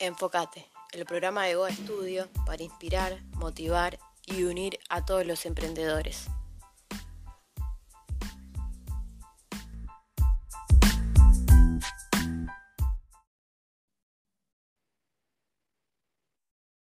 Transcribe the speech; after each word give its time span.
Enfocate, 0.00 0.64
el 0.92 1.04
programa 1.06 1.46
de 1.46 1.56
Goa 1.56 1.72
Studio 1.72 2.28
para 2.46 2.62
inspirar, 2.62 3.20
motivar 3.32 3.98
y 4.26 4.44
unir 4.44 4.78
a 4.88 5.04
todos 5.04 5.26
los 5.26 5.44
emprendedores. 5.44 6.28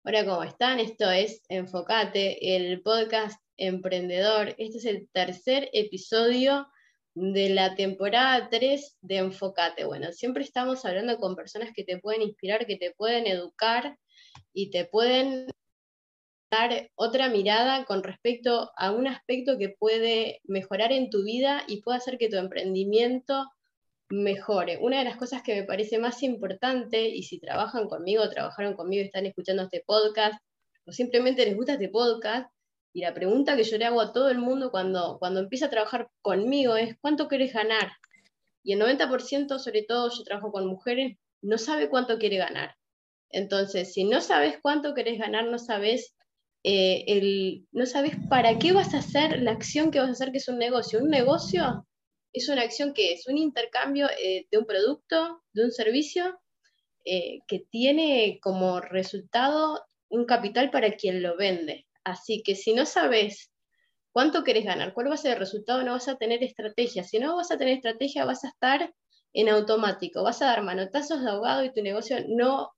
Hola, 0.05 0.27
¿cómo 0.27 0.43
están? 0.43 0.79
Esto 0.79 1.11
es 1.11 1.43
Enfocate, 1.49 2.55
el 2.55 2.83
podcast 2.83 3.41
emprendedor. 3.57 4.55
Este 4.59 4.77
es 4.77 4.85
el 4.85 5.09
tercer 5.11 5.71
episodio 5.73 6.67
de 7.15 7.51
la 7.51 7.75
temporada 7.75 8.49
3 8.51 8.99
de 9.01 9.17
Enfocate. 9.17 9.85
Bueno, 9.85 10.13
siempre 10.13 10.45
estamos 10.45 10.85
hablando 10.85 11.19
con 11.19 11.37
personas 11.37 11.71
que 11.75 11.85
te 11.85 11.99
pueden 11.99 12.23
inspirar, 12.23 12.67
que 12.67 12.77
te 12.77 12.93
pueden 12.93 13.27
educar 13.27 13.97
y 14.53 14.71
te 14.71 14.85
pueden 14.85 15.49
dar 16.51 16.91
otra 16.97 17.29
mirada 17.29 17.85
con 17.85 18.03
respecto 18.03 18.71
a 18.77 18.91
un 18.91 19.07
aspecto 19.07 19.57
que 19.59 19.69
puede 19.69 20.41
mejorar 20.45 20.93
en 20.93 21.11
tu 21.11 21.23
vida 21.23 21.63
y 21.69 21.81
puede 21.83 21.99
hacer 21.99 22.19
que 22.19 22.29
tu 22.29 22.37
emprendimiento 22.37 23.47
mejore. 24.09 24.79
Una 24.81 24.99
de 24.99 25.05
las 25.05 25.17
cosas 25.17 25.43
que 25.43 25.55
me 25.55 25.65
parece 25.65 25.99
más 25.99 26.23
importante, 26.23 27.09
y 27.09 27.23
si 27.23 27.39
trabajan 27.39 27.89
conmigo, 27.89 28.29
trabajaron 28.29 28.75
conmigo 28.75 29.05
están 29.05 29.27
escuchando 29.27 29.63
este 29.63 29.83
podcast, 29.87 30.43
o 30.87 30.93
simplemente 30.93 31.45
les 31.45 31.57
gusta 31.57 31.75
este 31.75 31.89
podcast, 31.89 32.51
y 32.93 33.03
la 33.03 33.15
pregunta 33.15 33.57
que 33.57 33.65
yo 33.65 33.79
le 33.79 33.85
hago 33.85 34.01
a 34.01 34.13
todo 34.13 34.31
el 34.31 34.39
mundo 34.39 34.71
cuando, 34.71 35.19
cuando 35.19 35.41
empieza 35.41 35.67
a 35.67 35.71
trabajar 35.71 36.11
conmigo 36.23 36.77
es, 36.77 36.97
¿cuánto 37.01 37.29
quieres 37.29 37.53
ganar? 37.53 37.93
Y 38.63 38.73
el 38.73 38.81
90%, 38.81 39.59
sobre 39.59 39.83
todo 39.83 40.11
yo 40.11 40.25
trabajo 40.25 40.51
con 40.51 40.67
mujeres, 40.67 41.17
no 41.43 41.57
sabe 41.57 41.89
cuánto 41.89 42.19
quiere 42.19 42.37
ganar. 42.37 42.77
Entonces, 43.31 43.93
si 43.93 44.05
no 44.05 44.21
sabes 44.21 44.59
cuánto 44.61 44.95
querés 44.95 45.19
ganar, 45.19 45.47
no 45.47 45.59
sabes, 45.59 46.15
eh, 46.65 47.05
el, 47.07 47.67
no 47.73 47.87
sabes 47.87 48.17
para 48.29 48.59
qué 48.59 48.73
vas 48.73 48.93
a 48.95 48.99
hacer 48.99 49.41
la 49.41 49.53
acción 49.53 49.91
que 49.91 50.01
vas 50.01 50.09
a 50.09 50.13
hacer, 50.13 50.33
que 50.33 50.39
es 50.39 50.49
un 50.49 50.59
negocio. 50.59 50.99
Un 50.99 51.11
negocio 51.11 51.87
es 52.33 52.49
una 52.49 52.63
acción 52.63 52.93
que 52.93 53.13
es 53.13 53.27
un 53.29 53.39
intercambio 53.39 54.09
eh, 54.23 54.47
de 54.51 54.59
un 54.59 54.67
producto, 54.67 55.43
de 55.53 55.65
un 55.65 55.71
servicio, 55.71 56.41
eh, 57.05 57.39
que 57.47 57.61
tiene 57.71 58.41
como 58.43 58.81
resultado 58.81 59.87
un 60.09 60.27
capital 60.27 60.71
para 60.71 60.97
quien 60.97 61.23
lo 61.23 61.37
vende. 61.37 61.87
Así 62.11 62.43
que 62.43 62.55
si 62.55 62.75
no 62.75 62.87
sabes 62.87 63.53
cuánto 64.13 64.45
querés 64.45 64.65
ganar, 64.65 64.93
cuál 64.95 65.11
va 65.11 65.15
a 65.15 65.19
ser 65.19 65.33
el 65.35 65.39
resultado, 65.39 65.83
no 65.83 65.93
vas 65.93 66.09
a 66.09 66.17
tener 66.17 66.43
estrategia. 66.43 67.05
Si 67.05 67.19
no 67.19 67.37
vas 67.37 67.51
a 67.51 67.59
tener 67.59 67.75
estrategia, 67.75 68.25
vas 68.25 68.45
a 68.45 68.49
estar 68.49 68.93
en 69.33 69.49
automático, 69.49 70.23
vas 70.25 70.43
a 70.43 70.47
dar 70.47 70.63
manotazos 70.63 71.23
de 71.23 71.31
ahogado 71.31 71.65
y 71.65 71.73
tu 71.73 71.83
negocio 71.83 72.17
no 72.29 72.73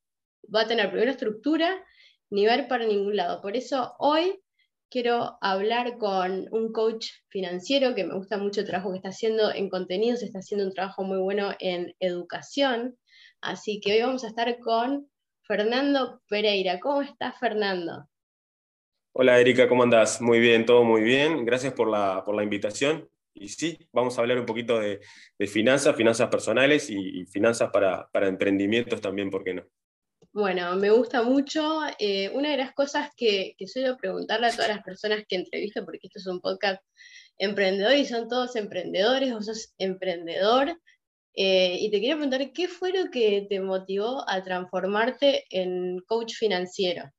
va 0.54 0.62
a 0.62 0.66
tener 0.66 0.90
primera 0.90 1.12
estructura 1.12 1.82
ni 2.30 2.46
ver 2.46 2.68
para 2.68 2.86
ningún 2.86 3.16
lado. 3.16 3.40
Por 3.40 3.56
eso 3.56 3.94
hoy 3.98 4.42
quiero 4.90 5.38
hablar 5.40 5.96
con 5.96 6.48
un 6.50 6.72
coach 6.72 7.08
financiero 7.28 7.94
que 7.94 8.04
me 8.04 8.14
gusta 8.14 8.36
mucho 8.36 8.60
el 8.60 8.66
trabajo 8.66 8.90
que 8.90 8.96
está 8.96 9.08
haciendo 9.08 9.50
en 9.52 9.70
contenidos, 9.70 10.22
está 10.22 10.40
haciendo 10.40 10.66
un 10.66 10.74
trabajo 10.74 11.04
muy 11.04 11.18
bueno 11.18 11.54
en 11.60 11.94
educación. 12.00 12.98
Así 13.40 13.80
que 13.80 13.94
hoy 13.94 14.02
vamos 14.02 14.24
a 14.24 14.28
estar 14.28 14.58
con 14.60 15.10
Fernando 15.46 16.20
Pereira. 16.28 16.78
¿Cómo 16.80 17.00
estás, 17.00 17.38
Fernando? 17.38 18.08
Hola 19.14 19.38
Erika, 19.38 19.68
¿cómo 19.68 19.82
andás? 19.82 20.20
Muy 20.20 20.40
bien, 20.40 20.64
todo 20.64 20.84
muy 20.84 21.02
bien. 21.02 21.44
Gracias 21.44 21.74
por 21.74 21.90
la, 21.90 22.24
invitación. 22.42 23.08
Y 23.34 23.48
sí, 23.48 23.78
vamos 23.92 24.16
a 24.16 24.22
hablar 24.22 24.38
un 24.38 24.46
poquito 24.46 24.78
de, 24.78 25.00
finanzas, 25.46 25.96
finanzas 25.96 26.28
personales 26.28 26.88
y, 26.88 27.26
finanzas 27.26 27.70
para, 27.70 28.08
emprendimientos 28.26 29.00
también, 29.00 29.30
¿por 29.30 29.44
qué 29.44 29.54
no? 29.54 29.64
Bueno, 30.32 30.74
me 30.76 30.90
gusta 30.90 31.22
mucho. 31.22 31.80
Eh, 31.98 32.30
una 32.30 32.50
de 32.50 32.56
las 32.56 32.72
cosas 32.72 33.10
que, 33.16 33.54
que, 33.58 33.66
suelo 33.66 33.98
preguntarle 33.98 34.46
a 34.46 34.52
todas 34.52 34.68
las 34.68 34.82
personas 34.82 35.24
que 35.28 35.36
entrevisto, 35.36 35.84
porque 35.84 36.06
esto 36.06 36.18
es 36.18 36.26
un 36.26 36.40
podcast 36.40 36.82
emprendedor 37.36 37.94
y 37.94 38.06
son 38.06 38.28
todos 38.28 38.56
emprendedores, 38.56 39.32
o 39.32 39.42
sos 39.42 39.74
emprendedor, 39.78 40.78
eh, 41.34 41.78
y 41.80 41.90
te 41.90 42.00
quiero 42.00 42.18
preguntar, 42.18 42.52
¿qué 42.52 42.68
fue 42.68 42.92
lo 42.92 43.10
que 43.10 43.46
te 43.48 43.60
motivó 43.60 44.28
a 44.28 44.42
transformarte 44.42 45.44
en 45.50 46.00
coach 46.06 46.34
financiero? 46.34 47.10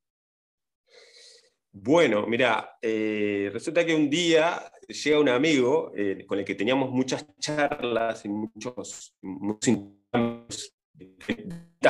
Bueno, 1.76 2.28
mira, 2.28 2.78
eh, 2.80 3.50
resulta 3.52 3.84
que 3.84 3.96
un 3.96 4.08
día 4.08 4.72
llega 4.88 5.20
un 5.20 5.30
amigo 5.30 5.92
eh, 5.96 6.24
con 6.28 6.38
el 6.38 6.46
que 6.46 6.54
teníamos 6.54 6.92
muchas 6.92 7.26
charlas 7.40 8.24
y 8.26 8.30
muchos, 8.30 9.16
muchas 9.24 9.90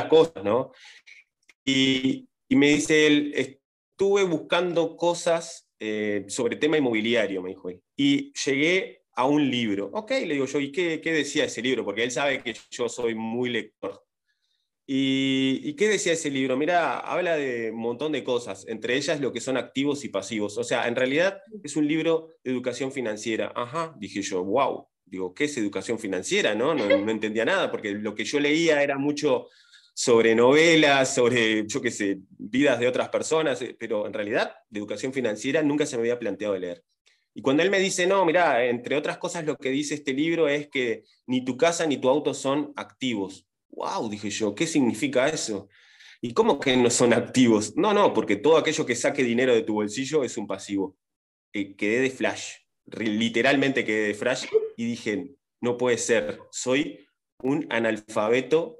cosas, 0.09 0.41
¿no? 0.41 0.71
Y, 1.65 2.29
me 2.49 2.69
dice 2.69 3.07
él, 3.07 3.33
estuve 3.35 4.23
buscando 4.23 4.95
cosas 4.95 5.67
eh, 5.79 6.23
sobre 6.29 6.55
tema 6.55 6.77
inmobiliario, 6.77 7.41
me 7.41 7.49
dijo, 7.49 7.69
y 7.97 8.31
llegué 8.45 9.01
a 9.15 9.25
un 9.25 9.49
libro. 9.49 9.89
Ok, 9.91 10.11
le 10.11 10.35
digo 10.35 10.45
yo, 10.45 10.61
¿y 10.61 10.71
qué 10.71 10.99
decía 11.03 11.43
ese 11.43 11.61
libro? 11.61 11.83
Porque 11.83 12.03
él 12.03 12.11
sabe 12.11 12.41
que 12.41 12.55
yo 12.71 12.87
soy 12.87 13.15
muy 13.15 13.49
lector. 13.49 14.01
¿Y, 14.85 15.73
qué 15.75 15.87
decía 15.87 16.13
ese 16.13 16.29
libro? 16.29 16.57
Mira, 16.57 16.99
habla 16.99 17.37
de 17.37 17.71
un 17.71 17.79
montón 17.79 18.11
de 18.11 18.23
cosas, 18.23 18.65
entre 18.67 18.97
ellas 18.97 19.21
lo 19.21 19.31
que 19.31 19.39
son 19.39 19.55
activos 19.55 20.03
y 20.03 20.09
pasivos. 20.09 20.57
O 20.57 20.63
sea, 20.63 20.87
en 20.87 20.95
realidad 20.95 21.41
es 21.63 21.75
un 21.75 21.87
libro 21.87 22.29
de 22.43 22.51
educación 22.51 22.91
financiera. 22.91 23.53
Ajá, 23.55 23.95
dije 23.97 24.21
yo, 24.21 24.43
wow. 24.43 24.87
Digo, 25.05 25.33
¿qué 25.33 25.45
es 25.45 25.57
educación 25.57 25.99
financiera? 25.99 26.55
No, 26.55 26.73
no, 26.73 26.87
no 26.87 27.11
entendía 27.11 27.45
nada, 27.45 27.71
porque 27.71 27.91
lo 27.91 28.15
que 28.15 28.25
yo 28.25 28.39
leía 28.39 28.81
era 28.81 28.97
mucho 28.97 29.47
sobre 29.93 30.33
novelas, 30.33 31.13
sobre, 31.13 31.67
yo 31.67 31.81
qué 31.81 31.91
sé, 31.91 32.17
vidas 32.29 32.79
de 32.79 32.87
otras 32.87 33.09
personas, 33.09 33.61
eh, 33.61 33.75
pero 33.79 34.07
en 34.07 34.13
realidad 34.13 34.55
de 34.69 34.79
educación 34.79 35.13
financiera 35.13 35.61
nunca 35.61 35.85
se 35.85 35.97
me 35.97 36.01
había 36.01 36.19
planteado 36.19 36.57
leer. 36.57 36.83
Y 37.35 37.41
cuando 37.41 37.63
él 37.63 37.69
me 37.69 37.79
dice, 37.79 38.05
no, 38.07 38.25
mira, 38.25 38.65
entre 38.65 38.95
otras 38.95 39.17
cosas 39.17 39.45
lo 39.45 39.57
que 39.57 39.69
dice 39.69 39.95
este 39.95 40.13
libro 40.13 40.47
es 40.47 40.67
que 40.67 41.03
ni 41.27 41.43
tu 41.43 41.57
casa 41.57 41.85
ni 41.85 41.97
tu 41.97 42.09
auto 42.09 42.33
son 42.33 42.73
activos, 42.75 43.47
wow, 43.75 44.09
dije 44.09 44.29
yo, 44.29 44.55
¿qué 44.55 44.67
significa 44.67 45.27
eso? 45.27 45.69
¿Y 46.21 46.33
cómo 46.33 46.59
que 46.59 46.75
no 46.77 46.89
son 46.89 47.13
activos? 47.13 47.75
No, 47.75 47.93
no, 47.93 48.13
porque 48.13 48.37
todo 48.37 48.57
aquello 48.57 48.85
que 48.85 48.95
saque 48.95 49.23
dinero 49.23 49.53
de 49.53 49.63
tu 49.63 49.73
bolsillo 49.73 50.23
es 50.23 50.37
un 50.37 50.47
pasivo. 50.47 50.97
Eh, 51.51 51.75
quedé 51.75 52.01
de 52.01 52.09
flash, 52.09 52.55
literalmente 52.85 53.85
quedé 53.85 54.07
de 54.07 54.13
flash 54.13 54.45
y 54.77 54.85
dije, 54.85 55.35
no 55.61 55.77
puede 55.77 55.97
ser, 55.97 56.39
soy 56.51 57.05
un 57.39 57.67
analfabeto 57.69 58.79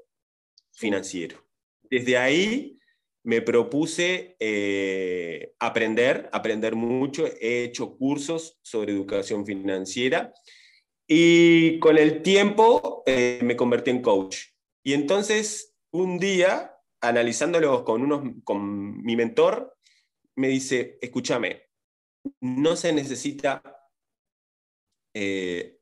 financiero. 0.72 1.38
Desde 1.82 2.16
ahí 2.16 2.78
me 3.24 3.40
propuse 3.42 4.36
eh, 4.38 5.54
aprender, 5.58 6.28
aprender 6.32 6.74
mucho, 6.74 7.26
he 7.26 7.64
hecho 7.64 7.96
cursos 7.96 8.58
sobre 8.62 8.92
educación 8.92 9.46
financiera 9.46 10.32
y 11.06 11.78
con 11.78 11.98
el 11.98 12.22
tiempo 12.22 13.02
eh, 13.06 13.40
me 13.42 13.56
convertí 13.56 13.90
en 13.90 14.02
coach. 14.02 14.53
Y 14.84 14.92
entonces, 14.92 15.74
un 15.90 16.18
día, 16.18 16.76
analizándolo 17.00 17.84
con, 17.84 18.02
unos, 18.02 18.22
con 18.44 19.02
mi 19.02 19.16
mentor, 19.16 19.76
me 20.36 20.48
dice, 20.48 20.98
escúchame, 21.00 21.62
no 22.40 22.76
se 22.76 22.92
necesita 22.92 23.62
eh, 25.14 25.78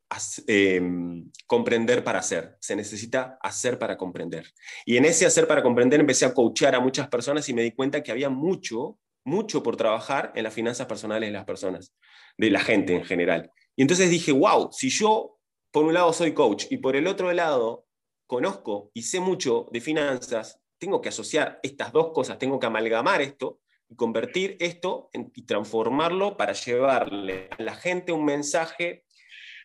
em, 0.46 1.30
comprender 1.46 2.04
para 2.04 2.20
hacer, 2.20 2.56
se 2.60 2.76
necesita 2.76 3.38
hacer 3.42 3.78
para 3.78 3.96
comprender. 3.96 4.52
Y 4.86 4.96
en 4.96 5.04
ese 5.04 5.26
hacer 5.26 5.48
para 5.48 5.62
comprender 5.62 5.98
empecé 5.98 6.24
a 6.24 6.34
coachar 6.34 6.74
a 6.76 6.80
muchas 6.80 7.08
personas 7.08 7.48
y 7.48 7.54
me 7.54 7.62
di 7.62 7.72
cuenta 7.72 8.02
que 8.02 8.12
había 8.12 8.28
mucho, 8.28 8.98
mucho 9.24 9.62
por 9.62 9.76
trabajar 9.76 10.32
en 10.36 10.44
las 10.44 10.54
finanzas 10.54 10.86
personales 10.86 11.28
de 11.28 11.32
las 11.32 11.44
personas, 11.44 11.92
de 12.38 12.50
la 12.50 12.60
gente 12.60 12.94
en 12.94 13.04
general. 13.04 13.50
Y 13.74 13.82
entonces 13.82 14.10
dije, 14.10 14.30
wow, 14.30 14.70
si 14.70 14.90
yo 14.90 15.40
por 15.72 15.86
un 15.86 15.94
lado 15.94 16.12
soy 16.12 16.34
coach 16.34 16.66
y 16.70 16.76
por 16.76 16.94
el 16.94 17.06
otro 17.06 17.32
lado 17.32 17.86
conozco 18.32 18.90
y 18.94 19.02
sé 19.02 19.20
mucho 19.20 19.68
de 19.72 19.82
finanzas, 19.82 20.58
tengo 20.78 21.02
que 21.02 21.10
asociar 21.10 21.60
estas 21.62 21.92
dos 21.92 22.12
cosas, 22.14 22.38
tengo 22.38 22.58
que 22.58 22.64
amalgamar 22.64 23.20
esto 23.20 23.60
y 23.90 23.94
convertir 23.94 24.56
esto 24.58 25.10
y 25.12 25.42
transformarlo 25.42 26.38
para 26.38 26.54
llevarle 26.54 27.50
a 27.50 27.62
la 27.62 27.74
gente 27.74 28.10
un 28.10 28.24
mensaje 28.24 29.04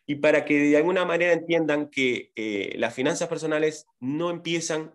y 0.05 0.15
para 0.15 0.43
que 0.43 0.59
de 0.59 0.75
alguna 0.75 1.05
manera 1.05 1.31
entiendan 1.31 1.89
que 1.89 2.33
eh, 2.35 2.73
las 2.75 2.93
finanzas 2.93 3.29
personales 3.29 3.87
no 4.01 4.31
empiezan 4.31 4.93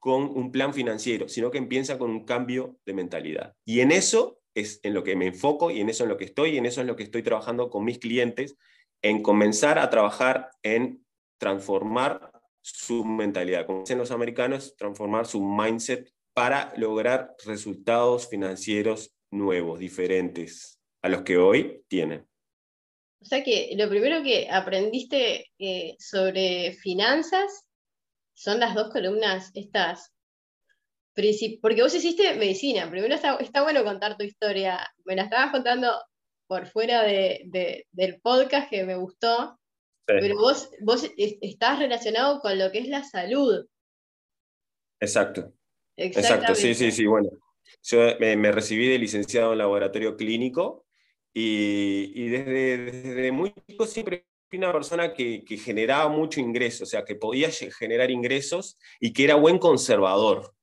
con 0.00 0.24
un 0.24 0.50
plan 0.50 0.74
financiero, 0.74 1.28
sino 1.28 1.52
que 1.52 1.58
empiezan 1.58 1.98
con 1.98 2.10
un 2.10 2.24
cambio 2.24 2.80
de 2.84 2.94
mentalidad. 2.94 3.54
Y 3.64 3.78
en 3.78 3.92
eso 3.92 4.40
es 4.54 4.80
en 4.82 4.92
lo 4.92 5.04
que 5.04 5.14
me 5.14 5.28
enfoco 5.28 5.70
y 5.70 5.80
en 5.80 5.88
eso 5.88 6.02
en 6.02 6.08
lo 6.08 6.16
que 6.16 6.24
estoy 6.24 6.50
y 6.50 6.58
en 6.58 6.66
eso 6.66 6.80
es 6.80 6.86
lo 6.88 6.96
que 6.96 7.04
estoy 7.04 7.22
trabajando 7.22 7.70
con 7.70 7.84
mis 7.84 8.00
clientes, 8.00 8.56
en 9.02 9.22
comenzar 9.22 9.78
a 9.78 9.88
trabajar 9.88 10.50
en 10.64 11.04
transformar 11.38 12.33
su 12.64 13.04
mentalidad, 13.04 13.66
como 13.66 13.80
dicen 13.80 13.98
los 13.98 14.10
americanos, 14.10 14.74
transformar 14.76 15.26
su 15.26 15.42
mindset 15.42 16.10
para 16.32 16.72
lograr 16.76 17.34
resultados 17.44 18.28
financieros 18.28 19.14
nuevos, 19.30 19.78
diferentes 19.78 20.80
a 21.02 21.08
los 21.08 21.22
que 21.22 21.36
hoy 21.36 21.84
tienen. 21.88 22.26
O 23.20 23.24
sea 23.26 23.44
que 23.44 23.74
lo 23.76 23.88
primero 23.88 24.22
que 24.22 24.48
aprendiste 24.50 25.50
eh, 25.58 25.96
sobre 25.98 26.72
finanzas 26.72 27.66
son 28.32 28.60
las 28.60 28.74
dos 28.74 28.90
columnas 28.90 29.50
estas 29.54 30.14
porque 31.60 31.82
vos 31.82 31.94
hiciste 31.94 32.34
medicina. 32.34 32.90
Primero 32.90 33.14
está, 33.14 33.62
bueno 33.62 33.84
contar 33.84 34.16
tu 34.16 34.24
historia. 34.24 34.80
Me 35.04 35.14
la 35.14 35.22
estabas 35.22 35.52
contando 35.52 35.92
por 36.48 36.66
fuera 36.66 37.02
del 37.02 38.20
podcast 38.20 38.68
que 38.68 38.84
me 38.84 38.96
gustó, 38.96 39.58
pero 40.06 40.36
vos, 40.36 40.70
vos 40.80 41.10
estás 41.16 41.78
relacionado 41.78 42.40
con 42.40 42.58
lo 42.58 42.70
que 42.70 42.78
es 42.78 42.88
la 42.88 43.04
salud. 43.04 43.66
Exacto. 45.00 45.52
Exacto, 45.96 46.54
sí, 46.54 46.74
sí, 46.74 46.90
sí. 46.90 47.06
Bueno, 47.06 47.30
yo 47.82 48.00
me, 48.18 48.52
recibí 48.52 48.88
de 48.88 48.98
licenciado 48.98 49.52
en 49.52 49.58
laboratorio 49.58 50.16
clínico 50.16 50.86
y, 51.32 52.28
desde, 52.28 52.78
desde, 52.78 53.32
muy 53.32 53.52
chico 53.66 53.86
siempre 53.86 54.26
fui 54.48 54.58
una 54.58 54.72
persona 54.72 55.14
que, 55.14 55.44
que 55.44 55.56
generaba 55.56 56.08
mucho 56.08 56.40
ingreso, 56.40 56.84
o 56.84 56.86
sea, 56.86 57.04
que 57.04 57.14
podía 57.14 57.50
generar 57.50 58.10
ingresos 58.10 58.78
y 59.00 59.12
que 59.12 59.24
era 59.24 59.36
buen 59.36 59.58
conservador 59.58 60.54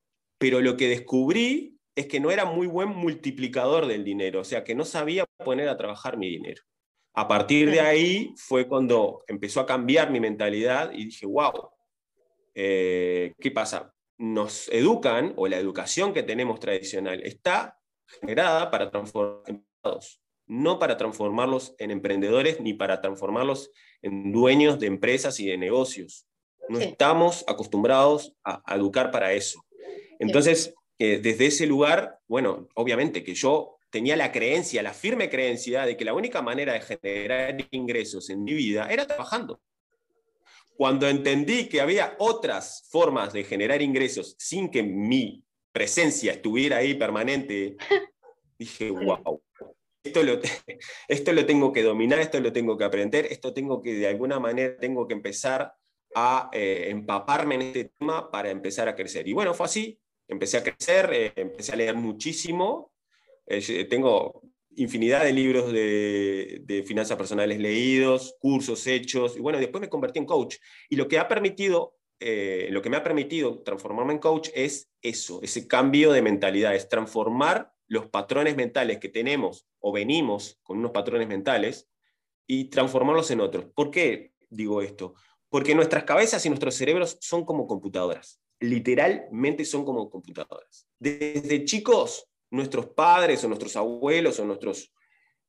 pero 0.42 0.60
lo 0.60 0.76
que 0.76 0.88
descubrí 0.88 1.78
es 1.96 2.08
que 2.08 2.20
no 2.20 2.32
era 2.32 2.46
muy 2.46 2.66
buen 2.66 2.90
multiplicador 2.90 3.86
del 3.86 4.04
dinero, 4.04 4.40
o 4.40 4.44
sea, 4.44 4.64
que 4.64 4.74
no 4.74 4.86
sabía 4.86 5.24
poner 5.46 5.70
a 5.70 5.78
trabajar 5.78 6.18
mi 6.18 6.28
dinero. 6.30 6.64
A 7.14 7.28
partir 7.28 7.70
de 7.70 7.82
ahí 7.82 8.34
fue 8.38 8.68
cuando 8.68 9.24
empezó 9.28 9.60
a 9.60 9.66
cambiar 9.66 10.12
mi 10.12 10.20
mentalidad 10.20 10.92
y 10.94 11.06
dije, 11.06 11.26
wow, 11.26 11.70
eh, 12.56 13.34
¿qué 13.40 13.52
pasa? 13.52 13.94
Nos 14.18 14.70
educan, 14.70 15.34
o 15.36 15.48
la 15.48 15.58
educación 15.58 16.14
que 16.14 16.24
tenemos 16.24 16.60
tradicional, 16.60 17.22
está 17.24 17.80
generada 18.22 18.72
para 18.72 18.92
transformarlos, 18.92 20.22
no 20.48 20.80
para 20.80 20.98
transformarlos 20.98 21.76
en 21.80 21.92
emprendedores 21.92 22.62
ni 22.62 22.74
para 22.74 23.02
transformarlos 23.02 23.72
en 24.02 24.32
dueños 24.32 24.80
de 24.80 24.88
empresas 24.88 25.40
y 25.40 25.48
de 25.48 25.58
negocios. 25.58 26.28
No 26.70 26.80
estamos 26.80 27.44
acostumbrados 27.48 28.34
a 28.44 28.76
educar 28.76 29.12
para 29.12 29.34
eso. 29.34 29.66
Entonces, 30.20 30.74
eh, 31.04 31.20
desde 31.20 31.48
ese 31.48 31.66
lugar, 31.66 32.20
bueno, 32.28 32.68
obviamente 32.76 33.24
que 33.24 33.34
yo 33.34 33.80
tenía 33.92 34.16
la 34.16 34.32
creencia, 34.32 34.82
la 34.82 34.94
firme 34.94 35.30
creencia 35.30 35.86
de 35.86 35.96
que 35.96 36.06
la 36.06 36.14
única 36.14 36.42
manera 36.42 36.74
de 36.74 36.82
generar 36.82 37.68
ingresos 37.72 38.30
en 38.30 38.44
mi 38.44 38.54
vida 38.54 38.88
era 38.90 39.06
trabajando. 39.06 39.62
Cuando 40.76 41.08
entendí 41.08 41.68
que 41.68 41.82
había 41.82 42.16
otras 42.18 42.88
formas 42.90 43.34
de 43.34 43.44
generar 43.44 43.82
ingresos 43.82 44.36
sin 44.40 44.72
que 44.72 44.82
mi 44.82 45.44
presencia 45.72 46.32
estuviera 46.32 46.78
ahí 46.78 46.96
permanente, 46.96 47.78
dije, 48.58 48.90
wow, 48.90 49.44
esto 50.04 50.24
lo, 50.24 50.40
esto 51.08 51.34
lo 51.34 51.46
tengo 51.46 51.72
que 51.72 51.84
dominar, 51.84 52.20
esto 52.20 52.40
lo 52.40 52.52
tengo 52.52 52.78
que 52.78 52.86
aprender, 52.86 53.28
esto 53.30 53.54
tengo 53.54 53.82
que 53.82 53.94
de 53.94 54.08
alguna 54.08 54.40
manera, 54.40 54.78
tengo 54.78 55.08
que 55.08 55.14
empezar 55.14 55.74
a 56.16 56.50
eh, 56.52 56.88
empaparme 56.90 57.56
en 57.56 57.62
este 57.62 57.86
tema 57.98 58.32
para 58.32 58.50
empezar 58.50 58.88
a 58.88 58.96
crecer. 58.96 59.28
Y 59.28 59.34
bueno, 59.34 59.54
fue 59.54 59.66
así, 59.66 60.00
empecé 60.28 60.58
a 60.58 60.64
crecer, 60.64 61.10
eh, 61.14 61.34
empecé 61.36 61.74
a 61.74 61.76
leer 61.76 61.96
muchísimo. 61.96 62.91
Eh, 63.48 63.86
tengo 63.86 64.42
infinidad 64.76 65.24
de 65.24 65.34
libros 65.34 65.72
de, 65.72 66.84
finanzas 66.88 67.18
personales 67.18 67.60
leídos, 67.60 68.36
cursos 68.40 68.88
hechos, 68.88 69.36
y 69.36 69.40
bueno, 69.40 69.60
después 69.60 69.82
me 69.82 69.90
convertí 69.90 70.20
en 70.20 70.26
coach. 70.26 70.58
Y 70.90 70.96
lo 70.96 71.08
que, 71.08 71.20
ha 71.20 71.28
permitido, 71.28 71.98
eh, 72.20 72.70
lo 72.72 72.82
que 72.82 72.90
me 72.90 72.98
ha 72.98 73.04
permitido 73.04 73.62
transformarme 73.64 74.14
en 74.14 74.20
coach 74.20 74.50
es 74.56 74.90
eso, 75.02 75.42
ese 75.44 75.68
cambio 75.68 76.12
de 76.12 76.22
mentalidad, 76.22 76.76
es 76.76 76.88
transformar 76.88 77.74
los 77.88 78.08
patrones 78.08 78.56
mentales 78.56 79.00
que 79.00 79.10
tenemos 79.10 79.68
o 79.80 79.92
venimos 79.92 80.60
con 80.64 80.78
unos 80.78 80.92
patrones 80.92 81.28
mentales 81.28 81.90
y 82.48 82.66
transformarlos 82.66 83.30
en 83.32 83.42
otros. 83.42 83.66
¿Por 83.76 83.92
qué 83.92 84.34
digo 84.50 84.82
esto? 84.82 85.16
Porque 85.50 85.76
nuestras 85.76 86.06
cabezas 86.06 86.46
y 86.46 86.50
nuestros 86.50 86.76
cerebros 86.76 87.18
son 87.20 87.44
como 87.44 87.68
computadoras 87.68 88.42
literalmente 88.62 89.66
son 89.66 89.84
como 89.84 90.10
computadoras. 90.10 90.88
Desde 91.00 91.66
chicos, 91.66 92.31
nuestros 92.52 92.88
padres 92.88 93.44
o 93.44 93.48
nuestros 93.48 93.76
abuelos 93.76 94.40
o 94.40 94.46
nuestros, 94.46 94.94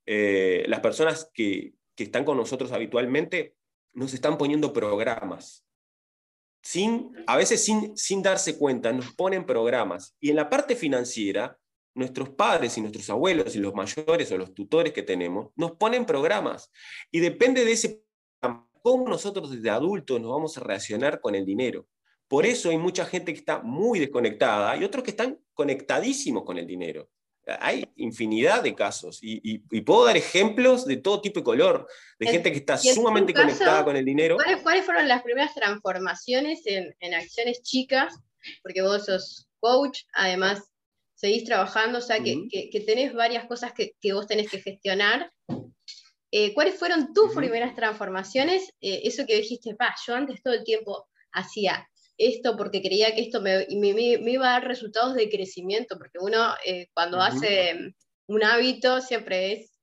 eh, 0.06 0.64
las 0.69 0.81
personas 0.81 1.31
que, 1.34 1.75
están 1.96 2.25
con 2.25 2.37
nosotros 2.37 2.72
habitualmente 2.72 3.54
nos 3.93 4.12
están 4.12 4.37
poniendo 4.37 4.72
programas. 4.72 5.64
Sin, 6.60 7.12
a 7.28 7.37
veces 7.37 7.64
sin, 7.64 7.96
sin 7.96 8.22
darse 8.25 8.58
cuenta, 8.58 8.93
nos 8.93 9.14
ponen 9.14 9.46
programas. 9.46 10.16
Y 10.19 10.31
en 10.31 10.37
la 10.37 10.50
parte 10.50 10.75
financiera, 10.75 11.56
nuestros 11.94 12.31
padres 12.31 12.76
y 12.76 12.81
nuestros 12.81 13.08
abuelos 13.10 13.55
y 13.55 13.60
los 13.60 13.75
mayores 13.75 14.32
o 14.32 14.38
los 14.38 14.52
tutores 14.52 14.93
que 14.93 15.02
tenemos 15.02 15.50
nos 15.55 15.72
ponen 15.72 16.05
programas. 16.05 16.72
Y 17.10 17.20
depende 17.20 17.64
de 17.64 17.70
ese 17.70 18.02
programa, 18.40 18.69
cómo 18.82 19.08
nosotros 19.08 19.50
desde 19.50 19.70
adultos 19.70 20.20
nos 20.20 20.32
vamos 20.32 20.56
a 20.56 20.60
relacionar 20.60 21.20
con 21.20 21.34
el 21.34 21.46
dinero. 21.46 21.87
Por 22.32 22.46
eso 22.46 22.70
hay 22.70 22.79
mucha 22.79 23.05
gente 23.05 23.34
que 23.34 23.40
está 23.40 23.61
muy 23.61 23.99
desconectada 23.99 24.75
y 24.79 24.84
otros 24.84 25.05
que 25.05 25.11
están 25.11 25.38
conectadísimos 25.52 26.44
con 26.44 26.56
el 26.56 26.67
dinero. 26.67 27.11
Hay 27.61 27.87
infinidad 27.96 28.62
de 28.62 28.75
casos 28.75 29.19
y, 29.20 29.58
puedo 29.82 30.06
dar 30.06 30.17
ejemplos 30.17 30.87
de 30.87 30.96
todo 30.96 31.20
tipo 31.20 31.40
de 31.40 31.44
color, 31.44 31.87
de 32.19 32.29
gente 32.29 32.50
que 32.50 32.56
está 32.56 32.79
sumamente 32.79 33.34
conectada 33.34 33.84
con 33.84 33.96
el 33.96 34.06
dinero. 34.06 34.38
¿cuáles, 34.62 34.87
fueron 34.87 35.08
las 35.08 35.23
primeras 35.23 35.55
transformaciones 35.55 36.62
en, 36.64 37.12
acciones 37.12 37.61
chicas? 37.61 38.19
Porque 38.62 38.81
vos 38.81 39.05
sos 39.05 39.50
coach, 39.61 40.05
además 40.14 40.62
seguís 41.14 41.44
trabajando, 41.44 41.99
o 41.99 42.00
sea 42.00 42.23
que, 42.23 42.84
tenés 42.87 43.12
varias 43.12 43.44
cosas 43.44 43.75
que, 43.75 43.93
vos 44.14 44.26
tenés 44.26 44.50
que 44.50 44.62
gestionar. 44.62 45.31
Eh, 46.31 46.55
¿Cuáles 46.55 46.79
fueron 46.79 47.12
tus 47.12 47.34
primeras 47.34 47.76
transformaciones? 47.76 48.73
Eh, 48.81 49.02
eso 49.05 49.26
que 49.26 49.37
dijiste, 49.37 49.75
pa, 49.75 49.94
yo 50.06 50.14
antes 50.14 50.43
todo 50.43 50.55
el 50.55 50.64
tiempo 50.64 51.11
hacía 51.32 51.87
esto 52.19 52.56
porque 52.56 52.82
creía 52.82 53.14
que 53.14 53.23
esto 53.23 53.41
me, 53.41 53.67
iba 53.69 54.49
a 54.49 54.53
dar 54.53 54.69
resultados 54.69 55.14
de 55.14 55.29
crecimiento, 55.29 55.97
porque 55.99 56.19
uno 56.20 56.55
eh, 56.64 56.88
cuando 56.94 57.20
hace 57.20 57.94
un 58.26 58.44
hábito 58.44 59.00
siempre 59.00 59.53
es 59.53 59.79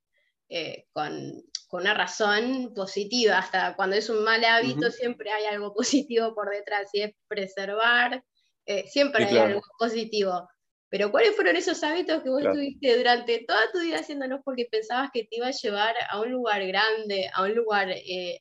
eh, 0.49 0.85
con, 0.93 1.43
una 1.71 1.93
razón 1.93 2.73
positiva, 2.73 3.37
hasta 3.37 3.75
cuando 3.75 3.95
es 3.95 4.09
un 4.09 4.23
mal 4.23 4.43
hábito 4.43 4.89
siempre 4.89 5.31
hay 5.31 5.45
algo 5.45 5.73
positivo 5.75 6.33
por 6.33 6.49
detrás, 6.49 6.89
y 6.93 7.01
es 7.01 7.11
preservar, 7.27 8.23
eh, 8.65 8.87
siempre 8.87 9.25
hay 9.25 9.37
algo 9.37 9.61
positivo. 9.77 10.49
Pero 10.91 11.11
¿cuáles 11.11 11.35
fueron 11.35 11.55
esos 11.55 11.83
hábitos 11.83 12.23
que 12.23 12.31
vos 12.31 12.41
tuviste 12.41 12.97
durante 12.97 13.45
toda 13.47 13.71
tu 13.71 13.79
vida 13.79 13.99
haciéndonos 13.99 14.41
porque 14.43 14.65
pensabas 14.71 15.11
que 15.13 15.25
te 15.25 15.35
iba 15.35 15.45
a 15.45 15.51
llevar 15.51 15.93
a 16.09 16.19
un 16.19 16.31
lugar 16.31 16.65
grande, 16.65 17.29
a 17.31 17.43
un 17.43 17.53
lugar 17.53 17.93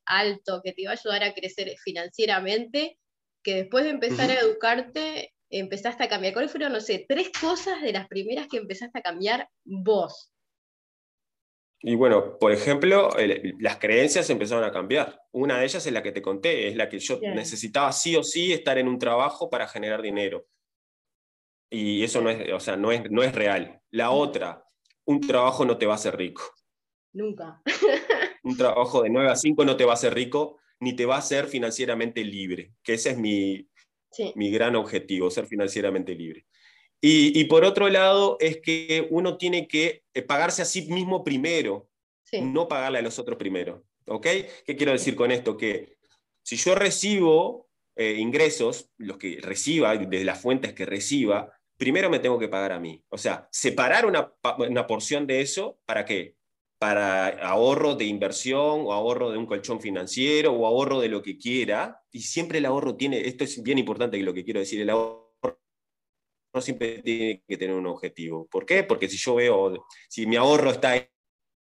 alto, 0.06 0.62
que 0.64 0.72
te 0.72 0.82
iba 0.82 0.92
a 0.92 0.94
ayudar 0.94 1.24
a 1.24 1.34
crecer 1.34 1.74
financieramente 1.84 2.96
que 3.42 3.54
después 3.54 3.84
de 3.84 3.90
empezar 3.90 4.30
a 4.30 4.40
educarte, 4.40 5.34
empezaste 5.50 6.04
a 6.04 6.08
cambiar? 6.08 6.32
¿Cuáles 6.32 6.50
fueron, 6.50 6.72
no 6.72 6.80
sé, 6.80 7.04
tres 7.08 7.30
cosas 7.40 7.82
de 7.82 7.92
las 7.92 8.08
primeras 8.08 8.48
que 8.48 8.58
empezaste 8.58 8.98
a 8.98 9.02
cambiar 9.02 9.48
vos? 9.64 10.32
Y 11.80 11.94
bueno, 11.94 12.38
por 12.38 12.50
ejemplo, 12.50 13.10
las 13.60 13.78
creencias 13.78 14.28
empezaron 14.30 14.64
a 14.64 14.72
cambiar. 14.72 15.20
Una 15.30 15.58
de 15.58 15.64
ellas 15.64 15.86
es 15.86 15.92
la 15.92 16.02
que 16.02 16.10
te 16.10 16.22
conté, 16.22 16.68
es 16.68 16.76
la 16.76 16.88
que 16.88 16.98
yo 16.98 17.20
necesitaba 17.20 17.92
sí 17.92 18.16
o 18.16 18.24
sí 18.24 18.52
estar 18.52 18.78
en 18.78 18.88
un 18.88 18.98
trabajo 18.98 19.48
para 19.48 19.68
generar 19.68 20.02
dinero. 20.02 20.46
Y 21.70 22.02
eso 22.02 22.20
no 22.20 22.30
es, 22.30 22.52
o 22.52 22.58
sea, 22.58 22.76
no 22.76 22.90
es, 22.90 23.08
no 23.10 23.22
es 23.22 23.32
real. 23.32 23.80
La 23.90 24.10
otra, 24.10 24.64
un 25.04 25.20
trabajo 25.20 25.64
no 25.64 25.78
te 25.78 25.86
va 25.86 25.92
a 25.92 25.96
hacer 25.96 26.16
rico. 26.16 26.42
Nunca. 27.12 27.62
un 28.42 28.56
trabajo 28.56 29.02
de 29.02 29.10
9 29.10 29.30
a 29.30 29.36
5 29.36 29.64
no 29.64 29.76
te 29.76 29.84
va 29.84 29.92
a 29.92 29.94
hacer 29.94 30.14
rico 30.14 30.58
ni 30.80 30.94
te 30.94 31.06
va 31.06 31.16
a 31.16 31.18
hacer 31.18 31.46
financieramente 31.46 32.24
libre, 32.24 32.72
que 32.82 32.94
ese 32.94 33.10
es 33.10 33.18
mi, 33.18 33.68
mi 34.34 34.50
gran 34.50 34.76
objetivo, 34.76 35.30
ser 35.30 35.46
financieramente 35.46 36.14
libre. 36.14 36.46
Y, 37.00 37.44
por 37.44 37.64
otro 37.64 37.88
lado, 37.88 38.36
es 38.40 38.60
que 38.60 39.06
uno 39.10 39.38
tiene 39.38 39.68
que 39.68 40.02
eh, 40.14 40.22
pagarse 40.22 40.62
a 40.62 40.64
sí 40.64 40.82
mismo 40.90 41.22
primero, 41.22 41.88
no 42.42 42.66
pagarle 42.66 42.98
a 42.98 43.02
los 43.02 43.18
otros 43.20 43.38
primero. 43.38 43.84
¿Ok? 44.06 44.26
¿Qué 44.66 44.76
quiero 44.76 44.92
decir 44.92 45.14
con 45.14 45.30
esto? 45.30 45.56
Que 45.56 45.96
si 46.42 46.56
yo 46.56 46.74
recibo 46.74 47.68
eh, 47.94 48.14
ingresos, 48.14 48.90
los 48.96 49.16
que 49.16 49.38
reciba, 49.40 49.96
de 49.96 50.24
las 50.24 50.40
fuentes 50.40 50.72
que 50.72 50.86
reciba, 50.86 51.52
primero 51.76 52.10
me 52.10 52.18
tengo 52.18 52.38
que 52.38 52.48
pagar 52.48 52.72
a 52.72 52.80
mí. 52.80 53.04
O 53.10 53.18
sea, 53.18 53.48
separar 53.52 54.04
una, 54.04 54.32
una 54.58 54.86
porción 54.86 55.26
de 55.26 55.40
eso, 55.40 55.78
¿para 55.86 56.04
qué? 56.04 56.34
Para 56.78 57.28
ahorro 57.48 57.96
de 57.96 58.04
inversión 58.04 58.82
o 58.84 58.92
ahorro 58.92 59.30
de 59.30 59.38
un 59.38 59.46
colchón 59.46 59.80
financiero 59.80 60.52
o 60.52 60.66
ahorro 60.66 61.00
de 61.00 61.08
lo 61.08 61.22
que 61.22 61.36
quiera. 61.36 62.00
Y 62.12 62.20
siempre 62.22 62.58
el 62.58 62.66
ahorro 62.66 62.96
tiene, 62.96 63.20
esto 63.26 63.44
es 63.44 63.62
bien 63.62 63.78
importante 63.78 64.16
lo 64.18 64.34
que 64.34 64.44
quiero 64.44 64.60
decir, 64.60 64.80
el 64.80 64.90
ahorro 64.90 65.28
siempre 66.60 67.02
tiene 67.02 67.42
que 67.46 67.56
tener 67.56 67.76
un 67.76 67.86
objetivo. 67.86 68.46
¿Por 68.48 68.64
qué? 68.64 68.82
Porque 68.84 69.08
si 69.08 69.16
yo 69.16 69.34
veo, 69.34 69.86
si 70.08 70.26
mi 70.26 70.36
ahorro 70.36 70.70
está 70.70 70.92
ahí 70.92 71.06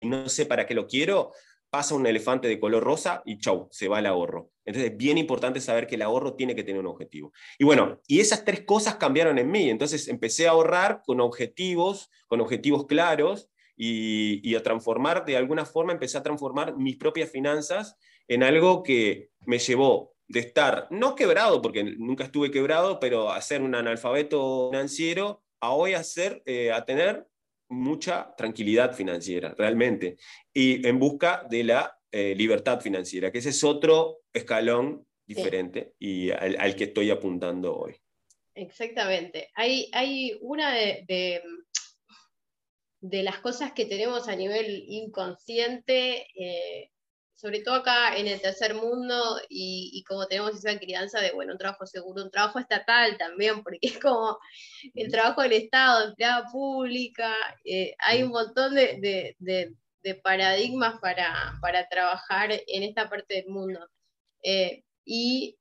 y 0.01 0.07
no 0.07 0.29
sé 0.29 0.45
para 0.45 0.65
qué 0.65 0.73
lo 0.73 0.87
quiero, 0.87 1.31
pasa 1.69 1.95
un 1.95 2.07
elefante 2.07 2.47
de 2.47 2.59
color 2.59 2.83
rosa 2.83 3.21
y 3.25 3.37
chau, 3.37 3.67
se 3.71 3.87
va 3.87 3.99
el 3.99 4.05
ahorro. 4.05 4.51
Entonces 4.65 4.91
es 4.91 4.97
bien 4.97 5.17
importante 5.17 5.59
saber 5.61 5.87
que 5.87 5.95
el 5.95 6.01
ahorro 6.01 6.35
tiene 6.35 6.55
que 6.55 6.63
tener 6.63 6.79
un 6.79 6.87
objetivo. 6.87 7.31
Y 7.57 7.63
bueno, 7.63 7.99
y 8.07 8.19
esas 8.19 8.45
tres 8.45 8.61
cosas 8.61 8.95
cambiaron 8.95 9.37
en 9.37 9.49
mí. 9.49 9.69
Entonces 9.69 10.07
empecé 10.07 10.47
a 10.47 10.51
ahorrar 10.51 11.01
con 11.05 11.19
objetivos, 11.21 12.09
con 12.27 12.41
objetivos 12.41 12.85
claros, 12.87 13.49
y, 13.81 14.55
a 14.55 14.61
transformar, 14.61 15.23
de 15.23 15.37
alguna 15.37 15.65
forma 15.65 15.93
empecé 15.93 16.17
a 16.17 16.23
transformar 16.23 16.75
mis 16.75 16.97
propias 16.97 17.29
finanzas 17.31 17.95
en 18.27 18.43
algo 18.43 18.83
que 18.83 19.29
me 19.45 19.57
llevó 19.57 20.15
de 20.27 20.41
estar, 20.41 20.87
no 20.91 21.15
quebrado, 21.15 21.61
porque 21.61 21.83
nunca 21.83 22.25
estuve 22.25 22.51
quebrado, 22.51 22.99
pero 22.99 23.31
a 23.31 23.39
ser 23.41 23.61
un 23.61 23.73
analfabeto 23.73 24.69
financiero, 24.69 25.43
a 25.61 25.71
hoy 25.71 25.93
a, 25.93 26.01
eh, 26.45 26.71
a 26.73 26.83
tener 26.83 27.25
mucha 27.69 28.35
tranquilidad 28.35 28.93
financiera, 28.93 29.55
realmente, 29.57 30.17
y 30.53 30.85
en 30.85 30.99
busca 30.99 31.45
de 31.49 31.63
la 31.63 31.97
eh, 32.11 32.35
libertad 32.35 32.81
financiera, 32.81 33.31
que 33.31 33.37
ese 33.37 33.49
es 33.49 33.63
otro 33.63 34.19
escalón 34.33 35.07
diferente 35.25 35.93
y 35.99 36.31
al, 36.31 36.75
que 36.75 36.85
estoy 36.85 37.11
apuntando 37.11 37.77
hoy. 37.77 37.95
Exactamente. 38.55 39.49
Hay, 39.55 39.89
hay 39.93 40.37
una 40.41 40.73
de, 40.73 41.05
de, 41.07 41.41
las 43.01 43.39
cosas 43.39 43.71
que 43.73 43.85
tenemos 43.85 44.27
a 44.27 44.35
nivel 44.35 44.83
inconsciente, 44.87 46.27
eh, 46.35 46.91
sobre 47.35 47.61
todo 47.61 47.75
acá 47.75 48.17
en 48.17 48.27
el 48.27 48.41
tercer 48.41 48.75
mundo, 48.75 49.39
y, 49.47 50.03
como 50.07 50.27
tenemos 50.27 50.55
esa 50.55 50.77
crianza 50.77 51.21
de, 51.21 51.31
bueno, 51.31 51.53
un 51.53 51.57
trabajo 51.57 51.85
seguro, 51.85 52.23
un 52.23 52.31
trabajo 52.31 52.59
estatal 52.59 53.17
también, 53.17 53.63
porque 53.63 53.79
es 53.81 53.99
como 53.99 54.37
el 54.93 55.09
trabajo 55.09 55.41
del 55.41 55.53
Estado, 55.53 56.09
empleada 56.09 56.45
pública, 56.51 57.33
eh, 57.63 57.95
hay 57.99 58.23
un 58.23 58.31
montón 58.31 58.75
de, 58.75 59.75
paradigmas 60.23 60.99
para, 60.99 61.57
para, 61.61 61.87
trabajar 61.87 62.51
en 62.51 62.83
esta 62.83 63.09
parte 63.09 63.35
del 63.35 63.47
mundo. 63.47 63.79
Eh, 64.43 64.83
y 65.05 65.57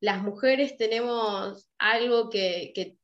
las 0.00 0.22
mujeres 0.22 0.76
tenemos 0.76 1.68
algo 1.78 2.28
que, 2.28 2.72
que, 2.74 2.96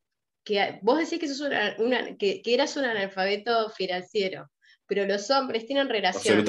vos 0.83 0.99
decís 0.99 1.19
que, 1.19 1.29
sos 1.29 1.41
una, 1.79 2.17
que, 2.17 2.43
eras 2.45 2.77
un 2.77 2.85
analfabeto 2.85 3.71
financiero, 3.71 4.51
pero 4.87 5.07
los 5.07 5.31
hombres 5.31 5.67
tienen 5.67 5.89
relación 5.89 6.45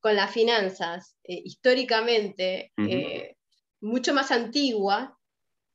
con 0.00 0.16
las 0.16 0.32
finanzas 0.32 1.16
eh, 1.24 1.42
históricamente 1.44 2.72
eh, 2.76 3.36
mucho 3.80 4.14
más 4.14 4.30
antigua 4.30 5.18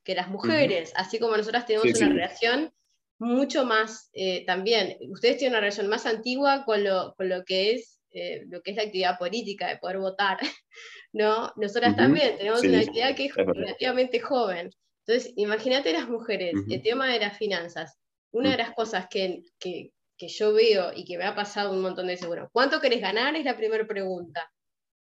que 0.03 0.15
las 0.15 0.29
mujeres, 0.29 0.93
así 0.95 1.19
como 1.19 1.37
nosotras 1.37 1.65
tenemos 1.65 1.87
una 1.99 2.09
relación 2.09 2.73
mucho 3.19 3.65
más 3.65 4.09
eh, 4.13 4.45
también, 4.45 4.97
ustedes 5.11 5.37
tienen 5.37 5.53
una 5.53 5.61
relación 5.61 5.87
más 5.87 6.05
antigua 6.05 6.65
con 6.65 6.83
lo, 6.83 7.13
con 7.15 7.29
lo 7.29 7.43
que 7.45 7.73
es 7.73 7.99
lo 8.47 8.61
que 8.61 8.71
es 8.71 8.77
la 8.77 8.83
actividad 8.83 9.17
política, 9.17 9.69
de 9.69 9.77
poder 9.77 9.99
votar, 9.99 10.37
¿no? 11.13 11.53
Nosotras 11.55 11.95
también 11.95 12.37
tenemos 12.37 12.61
una 12.61 12.79
actividad 12.79 13.15
que 13.15 13.25
es 13.25 13.35
relativamente 13.35 14.19
joven. 14.19 14.69
Entonces, 15.11 15.33
imagínate 15.35 15.91
las 15.91 16.07
mujeres, 16.07 16.53
el 16.69 16.81
tema 16.81 17.11
de 17.11 17.19
las 17.19 17.37
finanzas. 17.37 17.97
Una 18.31 18.51
de 18.51 18.57
las 18.57 18.71
cosas 18.71 19.07
que, 19.09 19.43
que, 19.59 19.91
que 20.17 20.29
yo 20.29 20.53
veo 20.53 20.93
y 20.95 21.03
que 21.03 21.17
me 21.17 21.25
ha 21.25 21.35
pasado 21.35 21.73
un 21.73 21.81
montón 21.81 22.07
de 22.07 22.13
veces, 22.13 22.27
bueno, 22.27 22.49
¿cuánto 22.53 22.79
querés 22.79 23.01
ganar? 23.01 23.35
Es 23.35 23.43
la 23.43 23.57
primera 23.57 23.85
pregunta. 23.85 24.49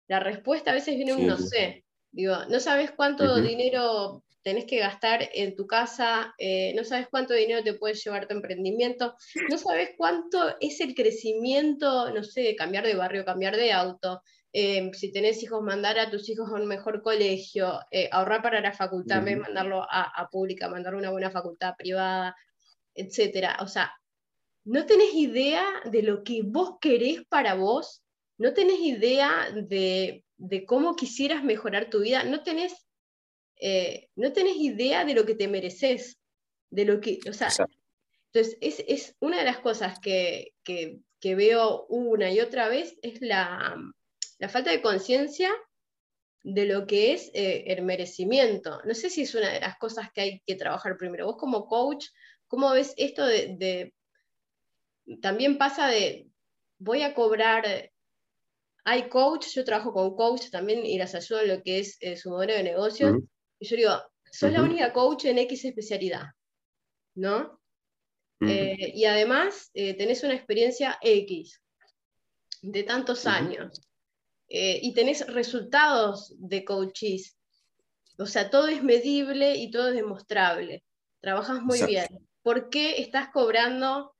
La 0.07 0.19
respuesta 0.19 0.71
a 0.71 0.73
veces 0.73 0.95
viene 0.95 1.13
un 1.13 1.27
no 1.27 1.37
sé. 1.37 1.85
Digo, 2.11 2.35
no 2.49 2.59
sabes 2.59 2.89
cuánto 2.89 3.39
dinero 3.39 4.23
tenés 4.41 4.65
que 4.65 4.79
gastar 4.79 5.29
en 5.31 5.55
tu 5.55 5.67
casa, 5.67 6.33
eh, 6.39 6.73
no 6.75 6.83
sabes 6.83 7.07
cuánto 7.11 7.35
dinero 7.35 7.63
te 7.63 7.75
puedes 7.75 8.03
llevar 8.03 8.27
tu 8.27 8.33
emprendimiento, 8.33 9.15
no 9.47 9.59
sabes 9.59 9.91
cuánto 9.95 10.55
es 10.59 10.81
el 10.81 10.95
crecimiento, 10.95 12.11
no 12.11 12.23
sé, 12.23 12.55
cambiar 12.55 12.87
de 12.87 12.95
barrio, 12.95 13.25
cambiar 13.25 13.55
de 13.55 13.71
auto, 13.73 14.23
eh, 14.53 14.89
si 14.93 15.11
tenés 15.11 15.41
hijos, 15.43 15.61
mandar 15.61 15.99
a 15.99 16.09
tus 16.09 16.27
hijos 16.29 16.49
a 16.49 16.55
un 16.55 16.67
mejor 16.67 17.01
colegio, 17.01 17.79
eh, 17.91 18.09
ahorrar 18.11 18.41
para 18.41 18.61
la 18.61 18.73
facultad, 18.73 19.21
mandarlo 19.21 19.83
a, 19.83 20.03
a, 20.03 20.29
pública, 20.29 20.69
mandarlo 20.69 20.99
a 20.99 21.01
una 21.01 21.11
buena 21.11 21.31
facultad 21.31 21.75
privada, 21.77 22.35
etcétera. 22.93 23.57
O 23.61 23.67
sea, 23.67 23.91
no 24.65 24.85
tenés 24.85 25.13
idea 25.13 25.65
de 25.85 26.03
lo 26.03 26.23
que 26.23 26.41
vos 26.43 26.77
querés 26.79 27.25
para 27.27 27.55
vos, 27.55 28.03
no 28.37 28.53
tenés 28.53 28.79
idea 28.79 29.51
de, 29.51 30.23
cómo 30.67 30.95
quisieras 30.95 31.43
mejorar 31.43 31.89
tu 31.89 32.01
vida, 32.01 32.23
no 32.23 32.43
tenés, 32.43 32.73
eh, 33.57 34.09
no 34.15 34.31
tenés 34.31 34.57
idea 34.57 35.05
de 35.05 35.13
lo 35.13 35.25
que 35.25 35.35
te 35.35 35.47
mereces, 35.47 36.17
de 36.69 36.85
lo 36.85 37.01
que, 37.01 37.19
o 37.27 37.33
sea, 37.33 37.49
entonces 38.31 38.57
es, 38.61 39.15
una 39.19 39.39
de 39.39 39.45
las 39.45 39.59
cosas 39.59 39.99
que, 39.99 40.53
veo 41.23 41.85
una 41.87 42.31
y 42.31 42.39
otra 42.39 42.69
vez, 42.69 42.97
es 43.01 43.21
la, 43.21 43.75
falta 44.47 44.71
de 44.71 44.81
conciencia 44.81 45.51
de 46.43 46.65
lo 46.65 46.87
que 46.87 47.13
es 47.13 47.29
eh, 47.33 47.65
el 47.67 47.83
merecimiento. 47.83 48.81
No 48.85 48.93
sé 48.93 49.09
si 49.09 49.23
es 49.23 49.35
una 49.35 49.51
de 49.51 49.59
las 49.59 49.77
cosas 49.77 50.11
que 50.13 50.21
hay 50.21 50.41
que 50.45 50.55
trabajar 50.55 50.95
primero. 50.97 51.25
Vos 51.25 51.37
como 51.37 51.67
coach, 51.67 52.07
¿cómo 52.47 52.71
ves 52.71 52.93
esto 52.97 53.25
de 53.25 53.93
también 55.21 55.57
pasa 55.57 55.87
de, 55.87 56.29
voy 56.77 57.01
a 57.01 57.15
cobrar, 57.15 57.65
hay 58.85 59.09
coach, 59.09 59.47
yo 59.55 59.65
trabajo 59.65 59.91
con 59.91 60.15
coach 60.15 60.49
también 60.51 60.85
y 60.85 60.97
las 60.97 61.15
ayudo 61.15 61.41
en 61.41 61.47
lo 61.47 61.63
que 61.63 61.79
es 61.79 61.97
eh, 61.99 62.15
su 62.15 62.29
modelo 62.29 62.53
de 62.53 62.63
negocio, 62.63 63.17
y 63.59 63.67
yo 63.67 63.75
digo, 63.75 63.91
sos 64.31 64.51
la 64.51 64.61
única 64.61 64.93
coach 64.93 65.25
en 65.25 65.39
X 65.39 65.65
especialidad, 65.65 66.25
¿no? 67.15 67.59
Eh, 68.41 68.93
y 68.95 69.03
además 69.03 69.69
tenés 69.73 70.23
una 70.23 70.33
experiencia 70.33 70.97
X 71.01 71.61
de 72.61 72.83
tantos 72.83 73.25
años 73.25 73.88
y 74.49 74.93
tenés 74.93 75.27
resultados 75.27 76.33
de 76.39 76.65
coaches. 76.65 77.37
O 78.17 78.25
sea, 78.25 78.49
todo 78.49 78.67
es 78.67 78.83
medible 78.83 79.55
y 79.55 79.69
todo 79.69 79.89
es 79.89 79.95
demostrable. 79.95 80.83
Trabajas 81.21 81.61
muy 81.61 81.81
bien. 81.83 82.07
¿Por 82.41 82.69
qué 82.69 83.01
estás 83.01 83.29
cobrando 83.29 84.13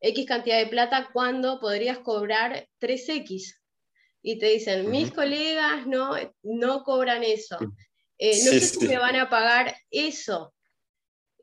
X 0.00 0.26
cantidad 0.26 0.58
de 0.58 0.66
plata 0.66 1.10
cuando 1.12 1.60
podrías 1.60 1.98
cobrar 1.98 2.68
3X. 2.80 3.54
Y 4.22 4.38
te 4.38 4.46
dicen, 4.46 4.90
mis 4.90 5.12
colegas 5.12 5.86
no, 5.86 6.14
no 6.42 6.82
cobran 6.82 7.22
eso. 7.22 7.58
Eh, 8.18 8.38
no 8.44 8.50
sé 8.50 8.60
si 8.60 8.86
me 8.86 8.98
van 8.98 9.16
a 9.16 9.30
pagar 9.30 9.76
eso. 9.90 10.52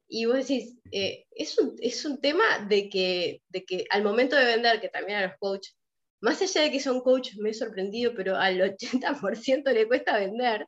Y 0.07 0.25
vos 0.25 0.35
decís, 0.35 0.75
eh, 0.91 1.25
es, 1.31 1.57
un, 1.57 1.75
es, 1.79 2.03
un, 2.05 2.19
tema 2.19 2.43
de 2.67 2.89
que, 2.89 3.41
de 3.47 3.63
que 3.63 3.85
al 3.89 4.03
momento 4.03 4.35
de 4.35 4.45
vender, 4.45 4.81
que 4.81 4.89
también 4.89 5.19
a 5.19 5.27
los 5.27 5.37
coaches, 5.39 5.75
más 6.23 6.41
allá 6.41 6.61
de 6.61 6.71
que 6.71 6.79
son 6.79 7.01
coach, 7.01 7.35
me 7.37 7.49
he 7.49 7.53
sorprendido, 7.53 8.13
pero 8.15 8.37
al 8.37 8.57
80% 8.79 9.73
le 9.73 9.87
cuesta 9.87 10.17
vender. 10.17 10.65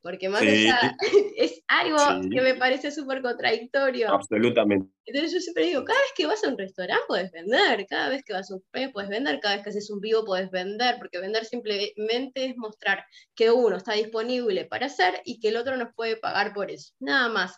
Porque 0.00 0.28
más 0.28 0.42
allá, 0.42 0.96
es 1.36 1.62
algo 1.68 1.96
que 2.28 2.40
me 2.40 2.54
parece 2.54 2.90
súper 2.90 3.22
contradictorio. 3.22 4.12
Absolutamente. 4.12 4.92
Entonces 5.04 5.32
yo 5.32 5.40
siempre 5.40 5.66
digo, 5.66 5.84
cada 5.84 5.98
vez 6.00 6.12
que 6.16 6.26
vas 6.26 6.42
a 6.42 6.48
un 6.48 6.58
restaurante 6.58 7.04
puedes 7.06 7.30
vender, 7.30 7.86
cada 7.86 8.08
vez 8.08 8.24
que 8.24 8.32
vas 8.32 8.50
a 8.50 8.54
un 8.54 8.64
pe 8.72 8.88
puedes 8.88 9.10
vender, 9.10 9.38
cada 9.40 9.54
vez 9.54 9.64
que 9.64 9.70
haces 9.70 9.90
un 9.90 10.00
vivo 10.00 10.24
puedes 10.24 10.50
vender, 10.50 10.96
porque 10.98 11.20
vender 11.20 11.44
simplemente 11.44 12.46
es 12.46 12.56
mostrar 12.56 13.04
que 13.36 13.52
uno 13.52 13.76
está 13.76 13.92
disponible 13.92 14.64
para 14.64 14.86
hacer 14.86 15.20
y 15.24 15.38
que 15.38 15.48
el 15.48 15.56
otro 15.56 15.76
nos 15.76 15.94
puede 15.94 16.16
pagar 16.16 16.52
por 16.52 16.70
eso. 16.70 16.94
Nada 17.00 17.28
más. 17.28 17.56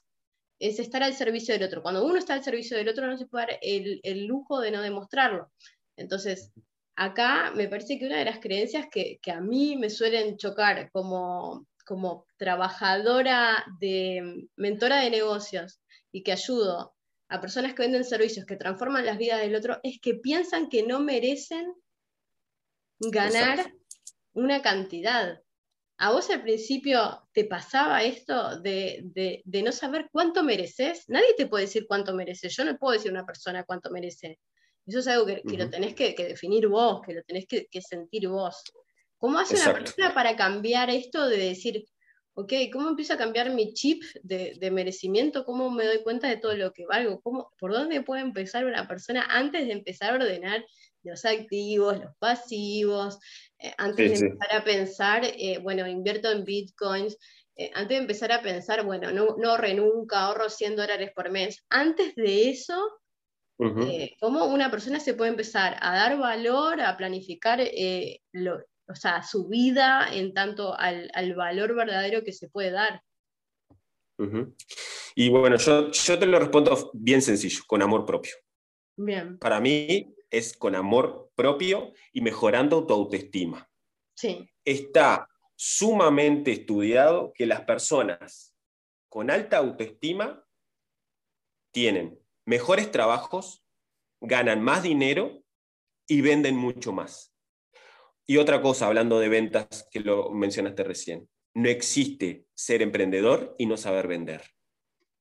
Es 0.60 0.78
estar 0.78 1.02
al 1.02 1.14
servicio 1.14 1.54
del 1.54 1.64
otro. 1.64 1.82
Cuando 1.82 2.04
uno 2.04 2.16
está 2.16 2.34
al 2.34 2.44
servicio 2.44 2.76
del 2.76 2.88
otro 2.88 3.06
no 3.06 3.16
se 3.18 3.26
puede 3.26 3.46
dar 3.46 3.58
el, 3.60 4.00
el 4.02 4.26
lujo 4.26 4.60
de 4.60 4.70
no 4.70 4.82
demostrarlo. 4.82 5.50
Entonces, 5.96 6.52
acá 6.96 7.52
me 7.54 7.68
parece 7.68 7.98
que 7.98 8.06
una 8.06 8.18
de 8.18 8.24
las 8.24 8.38
creencias 8.38 8.86
que, 8.90 9.18
que 9.22 9.32
a 9.32 9.40
mí 9.40 9.76
me 9.76 9.90
suelen 9.90 10.36
chocar 10.36 10.90
como 10.92 11.66
como 11.84 12.26
trabajadora 12.36 13.64
de 13.78 14.48
mentora 14.56 15.00
de 15.00 15.10
negocios 15.10 15.80
y 16.12 16.22
que 16.22 16.32
ayudo 16.32 16.94
a 17.28 17.40
personas 17.40 17.74
que 17.74 17.82
venden 17.82 18.04
servicios 18.04 18.46
que 18.46 18.56
transforman 18.56 19.06
las 19.06 19.18
vidas 19.18 19.40
del 19.40 19.54
otro, 19.54 19.80
es 19.82 19.98
que 20.00 20.14
piensan 20.14 20.68
que 20.68 20.82
no 20.82 21.00
merecen 21.00 21.74
ganar 23.00 23.72
una 24.32 24.62
cantidad. 24.62 25.40
¿A 25.98 26.12
vos 26.12 26.28
al 26.30 26.42
principio 26.42 27.28
te 27.32 27.44
pasaba 27.44 28.02
esto 28.02 28.60
de, 28.60 29.42
no 29.44 29.72
saber 29.72 30.08
cuánto 30.10 30.42
mereces? 30.42 31.08
Nadie 31.08 31.34
te 31.36 31.46
puede 31.46 31.64
decir 31.64 31.86
cuánto 31.86 32.14
mereces. 32.14 32.54
Yo 32.56 32.64
no 32.64 32.76
puedo 32.76 32.94
decir 32.94 33.10
a 33.10 33.14
una 33.14 33.26
persona 33.26 33.64
cuánto 33.64 33.90
merece. 33.90 34.38
Eso 34.86 34.98
es 34.98 35.08
algo 35.08 35.26
que, 35.26 35.42
lo 35.44 35.70
tenés 35.70 35.94
que, 35.94 36.14
definir 36.16 36.68
vos, 36.68 37.00
que 37.06 37.14
lo 37.14 37.22
tenés 37.22 37.46
que 37.46 37.80
sentir 37.80 38.28
vos. 38.28 38.62
¿Cómo 39.24 39.38
hace 39.38 39.56
una 39.56 39.72
persona 39.72 40.12
para 40.12 40.36
cambiar 40.36 40.90
esto 40.90 41.26
de 41.26 41.38
decir, 41.38 41.86
ok, 42.34 42.52
¿cómo 42.70 42.90
empiezo 42.90 43.14
a 43.14 43.16
cambiar 43.16 43.48
mi 43.50 43.72
chip 43.72 44.02
de, 44.22 44.70
merecimiento? 44.70 45.46
¿Cómo 45.46 45.70
me 45.70 45.86
doy 45.86 46.02
cuenta 46.02 46.28
de 46.28 46.36
todo 46.36 46.54
lo 46.56 46.72
que 46.72 46.84
valgo? 46.84 47.22
¿Cómo, 47.22 47.50
¿Por 47.58 47.72
dónde 47.72 48.02
puede 48.02 48.20
empezar 48.20 48.66
una 48.66 48.86
persona 48.86 49.24
antes 49.30 49.66
de 49.66 49.72
empezar 49.72 50.10
a 50.10 50.16
ordenar 50.16 50.62
los 51.04 51.24
activos, 51.24 52.00
los 52.00 52.14
pasivos, 52.18 53.18
eh, 53.58 53.72
antes 53.78 54.20
de 54.20 54.26
empezar 54.26 54.60
a 54.60 54.64
pensar, 54.64 55.22
eh, 55.24 55.58
bueno, 55.62 55.86
invierto 55.86 56.30
en 56.30 56.44
bitcoins, 56.44 57.16
eh, 57.56 57.70
antes 57.74 57.96
de 57.96 58.02
empezar 58.02 58.30
a 58.30 58.42
pensar, 58.42 58.84
bueno, 58.84 59.10
no, 59.10 59.36
no 59.38 59.56
nunca, 59.56 60.20
ahorro 60.20 60.50
100 60.50 60.76
dólares 60.76 61.12
por 61.14 61.30
mes. 61.30 61.64
Antes 61.70 62.14
de 62.14 62.50
eso, 62.50 62.90
¿cómo 64.20 64.46
una 64.46 64.70
persona 64.70 65.00
se 65.00 65.14
puede 65.14 65.30
empezar 65.30 65.76
a 65.80 65.94
dar 65.94 66.18
valor, 66.18 66.80
a 66.80 66.96
planificar 66.96 67.60
lo, 68.32 68.58
o 68.88 68.94
sea, 68.94 69.22
su 69.22 69.48
vida 69.48 70.08
en 70.12 70.34
tanto 70.34 70.74
al, 70.78 71.10
valor 71.34 71.74
verdadero 71.74 72.22
que 72.22 72.32
se 72.32 72.48
puede 72.48 72.70
dar. 72.70 73.02
Y 75.14 75.28
bueno, 75.28 75.56
yo, 75.56 75.90
yo 75.90 76.18
te 76.18 76.26
lo 76.26 76.38
respondo 76.38 76.90
bien 76.94 77.22
sencillo, 77.22 77.62
con 77.66 77.82
amor 77.82 78.04
propio. 78.04 78.34
Bien. 78.96 79.38
Para 79.38 79.60
mí 79.60 80.14
es 80.30 80.56
con 80.56 80.74
amor 80.74 81.32
propio 81.34 81.92
y 82.12 82.20
mejorando 82.20 82.86
tu 82.86 82.94
autoestima. 82.94 83.68
Sí. 84.14 84.48
Está 84.64 85.28
sumamente 85.56 86.52
estudiado 86.52 87.32
que 87.32 87.46
las 87.46 87.62
personas 87.62 88.54
con 89.08 89.30
alta 89.30 89.58
autoestima 89.58 90.44
tienen 91.72 92.18
mejores 92.46 92.90
trabajos, 92.90 93.64
ganan 94.20 94.62
más 94.62 94.82
dinero 94.82 95.42
y 96.06 96.20
venden 96.20 96.56
mucho 96.56 96.92
más. 96.92 97.34
Y 98.26 98.38
otra 98.38 98.62
cosa, 98.62 98.86
hablando 98.86 99.18
de 99.18 99.28
ventas, 99.28 99.88
que 99.90 100.00
lo 100.00 100.30
mencionaste 100.30 100.82
recién, 100.82 101.28
no 101.54 101.68
existe 101.68 102.46
ser 102.54 102.82
emprendedor 102.82 103.54
y 103.58 103.66
no 103.66 103.76
saber 103.76 104.08
vender. 104.08 104.42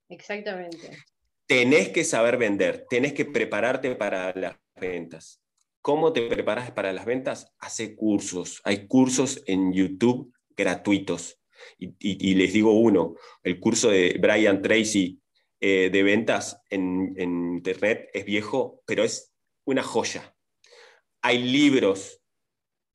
Exactamente. 0.10 0.98
Tenés 1.46 1.89
que 1.89 2.03
saber 2.03 2.38
vender, 2.38 2.86
tenés 2.89 3.13
que 3.13 3.25
prepararte 3.25 3.96
para 3.96 4.34
las 4.34 4.58
ventas. 4.80 5.42
¿Cómo 5.82 6.13
te 6.13 6.27
preparas 6.27 6.72
para 6.72 6.94
las 6.94 7.06
ventas? 7.06 7.53
Hace 7.60 7.96
cursos. 7.96 8.62
Hay 8.63 8.88
cursos 8.88 9.44
en 9.48 9.74
YouTube 9.74 10.34
gratuitos. 10.56 11.39
Y, 11.77 12.36
les 12.36 12.53
digo 12.53 12.74
uno, 12.74 13.15
el 13.44 13.60
curso 13.60 13.89
de 13.89 14.18
Brian 14.20 14.62
Tracy 14.62 15.20
eh, 15.65 15.89
de 15.89 16.03
ventas 16.03 16.62
en, 16.70 17.13
en 17.15 17.53
Internet 17.53 18.10
es 18.12 18.25
viejo, 18.25 18.84
pero 18.86 19.05
es 19.05 19.34
una 19.63 19.82
joya. 19.82 20.36
Hay 21.22 21.41
libros 21.41 22.22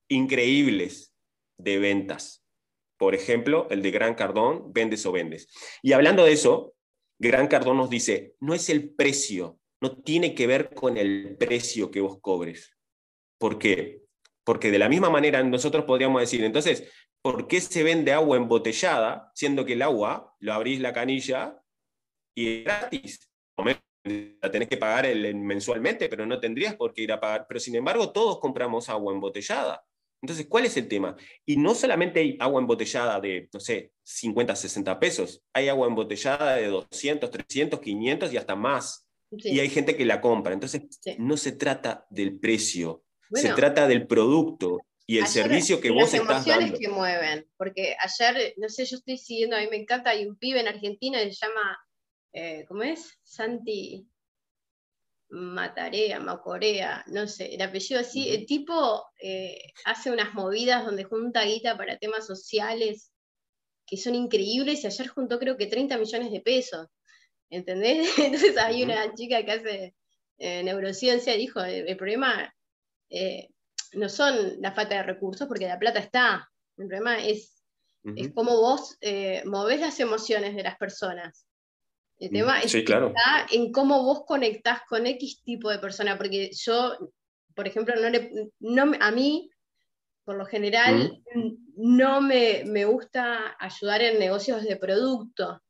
increíbles 0.09 1.15
de 1.57 1.79
ventas. 1.79 2.45
Por 2.99 3.15
ejemplo, 3.15 3.69
el 3.71 3.81
de 3.81 3.91
Gran 3.91 4.15
Cardón, 4.15 4.71
vendes 4.75 5.07
o 5.07 5.13
vendes. 5.13 5.49
Y 5.81 5.95
hablando 5.95 6.27
de 6.27 6.33
eso, 6.33 6.75
Gran 7.19 7.47
Cardón 7.47 7.79
nos 7.79 7.89
dice, 7.89 8.35
no 8.39 8.53
es 8.53 8.69
el 8.69 8.91
precio, 8.95 9.59
no 9.81 10.03
tiene 10.03 10.35
que 10.35 10.47
ver 10.47 10.75
con 10.75 10.99
el 10.99 11.39
precio 11.39 11.91
que 11.91 12.03
vos 12.03 12.21
cobres. 12.21 12.77
¿Por 13.39 13.59
qué? 13.59 14.03
Porque 14.45 14.71
de 14.71 14.79
la 14.79 14.91
misma 14.91 15.09
manera 15.09 15.43
nosotros 15.43 15.87
podríamos 15.87 16.21
decir, 16.21 16.45
entonces, 16.45 16.87
¿por 17.23 17.49
qué 17.49 17.63
se 17.63 17.83
vende 17.83 18.13
agua 18.13 18.37
embotellada, 18.37 19.33
siendo 19.35 19.65
que 19.65 19.73
el 19.73 19.81
agua, 19.81 20.37
lo 20.39 20.53
abrís 20.53 20.81
la 20.81 20.93
canilla 20.93 21.63
y 22.39 22.59
es 22.59 22.65
gratis? 22.65 23.29
La 24.05 24.51
tenés 24.51 24.69
que 24.69 24.77
pagar 24.77 25.13
mensualmente, 25.35 26.09
pero 26.09 26.25
no 26.25 26.39
tendrías 26.39 26.77
por 26.77 26.95
qué 26.95 27.03
ir 27.03 27.13
a 27.13 27.21
pagar. 27.21 27.47
Pero 27.49 27.61
sin 27.61 27.75
embargo, 27.75 28.13
todos 28.13 28.39
compramos 28.39 28.89
agua 28.89 29.13
embotellada. 29.13 29.85
Entonces, 30.23 30.47
¿cuál 30.49 30.65
es 30.65 30.77
el 30.77 30.89
tema? 30.89 31.17
Y 31.45 31.57
no 31.57 31.75
solamente 31.75 32.21
hay 32.21 32.37
agua 32.41 32.61
embotellada 32.61 33.21
de, 33.21 33.49
no 33.53 33.61
sé, 33.61 33.93
50, 34.03 34.57
60 34.57 34.99
pesos, 34.99 35.43
hay 35.53 35.69
agua 35.69 35.87
embotellada 35.87 36.57
de 36.57 36.67
200, 36.67 37.31
300, 37.31 37.81
500 37.81 38.33
y 38.33 38.37
hasta 38.37 38.57
más. 38.57 39.07
Y 39.31 39.61
hay 39.61 39.69
gente 39.69 39.97
que 39.97 40.05
la 40.05 40.21
compra. 40.21 40.55
Entonces, 40.55 40.83
no 41.19 41.37
se 41.37 41.53
trata 41.53 42.07
del 42.09 42.39
precio, 42.39 43.05
se 43.33 43.53
trata 43.53 43.87
del 43.87 44.07
producto 44.07 44.79
y 45.07 45.19
el 45.19 45.27
servicio 45.27 45.81
que 45.81 45.91
vos 45.91 46.13
estás 46.15 46.27
dando. 46.27 46.35
Las 46.35 46.47
emociones 46.47 46.81
que 46.81 46.89
mueven, 46.89 47.47
porque 47.57 47.97
ayer, 47.99 48.55
no 48.57 48.69
sé, 48.69 48.85
yo 48.85 48.97
estoy 48.97 49.19
siguiendo, 49.19 49.57
a 49.57 49.61
mí 49.61 49.69
me 49.71 49.77
encanta, 49.77 50.11
hay 50.11 50.27
un 50.27 50.37
pibe 50.37 50.61
en 50.61 50.69
Argentina 50.69 51.19
que 51.23 51.33
se 51.33 51.47
llama, 51.47 51.79
eh, 52.33 52.65
¿cómo 52.67 52.83
es? 52.83 53.19
Santi, 53.23 54.09
Matarea, 55.31 56.21
Macorea, 56.21 57.05
no 57.09 57.27
sé, 57.27 57.55
el 57.55 57.61
apellido 57.61 58.01
así, 58.01 58.31
el 58.31 58.47
tipo 58.47 59.05
eh, 59.21 59.73
hace 59.85 60.11
unas 60.11 60.33
movidas 60.33 60.87
donde 60.87 61.05
junta 61.05 61.45
guita 61.45 61.77
para 61.77 61.99
temas 61.99 62.27
sociales 62.27 63.13
que 63.87 63.99
son 63.99 64.15
increíbles 64.15 64.85
y 64.85 64.87
ayer 64.87 65.09
juntó 65.09 65.39
creo 65.39 65.57
que 65.57 65.67
30 65.67 65.99
millones 65.99 66.33
de 66.33 66.41
pesos, 66.41 66.87
¿entendés? 67.51 68.09
Entonces 68.19 68.57
hay 68.57 68.83
una 68.83 69.15
chica 69.15 69.45
que 69.45 69.53
hace 69.53 69.95
eh, 70.39 70.63
neurociencia 70.63 71.35
y 71.35 71.39
dijo, 71.39 71.61
el, 71.61 71.97
problema 71.97 72.55
eh, 73.11 73.49
no 73.93 74.09
son 74.09 74.61
la 74.63 74.73
falta 74.73 74.97
de 74.97 75.03
recursos 75.03 75.47
porque 75.47 75.67
la 75.67 75.79
plata 75.79 75.99
está, 75.99 76.49
el 76.79 76.87
problema 76.87 77.19
es, 77.19 77.63
es 78.17 78.33
cómo 78.33 78.53
vos 78.53 78.97
movés 79.45 79.81
las 79.81 80.01
emociones 80.01 80.55
de 80.55 80.63
las 80.63 80.79
personas. 80.79 81.48
El 82.19 82.31
tema 82.31 82.61
es 82.61 82.75
está 82.75 83.47
en 83.51 83.71
cómo 83.71 84.03
vos 84.03 84.25
conectás 84.27 84.81
con 84.89 85.07
X 85.07 85.43
tipo 85.45 85.71
de 85.71 85.79
persona, 85.79 86.19
porque 86.19 86.51
yo, 86.53 86.97
por 87.55 87.69
ejemplo, 87.69 87.95
no, 87.95 88.11
le, 88.11 88.51
no 88.59 88.93
a 89.01 89.11
mí, 89.13 89.49
por 90.25 90.37
lo 90.37 90.45
general, 90.45 91.23
no 91.77 92.21
me, 92.21 92.65
me, 92.67 92.85
gusta 92.87 93.57
ayudar 93.61 94.03
en 94.03 94.19
negocios 94.19 94.65
de 94.65 94.77
producto. 94.77 95.63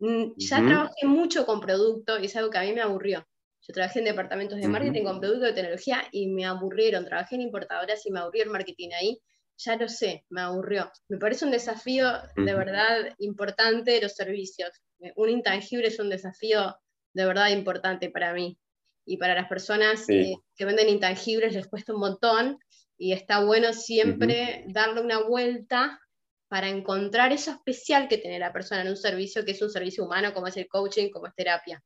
Mm, 0.00 0.32
ya 0.36 0.64
trabajé 0.66 1.06
mucho 1.06 1.46
con 1.46 1.60
producto 1.60 2.18
y 2.18 2.26
es 2.26 2.36
algo 2.36 2.50
que 2.50 2.58
a 2.58 2.62
mí 2.62 2.72
me 2.72 2.82
aburrió. 2.82 3.24
Yo 3.60 3.74
trabajé 3.74 4.00
en 4.00 4.06
departamentos 4.06 4.58
de 4.58 4.68
marketing 4.68 5.04
con 5.04 5.20
producto 5.20 5.46
de 5.46 5.52
tecnología 5.52 6.04
y 6.10 6.26
me 6.26 6.44
aburrieron. 6.44 7.04
Trabajé 7.04 7.36
en 7.36 7.42
importadoras 7.42 8.04
y 8.04 8.10
me 8.10 8.20
aburrió 8.20 8.44
el 8.44 8.50
marketing 8.50 8.90
ahí. 8.98 9.20
Ya 9.58 9.76
lo 9.76 9.88
sé, 9.88 10.24
me 10.28 10.40
aburrió. 10.40 10.90
Me 11.08 11.18
parece 11.18 11.44
un 11.44 11.50
desafío 11.50 12.06
de 12.36 12.54
verdad 12.54 13.14
importante 13.18 14.00
los 14.00 14.14
servicios 14.14 14.70
un 15.16 15.30
intangible 15.30 15.88
es 15.88 15.98
un 15.98 16.10
desafío 16.10 16.76
de 17.14 17.26
verdad 17.26 17.48
importante 17.48 18.10
para 18.10 18.32
mí. 18.32 18.58
Y 19.04 19.16
para 19.16 19.34
las 19.34 19.48
personas 19.48 20.06
que 20.06 20.64
venden 20.64 20.88
intangibles 20.88 21.54
les 21.54 21.66
cuesta 21.66 21.94
un 21.94 22.00
montón 22.00 22.58
y 22.98 23.12
está 23.12 23.42
bueno 23.44 23.72
siempre 23.72 24.64
darle 24.68 25.00
una 25.00 25.22
vuelta 25.22 26.00
para 26.48 26.68
encontrar 26.68 27.32
eso 27.32 27.50
especial 27.52 28.08
que 28.08 28.18
tiene 28.18 28.38
la 28.38 28.52
persona 28.52 28.82
en 28.82 28.88
un 28.88 28.96
servicio, 28.96 29.44
que 29.44 29.52
es 29.52 29.62
un 29.62 29.70
servicio 29.70 30.04
humano, 30.04 30.32
como 30.34 30.46
es 30.46 30.56
el 30.56 30.66
coaching, 30.66 31.10
como 31.10 31.26
es 31.26 31.34
terapia. 31.34 31.82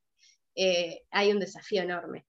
Eh, 0.55 1.03
hay 1.11 1.33
un 1.33 1.41
desafío 1.41 1.83
enorme, 1.83 2.27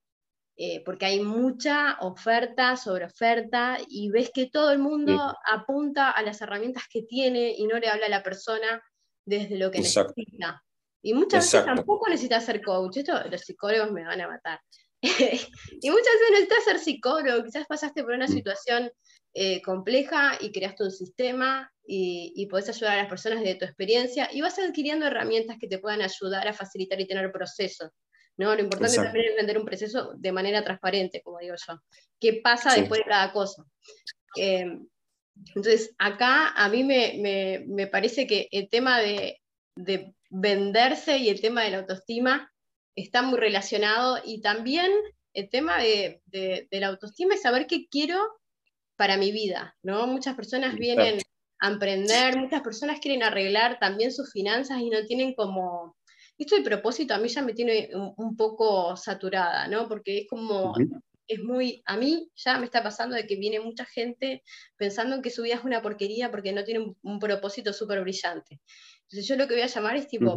eh, 0.56 0.82
porque 0.84 1.06
hay 1.06 1.20
mucha 1.20 1.96
oferta 2.00 2.76
sobre 2.76 3.04
oferta 3.04 3.78
y 3.88 4.10
ves 4.10 4.30
que 4.34 4.50
todo 4.50 4.72
el 4.72 4.78
mundo 4.78 5.34
apunta 5.50 6.10
a 6.10 6.22
las 6.22 6.40
herramientas 6.40 6.84
que 6.90 7.02
tiene 7.02 7.54
y 7.56 7.66
no 7.66 7.78
le 7.78 7.88
habla 7.88 8.06
a 8.06 8.10
la 8.10 8.22
persona 8.22 8.82
desde 9.24 9.56
lo 9.56 9.70
que 9.70 9.78
necesita. 9.78 10.62
Y 11.04 11.12
muchas 11.12 11.44
veces 11.44 11.66
tampoco 11.66 12.08
necesitas 12.08 12.46
ser 12.46 12.62
coach, 12.62 12.96
esto 12.96 13.12
los 13.30 13.42
psicólogos 13.42 13.92
me 13.92 14.04
van 14.04 14.22
a 14.22 14.26
matar. 14.26 14.58
y 15.02 15.90
muchas 15.90 16.14
veces 16.14 16.30
necesitas 16.30 16.64
ser 16.64 16.78
psicólogo, 16.78 17.44
quizás 17.44 17.66
pasaste 17.66 18.02
por 18.02 18.14
una 18.14 18.24
mm. 18.24 18.32
situación 18.32 18.90
eh, 19.34 19.60
compleja 19.60 20.38
y 20.40 20.50
creaste 20.50 20.84
un 20.84 20.90
sistema 20.90 21.70
y, 21.86 22.32
y, 22.34 22.46
podés 22.46 22.70
ayudar 22.70 22.94
a 22.94 23.02
las 23.02 23.10
personas 23.10 23.44
de 23.44 23.54
tu 23.54 23.66
experiencia 23.66 24.30
y 24.32 24.40
vas 24.40 24.58
adquiriendo 24.58 25.04
herramientas 25.06 25.58
que 25.60 25.68
te 25.68 25.78
puedan 25.78 26.00
ayudar 26.00 26.48
a 26.48 26.54
facilitar 26.54 26.98
y 26.98 27.06
tener 27.06 27.30
procesos. 27.30 27.90
¿no? 28.38 28.54
Lo 28.54 28.62
importante 28.62 28.96
también 28.96 29.26
es 29.26 29.36
vender 29.36 29.58
un 29.58 29.66
proceso 29.66 30.14
de 30.16 30.32
manera 30.32 30.64
transparente, 30.64 31.20
como 31.22 31.38
digo 31.38 31.54
yo. 31.54 31.78
¿Qué 32.18 32.40
pasa 32.42 32.74
después 32.74 33.00
de 33.00 33.10
cada 33.10 33.30
cosa? 33.30 33.62
Em, 34.36 34.86
entonces, 35.54 35.94
acá 35.98 36.54
a 36.56 36.66
mí 36.70 36.82
me, 36.82 37.18
me, 37.18 37.64
me 37.66 37.86
parece 37.88 38.26
que 38.26 38.48
el 38.50 38.70
tema 38.70 39.00
de, 39.00 39.42
de 39.76 40.14
venderse 40.36 41.18
y 41.18 41.28
el 41.28 41.40
tema 41.40 41.62
de 41.62 41.70
la 41.70 41.78
autoestima 41.78 42.50
está 42.96 43.22
muy 43.22 43.38
relacionado 43.38 44.18
y 44.24 44.40
también 44.40 44.90
el 45.32 45.48
tema 45.48 45.78
de, 45.78 46.22
la 46.70 46.88
autoestima 46.88 47.34
es 47.34 47.42
saber 47.42 47.66
qué 47.66 47.86
quiero 47.88 48.18
para 48.96 49.16
mi 49.16 49.30
vida, 49.30 49.76
¿no? 49.82 50.06
Muchas 50.06 50.34
personas 50.34 50.74
vienen 50.74 51.20
a 51.60 51.68
emprender, 51.68 52.36
muchas 52.36 52.62
personas 52.62 52.98
quieren 53.00 53.22
arreglar 53.22 53.78
también 53.78 54.12
sus 54.12 54.32
finanzas 54.32 54.80
y 54.80 54.90
no 54.90 55.04
tienen 55.06 55.34
como... 55.34 55.96
Esto 56.36 56.56
de 56.56 56.62
propósito 56.62 57.14
a 57.14 57.18
mí 57.18 57.28
ya 57.28 57.42
me 57.42 57.52
tiene 57.52 57.90
un, 57.94 58.36
poco 58.36 58.96
saturada, 58.96 59.68
¿no? 59.68 59.88
Porque 59.88 60.18
es 60.18 60.26
como, 60.28 60.74
es 61.28 61.40
muy, 61.40 61.80
a 61.86 61.96
mí 61.96 62.28
ya 62.34 62.58
me 62.58 62.64
está 62.64 62.82
pasando 62.82 63.14
de 63.14 63.24
que 63.24 63.36
viene 63.36 63.60
mucha 63.60 63.84
gente 63.84 64.42
pensando 64.76 65.22
que 65.22 65.30
su 65.30 65.42
vida 65.42 65.54
es 65.54 65.64
una 65.64 65.80
porquería 65.80 66.32
porque 66.32 66.52
no 66.52 66.64
tiene 66.64 66.80
un, 66.80 66.96
un 67.02 67.20
propósito 67.20 67.72
súper 67.72 68.00
brillante. 68.00 68.60
Entonces 69.04 69.28
yo 69.28 69.36
lo 69.36 69.46
que 69.46 69.54
voy 69.54 69.62
a 69.62 69.66
llamar 69.66 69.96
es 69.96 70.08
tipo, 70.08 70.36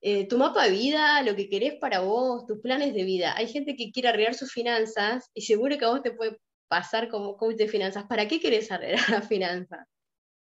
eh, 0.00 0.28
tu 0.28 0.38
mapa 0.38 0.64
de 0.64 0.70
vida, 0.70 1.22
lo 1.22 1.34
que 1.34 1.48
querés 1.48 1.74
para 1.74 2.00
vos, 2.00 2.46
tus 2.46 2.60
planes 2.60 2.94
de 2.94 3.04
vida. 3.04 3.34
Hay 3.36 3.48
gente 3.48 3.74
que 3.74 3.90
quiere 3.90 4.08
arreglar 4.08 4.34
sus 4.34 4.52
finanzas 4.52 5.30
y 5.34 5.42
seguro 5.42 5.76
que 5.76 5.84
a 5.84 5.88
vos 5.88 6.02
te 6.02 6.12
puede 6.12 6.38
pasar 6.68 7.08
como 7.08 7.36
coach 7.36 7.56
de 7.56 7.68
finanzas. 7.68 8.04
¿Para 8.08 8.28
qué 8.28 8.40
querés 8.40 8.70
arreglar 8.70 9.00
las 9.10 9.28
finanzas? 9.28 9.86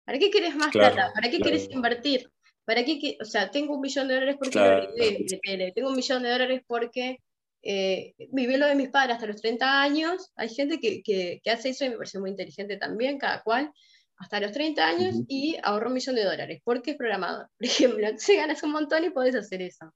¿Para 0.05 0.19
qué 0.19 0.29
querés 0.29 0.55
más 0.55 0.71
plata? 0.71 1.11
¿Para 1.13 1.29
qué 1.29 1.39
querés 1.39 1.69
invertir? 1.69 2.29
¿Para 2.65 2.83
qué, 2.83 3.17
o 3.21 3.25
sea, 3.25 3.51
tengo 3.51 3.75
un 3.75 3.81
millón 3.81 4.07
de 4.07 4.15
dólares 4.15 4.37
porque 4.39 5.71
tengo 5.75 5.89
un 5.89 5.95
millón 5.95 6.23
de 6.23 6.29
dólares 6.29 6.61
porque 6.65 7.19
eh, 7.61 8.13
viví 8.31 8.57
lo 8.57 8.67
de 8.67 8.75
mis 8.75 8.89
padres 8.89 9.15
hasta 9.15 9.27
los 9.27 9.41
30 9.41 9.81
años. 9.81 10.31
Hay 10.35 10.49
gente 10.49 10.79
que, 10.79 11.03
que, 11.03 11.41
que, 11.43 11.51
hace 11.51 11.69
eso 11.69 11.85
y 11.85 11.89
me 11.89 11.97
parece 11.97 12.19
muy 12.19 12.31
inteligente 12.31 12.77
también, 12.77 13.19
cada 13.19 13.43
cual 13.43 13.71
hasta 14.17 14.39
los 14.39 14.51
30 14.51 14.87
años 14.87 15.15
y 15.27 15.57
ahorro 15.63 15.87
un 15.87 15.93
millón 15.93 16.15
de 16.15 16.23
dólares, 16.23 16.61
porque 16.63 16.91
es 16.91 16.97
programador, 16.97 17.49
por 17.57 17.67
ejemplo. 17.67 18.07
Entonces 18.07 18.37
ganas 18.37 18.63
un 18.63 18.71
montón 18.71 19.03
y 19.03 19.09
podés 19.09 19.35
hacer 19.35 19.61
eso. 19.61 19.93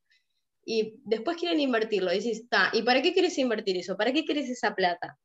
Y 0.66 0.96
después 1.06 1.38
quieren 1.38 1.60
invertirlo. 1.60 2.12
Y 2.12 2.16
dices, 2.16 2.42
está, 2.42 2.70
¿y 2.74 2.84
para 2.84 3.02
qué 3.02 3.14
quieres 3.14 3.38
invertir 3.38 3.78
eso? 3.78 3.98
¿Para 3.98 4.14
qué 4.14 4.26
quieres 4.26 4.50
esa 4.50 4.76
plata? 4.76 5.18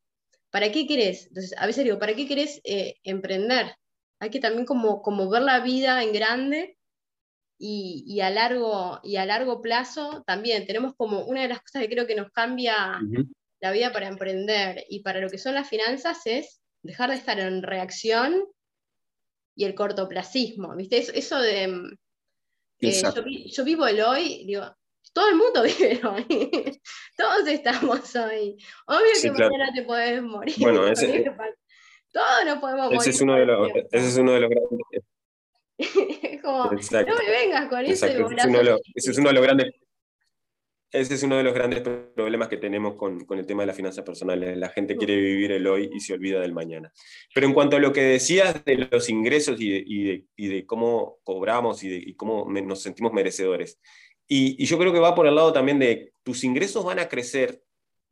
¿Para 0.51 0.71
qué 0.71 0.87
querés? 0.87 1.27
Entonces, 1.27 1.55
a 1.59 1.67
veces 1.67 1.85
digo, 1.85 1.99
¿para 1.99 2.15
qué 2.15 2.29
querés 2.29 2.61
eh, 2.65 2.95
emprender? 3.03 3.75
Hay 4.21 4.31
que 4.31 4.41
también 4.41 4.65
como, 4.65 5.03
como 5.03 5.29
ver 5.29 5.43
la 5.43 5.61
vida 5.61 6.03
en 6.03 6.13
grande 6.13 6.79
y, 7.59 8.05
y, 8.07 8.21
a 8.21 8.31
largo, 8.31 9.01
y 9.03 9.17
a 9.17 9.27
largo 9.27 9.61
plazo 9.61 10.23
también. 10.27 10.67
Tenemos 10.67 10.95
como 10.97 11.25
una 11.25 11.43
de 11.43 11.49
las 11.49 11.61
cosas 11.61 11.83
que 11.83 11.89
creo 11.89 12.07
que 12.07 12.15
nos 12.15 12.31
cambia 12.31 13.01
la 13.61 13.73
vida 13.73 13.93
para 13.93 14.09
emprender 14.09 14.85
y 14.89 15.01
para 15.01 15.21
lo 15.21 15.29
que 15.29 15.39
son 15.39 15.55
las 15.55 15.69
finanzas 15.69 16.21
es 16.27 16.61
dejar 16.83 17.11
de 17.11 17.17
estar 17.17 17.41
en 17.41 17.63
reacción 17.63 18.45
y 19.55 19.65
el 19.65 19.75
cortoplacismo, 19.75 20.75
¿viste? 20.77 20.99
Eso, 20.99 21.41
de... 21.41 21.69
Mm, 21.69 21.99
eh, 22.81 23.47
yo, 23.47 23.65
vivo 23.65 23.87
el 23.87 24.01
hoy, 24.01 24.45
digo, 24.47 24.65
todo 25.13 25.29
el 25.29 25.37
mundo 25.37 25.63
vive 25.79 25.93
el 25.93 26.07
hoy. 26.07 26.81
Todos 27.17 27.47
estamos 27.49 28.17
hoy. 28.17 28.57
Obvio 28.87 29.13
que 29.23 29.31
mañana 29.31 29.71
te 29.75 29.83
puedes 29.83 30.23
morir. 30.23 30.55
Bueno, 30.59 30.87
ese, 30.89 31.25
todos 32.13 32.45
nos 32.47 32.59
podemos 32.59 32.93
ese 32.93 33.11
Es 33.11 33.21
uno 33.21 33.37
de 33.37 33.47
los, 33.47 33.71
ese 33.91 34.09
es 34.09 34.17
uno 34.17 34.33
de 34.33 34.41
los 34.41 34.51
grandes. 34.51 35.05
Como, 36.43 36.65
no 36.67 37.17
me 37.17 37.31
vengas 37.31 37.69
con 37.69 37.85
eso. 37.85 38.07
Ese 38.07 38.21
es, 38.21 38.45
uno 38.45 38.59
de 38.59 38.65
los, 38.65 38.81
ese 38.95 39.11
es 39.11 39.19
uno 39.19 39.29
de 39.29 39.35
los 39.35 39.43
grandes 39.43 39.75
ese 40.95 41.15
es 41.15 41.23
uno 41.25 41.37
de 41.37 41.43
los 41.43 41.53
grandes 41.53 41.81
problemas 41.81 42.47
que 42.47 42.57
tenemos 42.57 42.95
con, 42.95 43.27
el 43.29 43.47
tema 43.47 43.65
de 43.65 43.67
las 43.67 43.77
finanzas 43.77 44.05
personales. 44.05 44.57
La 44.57 44.69
gente 44.69 44.97
quiere 44.97 45.17
vivir 45.17 45.51
el 45.51 45.67
hoy 45.67 45.91
y 45.93 45.99
se 45.99 46.15
olvida 46.15 46.41
del 46.41 46.53
mañana. 46.53 46.93
Pero 47.35 47.49
en 47.49 47.53
cuanto 47.53 47.77
a 47.77 47.81
lo 47.81 47.93
que 47.93 48.03
decías 48.03 48.65
de 48.65 48.89
los 48.91 49.09
ingresos 49.11 49.57
y 49.59 50.25
de, 50.37 50.67
cómo 50.67 51.19
cobramos 51.25 51.83
y, 51.83 51.89
de, 51.89 52.17
cómo 52.17 52.49
nos 52.49 52.81
sentimos 52.81 53.13
merecedores, 53.13 53.81
y, 54.29 54.65
yo 54.65 54.79
creo 54.79 54.93
que 54.93 55.01
va 55.01 55.17
por 55.17 55.27
el 55.27 55.35
lado 55.35 55.53
también 55.53 55.81
de 55.81 56.13
tus 56.23 56.45
ingresos 56.45 56.85
van 56.85 57.01
a 57.01 57.09
crecer 57.09 57.61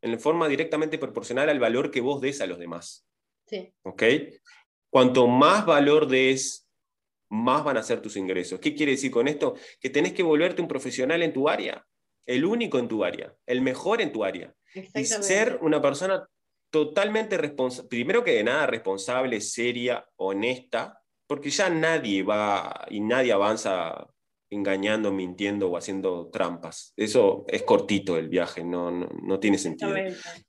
en 0.01 0.19
forma 0.19 0.49
directamente 0.49 0.99
proporcional 0.99 1.49
al 1.49 1.61
valor 1.61 1.93
que 1.93 2.01
vos 2.01 2.21
des 2.21 2.41
a 2.41 2.47
los 2.47 2.59
demás. 2.59 3.07
Sí. 3.47 3.73
¿Ok? 3.83 4.03
Cuanto 4.91 5.29
más 5.29 5.65
valor 5.65 6.09
des, 6.09 6.69
más 7.31 7.63
van 7.63 7.77
a 7.77 7.83
ser 7.85 8.03
tus 8.03 8.17
ingresos. 8.17 8.59
¿Qué 8.59 8.75
quiere 8.75 8.93
decir 8.93 9.13
con 9.13 9.29
esto? 9.29 9.55
Que 9.81 9.89
tenés 9.89 10.15
que 10.15 10.25
volverte 10.25 10.61
un 10.61 10.69
profesional 10.69 11.23
en 11.23 11.33
tu 11.33 11.49
área 11.49 11.87
el 12.27 12.45
único 12.45 12.79
en 12.79 12.89
tu 12.89 13.05
área, 13.05 13.35
el 13.47 13.63
mejor 13.63 14.01
en 14.01 14.13
tu 14.13 14.25
área. 14.25 14.55
Y 14.95 15.05
ser 15.05 15.59
una 15.61 15.83
persona 15.83 16.27
totalmente 16.71 17.37
responsable, 17.37 17.89
primero 17.89 18.25
que 18.25 18.33
de 18.33 18.45
nada 18.45 18.67
responsable, 18.67 19.41
seria, 19.41 20.07
honesta, 20.17 21.03
porque 21.27 21.51
ya 21.51 21.69
nadie 21.69 22.23
va 22.23 22.87
y 22.91 23.01
nadie 23.01 23.33
avanza 23.33 24.07
engañando, 24.51 25.13
mintiendo 25.13 25.71
o 25.71 25.77
haciendo 25.77 26.29
trampas. 26.31 26.93
Eso 26.97 27.45
es 27.49 27.63
cortito 27.63 28.17
el 28.17 28.29
viaje, 28.29 28.65
no, 28.65 28.91
no, 28.91 29.41
tiene 29.41 29.59
sentido. 29.59 29.95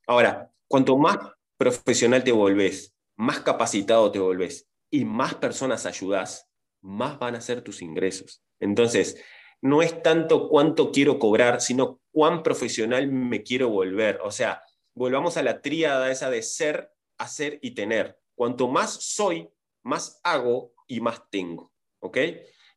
Ahora, 0.07 0.49
cuanto 0.67 0.97
más 0.97 1.17
profesional 1.57 2.23
te 2.23 2.31
volvés, 2.31 2.93
más 3.15 3.39
capacitado 3.41 4.12
te 4.12 4.19
volvés 4.19 4.67
y 4.89 5.05
más 5.05 5.36
personas 5.36 5.86
ayudás, 5.86 6.49
más 6.81 7.17
van 7.17 7.36
a 7.36 7.41
ser 7.41 7.62
tus 7.62 7.81
ingresos. 7.81 8.43
Entonces, 8.59 9.21
no 9.63 9.82
es 9.82 10.04
tanto 10.04 10.49
cuánto 10.49 10.91
quiero 10.91 11.17
cobrar, 11.17 11.62
sino 11.62 12.02
cuán 12.12 12.43
profesional 12.43 13.08
me 13.08 13.43
quiero 13.43 13.69
volver. 13.69 14.19
O 14.21 14.30
sea, 14.30 14.62
volvamos 14.93 15.38
a 15.38 15.41
la 15.41 15.62
tríada 15.62 16.12
esa 16.12 16.30
de 16.30 16.41
ser, 16.41 16.91
hacer 17.17 17.60
y 17.62 17.71
tener. 17.71 18.19
Cuanto 18.36 18.67
más 18.67 18.91
soy, 18.91 19.49
más 19.82 20.19
hago 20.21 20.73
y 20.86 20.99
más 20.99 21.30
tengo. 21.30 21.71
¿Ok? 21.99 22.17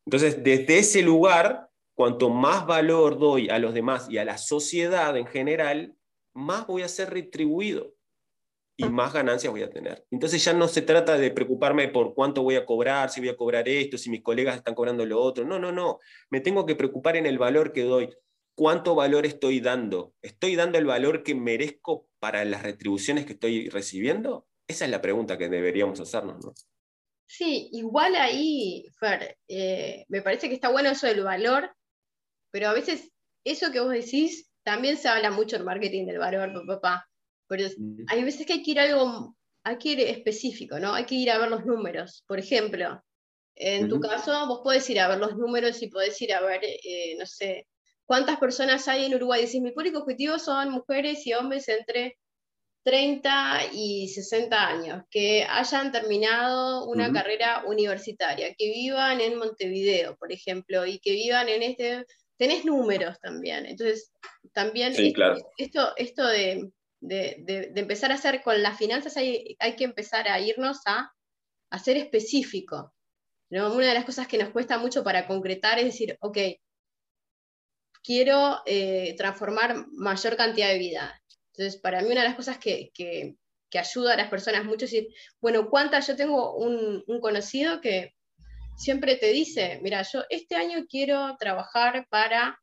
Entonces, 0.05 0.41
desde 0.41 0.77
ese 0.77 1.01
lugar, 1.01 1.69
cuanto 1.93 2.29
más 2.29 2.65
valor 2.65 3.19
doy 3.19 3.49
a 3.49 3.59
los 3.59 3.73
demás 3.73 4.07
y 4.09 4.17
a 4.17 4.23
la 4.23 4.37
sociedad 4.37 5.17
en 5.17 5.27
general, 5.27 5.93
más 6.33 6.67
voy 6.67 6.83
a 6.83 6.87
ser 6.87 7.09
retribuido 7.09 7.96
y 8.77 8.87
más 8.89 9.11
ganancias 9.11 9.51
voy 9.51 9.63
a 9.63 9.69
tener. 9.69 10.05
Entonces 10.11 10.43
ya 10.45 10.53
no 10.53 10.67
se 10.67 10.83
trata 10.83 11.17
de 11.17 11.31
preocuparme 11.31 11.87
por 11.87 12.13
cuánto 12.13 12.43
voy 12.43 12.55
a 12.55 12.65
cobrar, 12.65 13.09
si 13.09 13.19
voy 13.19 13.29
a 13.29 13.35
cobrar 13.35 13.67
esto, 13.67 13.97
si 13.97 14.11
mis 14.11 14.21
colegas 14.21 14.55
están 14.55 14.75
cobrando 14.75 15.03
lo 15.05 15.19
otro. 15.19 15.43
No, 15.45 15.57
no, 15.57 15.71
no. 15.71 15.99
Me 16.29 16.41
tengo 16.41 16.65
que 16.65 16.75
preocupar 16.75 17.17
en 17.17 17.25
el 17.25 17.39
valor 17.39 17.73
que 17.73 17.83
doy. 17.83 18.15
¿Cuánto 18.55 18.93
valor 18.93 19.25
estoy 19.25 19.59
dando? 19.59 20.13
¿Estoy 20.21 20.55
dando 20.55 20.77
el 20.77 20.85
valor 20.85 21.23
que 21.23 21.33
merezco 21.33 22.07
para 22.19 22.45
las 22.45 22.61
retribuciones 22.61 23.25
que 23.25 23.33
estoy 23.33 23.69
recibiendo? 23.69 24.47
Esa 24.67 24.85
es 24.85 24.91
la 24.91 25.01
pregunta 25.01 25.37
que 25.37 25.49
deberíamos 25.49 25.99
hacernos, 25.99 26.45
¿no? 26.45 26.53
Sí, 27.25 27.69
igual 27.73 28.15
ahí, 28.15 28.85
Fer, 28.99 29.37
eh, 29.47 30.05
me 30.07 30.21
parece 30.21 30.47
que 30.47 30.55
está 30.55 30.69
bueno 30.69 30.89
eso 30.89 31.07
del 31.07 31.23
valor, 31.23 31.75
pero 32.51 32.69
a 32.69 32.73
veces 32.73 33.11
eso 33.43 33.71
que 33.71 33.79
vos 33.79 33.91
decís, 33.91 34.49
también 34.63 34.97
se 34.97 35.09
habla 35.09 35.31
mucho 35.31 35.55
en 35.55 35.65
marketing 35.65 36.05
del 36.05 36.19
valor, 36.19 36.51
papá. 36.65 37.07
Pero 37.47 37.67
hay 38.07 38.23
veces 38.23 38.45
que 38.45 38.53
hay 38.53 38.63
que 38.63 38.71
ir 38.71 38.79
a 38.79 38.83
algo, 38.83 39.35
hay 39.63 39.77
que 39.77 39.89
ir 39.89 39.99
específico, 40.01 40.79
¿no? 40.79 40.93
Hay 40.93 41.05
que 41.05 41.15
ir 41.15 41.31
a 41.31 41.37
ver 41.37 41.49
los 41.49 41.65
números. 41.65 42.23
Por 42.27 42.39
ejemplo, 42.39 43.01
en 43.55 43.89
tu 43.89 43.99
caso, 43.99 44.31
vos 44.47 44.61
podés 44.63 44.89
ir 44.89 44.99
a 44.99 45.07
ver 45.07 45.17
los 45.17 45.35
números 45.35 45.81
y 45.81 45.87
podés 45.87 46.21
ir 46.21 46.33
a 46.33 46.41
ver, 46.41 46.61
eh, 46.63 47.15
no 47.17 47.25
sé, 47.25 47.67
cuántas 48.05 48.37
personas 48.37 48.87
hay 48.87 49.05
en 49.05 49.15
Uruguay. 49.15 49.41
Decís, 49.41 49.61
mi 49.61 49.71
público 49.71 49.99
objetivo 49.99 50.37
son 50.37 50.71
mujeres 50.71 51.25
y 51.25 51.33
hombres 51.33 51.67
entre 51.67 52.17
30 52.83 53.61
y 53.73 54.07
60 54.07 54.67
años, 54.67 55.03
que 55.09 55.43
hayan 55.43 55.91
terminado 55.91 56.85
una 56.87 57.11
carrera 57.11 57.63
universitaria, 57.65 58.53
que 58.57 58.71
vivan 58.71 59.19
en 59.19 59.37
Montevideo, 59.37 60.15
por 60.15 60.31
ejemplo, 60.31 60.85
y 60.85 60.99
que 60.99 61.11
vivan 61.11 61.49
en 61.49 61.63
este... 61.63 62.05
Tenés 62.37 62.63
números 62.63 63.19
también. 63.19 63.65
Entonces, 63.65 64.11
también 64.53 64.93
esto, 65.57 65.93
esto 65.97 66.27
de 66.27 66.71
de, 66.99 67.71
empezar 67.75 68.11
a 68.11 68.15
hacer 68.15 68.41
con 68.41 68.61
las 68.61 68.77
finanzas, 68.77 69.17
hay, 69.17 69.55
hay 69.59 69.75
que 69.75 69.83
empezar 69.83 70.27
a 70.27 70.39
irnos 70.39 70.79
a, 70.85 71.11
a 71.69 71.79
ser 71.79 71.97
específico. 71.97 72.93
¿no? 73.49 73.73
Una 73.73 73.87
de 73.87 73.93
las 73.93 74.05
cosas 74.05 74.27
que 74.27 74.37
nos 74.37 74.49
cuesta 74.49 74.77
mucho 74.77 75.03
para 75.03 75.27
concretar 75.27 75.79
es 75.79 75.85
decir, 75.85 76.17
ok, 76.21 76.37
quiero 78.07 78.61
eh, 78.65 79.15
transformar 79.17 79.85
mayor 79.91 80.37
cantidad 80.37 80.69
de 80.69 80.79
vida. 80.79 81.21
Entonces, 81.53 81.79
para 81.81 82.01
mí 82.01 82.11
una 82.11 82.21
de 82.21 82.27
las 82.29 82.37
cosas 82.37 82.57
que, 82.57 82.91
que, 82.93 83.35
ayuda 83.77 84.13
a 84.13 84.17
las 84.17 84.29
personas 84.29 84.65
mucho 84.65 84.85
es 84.85 84.91
decir, 84.91 85.09
bueno, 85.39 85.69
¿cuántas? 85.69 86.07
Yo 86.07 86.15
tengo 86.15 86.55
un, 86.55 87.03
conocido 87.21 87.79
que 87.79 88.15
siempre 88.75 89.17
te 89.17 89.27
dice, 89.27 89.79
mira, 89.83 90.01
yo 90.01 90.23
este 90.29 90.55
año 90.55 90.85
quiero 90.89 91.35
trabajar 91.37 92.07
para 92.09 92.59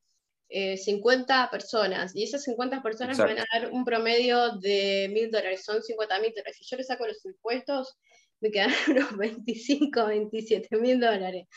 50 0.76 1.44
eh, 1.44 1.48
personas 1.50 2.14
y 2.14 2.22
esas 2.22 2.44
50 2.44 2.82
personas 2.82 3.18
van 3.18 3.38
a 3.38 3.44
dar 3.52 3.72
un 3.72 3.84
promedio 3.84 4.56
de 4.58 5.10
mil 5.12 5.30
dólares, 5.30 5.64
son 5.64 5.82
50 5.82 6.20
mil 6.20 6.30
dólares. 6.30 6.56
Si 6.58 6.64
yo 6.64 6.76
le 6.76 6.84
saco 6.84 7.06
los 7.06 7.24
impuestos, 7.24 7.96
me 8.40 8.50
quedan 8.50 8.70
unos 8.88 9.16
25, 9.16 10.06
27 10.06 10.76
mil 10.76 11.00
dólares. 11.00 11.48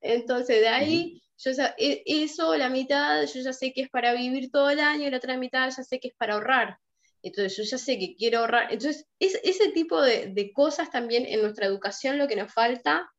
Entonces, 0.00 0.60
de 0.60 0.68
ahí, 0.68 1.22
yo 1.38 1.50
e, 1.76 2.02
eso, 2.06 2.56
la 2.56 2.70
mitad, 2.70 3.26
yo 3.26 3.40
ya 3.42 3.52
sé 3.52 3.72
que 3.72 3.82
es 3.82 3.90
para 3.90 4.14
vivir 4.14 4.50
todo 4.50 4.70
el 4.70 4.80
año 4.80 5.06
y 5.06 5.10
la 5.10 5.18
otra 5.18 5.36
mitad 5.36 5.70
ya 5.70 5.82
sé 5.82 6.00
que 6.00 6.08
es 6.08 6.14
para 6.14 6.34
ahorrar. 6.34 6.78
Entonces, 7.22 7.56
yo 7.56 7.64
ya 7.64 7.78
sé 7.78 7.98
que 7.98 8.14
quiero 8.14 8.38
ahorrar. 8.38 8.72
Entonces, 8.72 9.06
es, 9.18 9.38
ese 9.42 9.70
tipo 9.72 10.00
de, 10.00 10.28
de 10.28 10.52
cosas 10.52 10.90
también 10.90 11.26
en 11.26 11.42
nuestra 11.42 11.66
educación 11.66 12.18
lo 12.18 12.28
que 12.28 12.36
nos 12.36 12.52
falta 12.52 13.10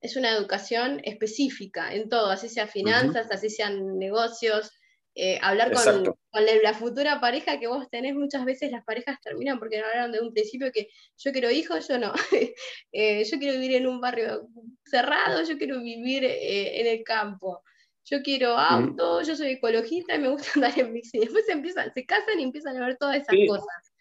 es 0.00 0.16
una 0.16 0.32
educación 0.32 1.00
específica 1.04 1.94
en 1.94 2.08
todo, 2.08 2.30
así 2.30 2.48
sea 2.48 2.66
finanzas, 2.66 3.28
así 3.30 3.50
sean 3.50 3.98
negocios, 3.98 4.70
eh, 5.20 5.38
hablar 5.42 5.72
con, 5.72 6.16
la, 6.62 6.74
futura 6.74 7.20
pareja 7.20 7.58
que 7.58 7.66
vos 7.66 7.90
tenés, 7.90 8.14
muchas 8.14 8.44
veces 8.44 8.70
las 8.70 8.84
parejas 8.84 9.20
terminan 9.20 9.58
porque 9.58 9.80
hablaron 9.80 10.12
de 10.12 10.20
un 10.20 10.32
principio 10.32 10.70
que 10.70 10.88
yo 11.16 11.32
quiero 11.32 11.50
hijos, 11.50 11.88
yo 11.88 11.98
no, 11.98 12.12
eh, 12.92 13.24
yo 13.24 13.38
quiero 13.38 13.54
vivir 13.54 13.74
en 13.74 13.88
un 13.88 14.00
barrio 14.00 14.48
cerrado, 14.84 15.42
yo 15.42 15.58
quiero 15.58 15.80
vivir 15.80 16.24
eh, 16.24 16.80
en 16.80 16.86
el 16.86 17.02
campo, 17.02 17.64
yo 18.04 18.22
quiero 18.22 18.56
auto, 18.56 19.22
yo 19.22 19.34
soy 19.34 19.48
ecologista 19.48 20.14
y 20.14 20.20
me 20.20 20.28
gusta 20.28 20.50
andar 20.54 20.78
en 20.78 20.92
bici, 20.92 21.18
después 21.18 21.44
se, 21.46 21.52
empiezan, 21.52 21.92
se 21.92 22.06
casan 22.06 22.38
y 22.38 22.44
empiezan 22.44 22.76
a 22.76 22.86
ver 22.86 22.96
todas 22.96 23.16
esas 23.16 23.34
cosas. 23.48 23.92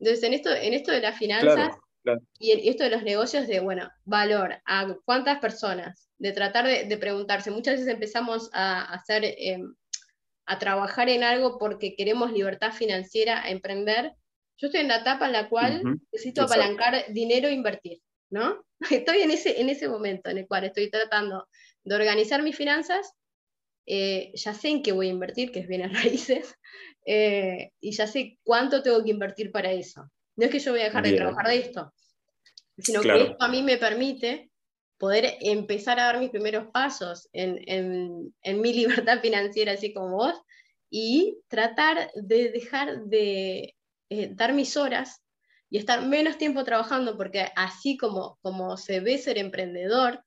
Entonces, 0.00 0.24
en 0.24 0.34
esto, 0.34 0.50
en 0.52 0.74
esto 0.74 0.90
de 0.90 1.00
las 1.00 1.16
finanzas... 1.16 1.76
Y 2.38 2.68
esto 2.68 2.84
de 2.84 2.90
los 2.90 3.02
negocios 3.02 3.46
de, 3.46 3.60
bueno, 3.60 3.88
valor, 4.04 4.56
a 4.66 4.94
cuántas 5.04 5.38
personas, 5.38 6.08
de 6.18 6.32
tratar 6.32 6.66
de, 6.66 6.96
preguntarse. 6.96 7.50
Muchas 7.50 7.74
veces 7.74 7.92
empezamos 7.92 8.50
a, 8.52 8.82
hacer, 8.92 9.24
em, 9.38 9.74
a 10.46 10.58
trabajar 10.58 11.08
en 11.08 11.24
algo 11.24 11.58
porque 11.58 11.96
queremos 11.96 12.32
libertad 12.32 12.72
financiera, 12.72 13.42
a 13.42 13.50
emprender. 13.50 14.12
Yo 14.58 14.68
estoy 14.68 14.82
en 14.82 14.88
la 14.88 14.98
etapa 14.98 15.26
en 15.26 15.32
la 15.32 15.48
cual 15.48 15.82
necesito 16.12 16.42
apalancar 16.42 17.06
dinero 17.12 17.48
e 17.48 17.52
invertir, 17.52 18.00
¿no? 18.30 18.64
Estoy 18.90 19.22
en 19.22 19.30
ese, 19.30 19.60
en 19.60 19.68
ese 19.68 19.88
momento 19.88 20.30
en 20.30 20.38
el 20.38 20.46
cual 20.46 20.64
estoy 20.64 20.90
tratando 20.90 21.48
de 21.84 21.94
organizar 21.94 22.42
mis 22.42 22.56
finanzas, 22.56 23.14
eh, 23.86 24.32
ya 24.34 24.54
sé 24.54 24.68
en 24.68 24.82
qué 24.82 24.92
voy 24.92 25.08
a 25.08 25.12
invertir, 25.12 25.52
que 25.52 25.60
es 25.60 25.68
bienes 25.68 25.92
raíces, 26.02 26.54
eh, 27.06 27.70
y 27.80 27.92
ya 27.92 28.06
sé 28.06 28.38
cuánto 28.42 28.82
tengo 28.82 29.02
que 29.02 29.10
invertir 29.10 29.50
para 29.50 29.72
eso. 29.72 30.10
No 30.36 30.46
es 30.46 30.50
que 30.50 30.58
yo 30.58 30.72
voy 30.72 30.80
a 30.80 30.84
dejar 30.84 31.04
de 31.04 31.12
trabajar 31.12 31.48
de 31.48 31.56
esto, 31.58 31.92
sino 32.78 33.00
que 33.00 33.22
esto 33.22 33.36
a 33.42 33.48
mí 33.48 33.62
me 33.62 33.76
permite 33.76 34.50
poder 34.98 35.36
empezar 35.40 35.98
a 35.98 36.04
dar 36.04 36.18
mis 36.18 36.30
primeros 36.30 36.68
pasos 36.72 37.28
en, 37.32 38.32
mi 38.42 38.72
libertad 39.08 39.20
financiera, 39.20 39.72
así 39.72 39.92
como 39.92 40.16
vos, 40.16 40.34
y 40.90 41.38
tratar 41.48 42.10
de 42.14 42.50
dejar 42.50 43.04
de 43.04 43.74
eh, 44.10 44.30
dar 44.32 44.52
mis 44.52 44.76
horas 44.76 45.22
y 45.70 45.78
estar 45.78 46.06
menos 46.06 46.38
tiempo 46.38 46.64
trabajando, 46.64 47.16
porque 47.16 47.48
así 47.56 47.96
como, 47.96 48.38
como 48.42 48.76
se 48.76 49.00
ve 49.00 49.18
ser 49.18 49.38
emprendedor, 49.38 50.24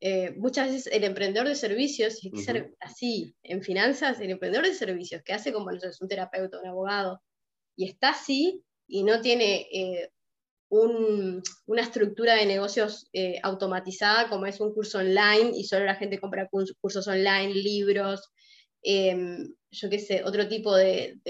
eh, 0.00 0.32
muchas 0.36 0.68
veces 0.68 0.92
el 0.92 1.04
emprendedor 1.04 1.48
de 1.48 1.54
servicios, 1.54 2.22
y 2.22 2.28
hay 2.28 2.32
que 2.32 2.42
ser 2.42 2.74
así, 2.80 3.34
en 3.42 3.62
finanzas, 3.62 4.20
el 4.20 4.30
emprendedor 4.30 4.66
de 4.66 4.74
servicios, 4.74 5.22
que 5.24 5.32
hace 5.32 5.52
como 5.52 5.70
es 5.70 6.00
un 6.00 6.08
terapeuta, 6.08 6.60
un 6.60 6.68
abogado, 6.68 7.20
y 7.76 7.88
está 7.88 8.10
así, 8.10 8.62
y 8.86 9.02
no 9.02 9.20
tiene 9.20 9.66
eh, 9.72 10.10
una 10.68 11.82
estructura 11.82 12.34
de 12.34 12.46
negocios 12.46 13.08
eh, 13.12 13.38
automatizada 13.42 14.28
como 14.28 14.46
es 14.46 14.60
un 14.60 14.74
curso 14.74 14.98
online 14.98 15.52
y 15.54 15.64
solo 15.64 15.84
la 15.84 15.94
gente 15.94 16.20
compra 16.20 16.48
cursos 16.48 17.06
online, 17.06 17.54
libros, 17.54 18.32
em, 18.82 19.54
yo 19.70 19.90
qué 19.90 19.98
sé, 19.98 20.24
otro 20.24 20.48
tipo 20.48 20.74
de, 20.74 21.20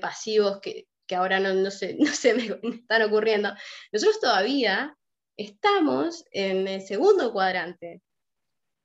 pasivos 0.00 0.60
que, 0.60 0.86
ahora 1.14 1.40
no, 1.40 1.52
no, 1.54 1.70
se, 1.70 1.94
no 1.98 2.12
se 2.12 2.34
me 2.34 2.46
están 2.76 3.02
ocurriendo. 3.02 3.52
Nosotros 3.92 4.20
todavía 4.20 4.96
estamos 5.36 6.24
en 6.30 6.68
el 6.68 6.82
segundo 6.82 7.32
cuadrante, 7.32 8.02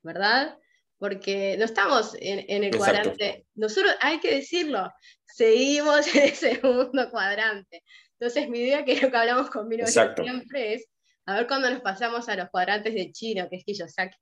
¿verdad? 0.01 0.57
Porque 0.99 1.55
no 1.57 1.65
estamos 1.65 2.15
en, 2.19 2.63
el 2.63 2.75
cuadrante, 2.75 3.45
nosotros 3.53 3.93
hay 4.01 4.19
que 4.19 4.35
decirlo, 4.35 4.91
seguimos 5.25 6.07
en 6.15 6.23
el 6.23 6.33
segundo 6.33 7.09
cuadrante. 7.11 7.83
Entonces, 8.19 8.49
mi 8.49 8.59
idea, 8.59 8.83
que 8.83 8.93
es 8.93 9.01
lo 9.01 9.11
que 9.11 9.17
hablamos 9.17 9.49
con 9.49 9.67
Miro 9.67 9.85
siempre, 9.85 10.73
es 10.73 10.87
a 11.27 11.35
ver 11.35 11.47
cuándo 11.47 11.69
nos 11.69 11.81
pasamos 11.81 12.27
a 12.29 12.35
los 12.35 12.49
cuadrantes 12.49 12.93
de 12.95 13.11
Chino, 13.11 13.47
que 13.49 13.57
es 13.57 13.63
Kiyosaki. 13.63 14.17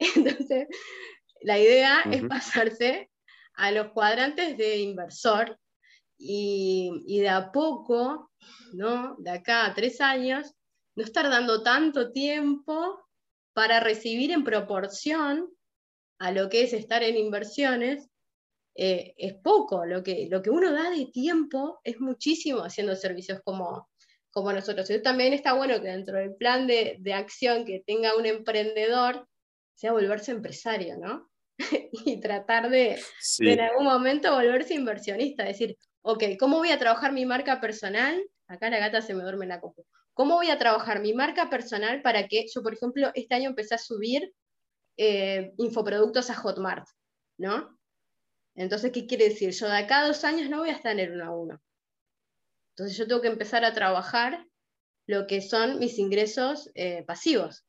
Entonces, 0.16 0.66
la 1.40 1.58
idea 1.58 2.02
es 2.10 2.22
pasarse 2.24 3.10
a 3.54 3.70
los 3.70 3.92
cuadrantes 3.92 4.56
de 4.58 4.78
inversor 4.78 5.58
y, 6.18 6.90
y, 7.06 7.20
de 7.20 7.28
a 7.28 7.52
poco, 7.52 8.30
¿no? 8.72 9.16
de 9.18 9.30
acá 9.30 9.66
a 9.66 9.74
tres 9.74 10.00
años, 10.00 10.52
no 10.96 11.04
estar 11.04 11.30
dando 11.30 11.62
tanto 11.62 12.12
tiempo 12.12 13.00
para 13.52 13.80
recibir 13.80 14.32
en 14.32 14.44
proporción 14.44 15.48
a 16.18 16.32
lo 16.32 16.48
que 16.48 16.62
es 16.62 16.72
estar 16.72 17.02
en 17.02 17.16
inversiones, 17.16 18.08
eh, 18.74 19.14
es 19.16 19.34
poco. 19.34 19.84
Lo 19.84 20.02
que, 20.02 20.28
lo 20.30 20.40
que 20.40 20.50
uno 20.50 20.72
da 20.72 20.90
de 20.90 21.06
tiempo 21.06 21.80
es 21.84 22.00
muchísimo 22.00 22.62
haciendo 22.62 22.94
servicios 22.96 23.40
como, 23.44 23.88
como 24.30 24.52
nosotros. 24.52 24.88
Y 24.90 25.02
también 25.02 25.32
está 25.32 25.52
bueno 25.54 25.80
que 25.80 25.88
dentro 25.88 26.18
del 26.18 26.34
plan 26.36 26.66
de, 26.66 27.00
acción 27.12 27.64
que 27.64 27.82
tenga 27.84 28.16
un 28.16 28.26
emprendedor 28.26 29.26
sea 29.74 29.92
volverse 29.92 30.30
empresario, 30.32 30.96
¿no? 30.98 31.28
y 31.92 32.20
tratar 32.20 32.70
de, 32.70 33.00
en 33.40 33.60
algún 33.60 33.84
momento 33.84 34.32
volverse 34.32 34.74
inversionista, 34.74 35.44
decir, 35.44 35.76
ok, 36.02 36.24
¿cómo 36.38 36.58
voy 36.58 36.70
a 36.70 36.78
trabajar 36.78 37.12
mi 37.12 37.26
marca 37.26 37.60
personal? 37.60 38.22
Acá 38.46 38.70
la 38.70 38.78
gata 38.78 39.02
se 39.02 39.14
me 39.14 39.22
duerme 39.22 39.44
en 39.44 39.50
la 39.50 39.60
copa. 39.60 39.82
¿Cómo 40.14 40.36
voy 40.36 40.50
a 40.50 40.58
trabajar 40.58 41.00
mi 41.00 41.12
marca 41.12 41.50
personal 41.50 42.02
para 42.02 42.28
que 42.28 42.46
yo, 42.52 42.62
por 42.62 42.74
ejemplo, 42.74 43.10
este 43.14 43.34
año 43.34 43.50
empecé 43.50 43.74
a 43.74 43.78
subir 43.78 44.32
eh, 44.98 45.54
infoproductos 45.56 46.28
a 46.28 46.34
Hotmart, 46.34 46.86
¿no? 47.38 47.78
Entonces, 48.54 48.90
¿qué 48.92 49.06
quiere 49.06 49.28
decir? 49.28 49.52
Yo 49.52 49.68
de 49.68 49.76
acá 49.76 50.00
a 50.00 50.08
dos 50.08 50.24
años 50.24 50.50
no 50.50 50.58
voy 50.58 50.70
a 50.70 50.90
el 50.90 51.12
uno 51.12 51.24
a 51.24 51.36
uno. 51.36 51.62
Entonces, 52.72 52.98
yo 52.98 53.06
tengo 53.06 53.22
que 53.22 53.28
empezar 53.28 53.64
a 53.64 53.72
trabajar 53.72 54.44
lo 55.06 55.26
que 55.26 55.40
son 55.40 55.78
mis 55.78 55.98
ingresos 55.98 56.70
eh, 56.74 57.04
pasivos. 57.04 57.64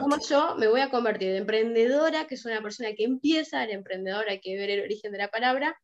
¿cómo 0.00 0.16
yo 0.28 0.54
me 0.56 0.68
voy 0.68 0.80
a 0.80 0.90
convertir 0.90 1.30
de 1.30 1.38
emprendedora, 1.38 2.26
que 2.26 2.34
es 2.34 2.44
una 2.44 2.62
persona 2.62 2.90
que 2.96 3.04
empieza, 3.04 3.64
el 3.64 3.70
emprendedor 3.70 4.28
hay 4.28 4.40
que 4.40 4.56
ver 4.56 4.70
el 4.70 4.82
origen 4.82 5.10
de 5.10 5.18
la 5.18 5.28
palabra, 5.28 5.76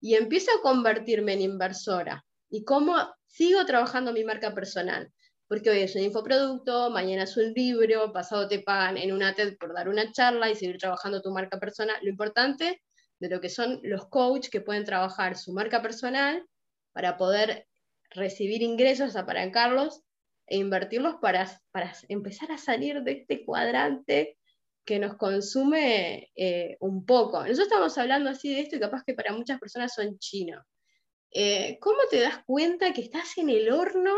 y 0.00 0.14
empiezo 0.14 0.50
a 0.52 0.62
convertirme 0.62 1.32
en 1.34 1.42
inversora? 1.42 2.24
¿Y 2.50 2.64
cómo 2.64 2.96
sigo 3.26 3.64
trabajando 3.64 4.12
mi 4.12 4.24
marca 4.24 4.54
personal? 4.54 5.12
Porque 5.52 5.68
hoy 5.68 5.80
es 5.80 5.94
un 5.96 6.00
infoproducto, 6.00 6.88
mañana 6.88 7.24
es 7.24 7.36
un 7.36 7.52
libro, 7.52 8.10
pasado 8.10 8.48
te 8.48 8.60
pagan 8.60 8.96
en 8.96 9.12
una 9.12 9.34
TED 9.34 9.58
por 9.58 9.74
dar 9.74 9.90
una 9.90 10.10
charla 10.10 10.48
y 10.48 10.54
seguir 10.54 10.78
trabajando 10.78 11.20
tu 11.20 11.30
marca 11.30 11.60
personal. 11.60 11.94
Lo 12.00 12.08
importante 12.08 12.80
de 13.20 13.28
lo 13.28 13.38
que 13.38 13.50
son 13.50 13.78
los 13.82 14.08
coaches 14.08 14.50
que 14.50 14.62
pueden 14.62 14.86
trabajar 14.86 15.36
su 15.36 15.52
marca 15.52 15.82
personal 15.82 16.42
para 16.92 17.18
poder 17.18 17.66
recibir 18.08 18.62
ingresos, 18.62 19.14
apalancarlos 19.14 20.00
e 20.46 20.56
invertirlos 20.56 21.16
para, 21.20 21.46
para 21.70 21.92
empezar 22.08 22.50
a 22.50 22.56
salir 22.56 23.02
de 23.02 23.12
este 23.12 23.44
cuadrante 23.44 24.38
que 24.86 24.98
nos 24.98 25.18
consume 25.18 26.30
eh, 26.34 26.78
un 26.80 27.04
poco. 27.04 27.40
Nosotros 27.40 27.66
estamos 27.66 27.98
hablando 27.98 28.30
así 28.30 28.54
de 28.54 28.60
esto 28.62 28.76
y 28.76 28.80
capaz 28.80 29.02
que 29.04 29.12
para 29.12 29.34
muchas 29.34 29.60
personas 29.60 29.92
son 29.94 30.18
chinos. 30.18 30.64
Eh, 31.30 31.76
¿Cómo 31.78 31.98
te 32.10 32.20
das 32.20 32.42
cuenta 32.46 32.94
que 32.94 33.02
estás 33.02 33.36
en 33.36 33.50
el 33.50 33.70
horno 33.70 34.14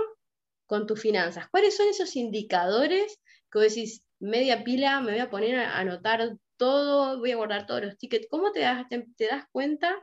con 0.66 0.87
tus 0.87 1.00
finanzas? 1.00 1.48
¿Cuáles 1.50 1.77
son 1.77 1.88
esos 1.88 2.16
indicadores 2.16 3.20
que 3.55 3.59
vos 3.61 3.74
decís, 3.74 4.05
media 4.18 4.64
pila, 4.64 5.00
me 5.00 5.12
voy 5.12 5.20
a 5.20 5.31
poner 5.31 5.55
a 5.57 5.79
anotar 5.79 6.37
todo, 6.57 7.18
voy 7.18 7.31
a 7.31 7.37
guardar 7.37 7.66
todos 7.66 7.83
los 7.83 7.98
tickets. 7.98 8.27
¿Cómo 8.29 8.50
te 8.50 8.61
das, 8.61 8.87
te, 8.88 9.27
das 9.27 9.44
cuenta? 9.53 9.94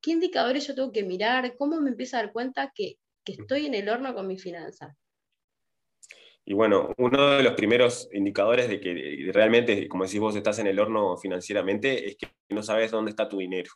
¿Qué 0.00 0.10
indicadores 0.10 0.66
yo 0.66 0.74
tengo 0.74 0.90
que 0.90 1.04
mirar? 1.04 1.56
¿Cómo 1.56 1.80
me 1.80 1.90
empiezo 1.90 2.16
a 2.16 2.22
dar 2.22 2.32
cuenta 2.32 2.72
que, 2.74 2.96
estoy 3.24 3.66
en 3.66 3.74
el 3.74 3.88
horno 3.88 4.14
con 4.14 4.26
mis 4.26 4.42
finanzas? 4.42 4.96
Y 6.44 6.54
bueno, 6.54 6.94
uno 6.98 7.30
de 7.36 7.42
los 7.42 7.54
primeros 7.54 8.08
indicadores 8.12 8.68
de 8.68 8.80
que 8.80 9.30
realmente, 9.32 9.88
como 9.88 10.04
decís 10.04 10.20
vos, 10.20 10.36
estás 10.36 10.60
en 10.60 10.68
el 10.68 10.78
horno 10.78 11.16
financieramente, 11.16 12.08
es 12.08 12.16
que 12.16 12.28
no 12.50 12.62
sabes 12.62 12.92
dónde 12.92 13.10
está 13.10 13.28
tu 13.28 13.38
dinero. 13.38 13.70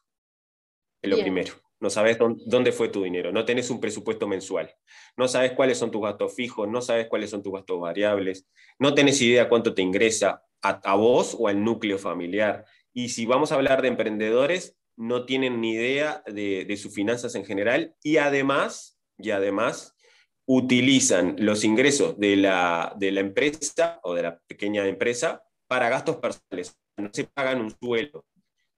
Es 1.02 1.10
lo 1.10 1.18
primero. 1.18 1.54
No 1.80 1.88
sabes 1.88 2.18
dónde 2.18 2.72
fue 2.72 2.88
tu 2.88 3.02
dinero. 3.02 3.32
No 3.32 3.46
tenés 3.46 3.70
un 3.70 3.80
presupuesto 3.80 4.28
mensual. 4.28 4.70
No 5.16 5.26
sabes 5.28 5.52
cuáles 5.52 5.78
son 5.78 5.90
tus 5.90 6.02
gastos 6.02 6.34
fijos. 6.34 6.68
No 6.68 6.82
sabes 6.82 7.08
cuáles 7.08 7.30
son 7.30 7.42
tus 7.42 7.54
gastos 7.54 7.80
variables. 7.80 8.46
No 8.78 8.94
tenés 8.94 9.20
idea 9.22 9.48
cuánto 9.48 9.72
te 9.74 9.80
ingresa 9.80 10.42
a, 10.60 10.94
vos 10.94 11.34
o 11.38 11.48
al 11.48 11.64
núcleo 11.64 11.98
familiar. 11.98 12.66
Y 12.92 13.08
si 13.08 13.24
vamos 13.24 13.50
a 13.50 13.54
hablar 13.54 13.80
de 13.80 13.88
emprendedores, 13.88 14.76
no 14.96 15.24
tienen 15.24 15.62
ni 15.62 15.72
idea 15.72 16.22
de, 16.26 16.76
sus 16.76 16.92
finanzas 16.92 17.34
en 17.34 17.46
general 17.46 17.94
y 18.02 18.18
además, 18.18 19.00
y 19.16 19.30
además 19.30 19.96
utilizan 20.44 21.36
los 21.38 21.64
ingresos 21.64 22.18
de 22.18 22.36
la, 22.36 22.94
de 22.98 23.12
la 23.12 23.20
empresa 23.20 24.00
o 24.02 24.14
de 24.14 24.22
la 24.22 24.38
pequeña 24.46 24.86
empresa 24.86 25.42
para 25.66 25.88
gastos 25.88 26.16
personales. 26.16 26.76
No 26.98 27.08
se 27.12 27.24
pagan 27.24 27.62
un 27.62 27.70
sueldo. 27.70 28.26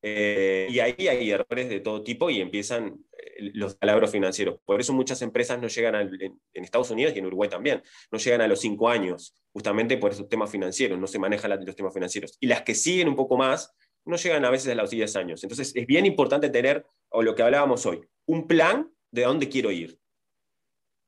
Eh, 0.04 0.66
y 0.68 0.80
ahí 0.80 1.06
hay 1.06 1.30
errores 1.30 1.68
de 1.68 1.78
todo 1.78 2.02
tipo 2.02 2.28
y 2.28 2.40
empiezan 2.40 2.98
eh, 3.12 3.50
los 3.54 3.76
palabras 3.76 4.10
financieros. 4.10 4.58
Por 4.64 4.80
eso 4.80 4.92
muchas 4.92 5.22
empresas 5.22 5.60
no 5.60 5.68
llegan 5.68 5.94
en, 5.94 6.40
Estados 6.52 6.90
Unidos 6.90 7.14
y 7.14 7.20
en 7.20 7.26
Uruguay 7.26 7.48
también, 7.48 7.82
no 8.10 8.18
llegan 8.18 8.40
a 8.40 8.48
los 8.48 8.60
cinco 8.60 8.88
años, 8.88 9.34
justamente 9.52 9.96
por 9.98 10.10
esos 10.10 10.28
temas 10.28 10.50
financieros, 10.50 10.98
no 10.98 11.06
se 11.06 11.18
manejan 11.20 11.64
los 11.64 11.76
temas 11.76 11.94
financieros. 11.94 12.36
Y 12.40 12.48
las 12.48 12.62
que 12.62 12.74
siguen 12.74 13.08
un 13.08 13.16
poco 13.16 13.36
más, 13.36 13.72
no 14.04 14.16
llegan 14.16 14.44
a 14.44 14.50
veces 14.50 14.72
a 14.72 14.74
los 14.74 14.90
10 14.90 15.16
años. 15.16 15.42
Entonces 15.44 15.72
es 15.74 15.86
bien 15.86 16.06
importante 16.06 16.50
tener, 16.50 16.84
o 17.10 17.22
lo 17.22 17.34
que 17.34 17.42
hablábamos 17.42 17.86
hoy, 17.86 18.00
un 18.26 18.46
plan 18.46 18.90
de 19.12 19.22
dónde 19.22 19.48
quiero 19.48 19.70
ir. 19.70 19.98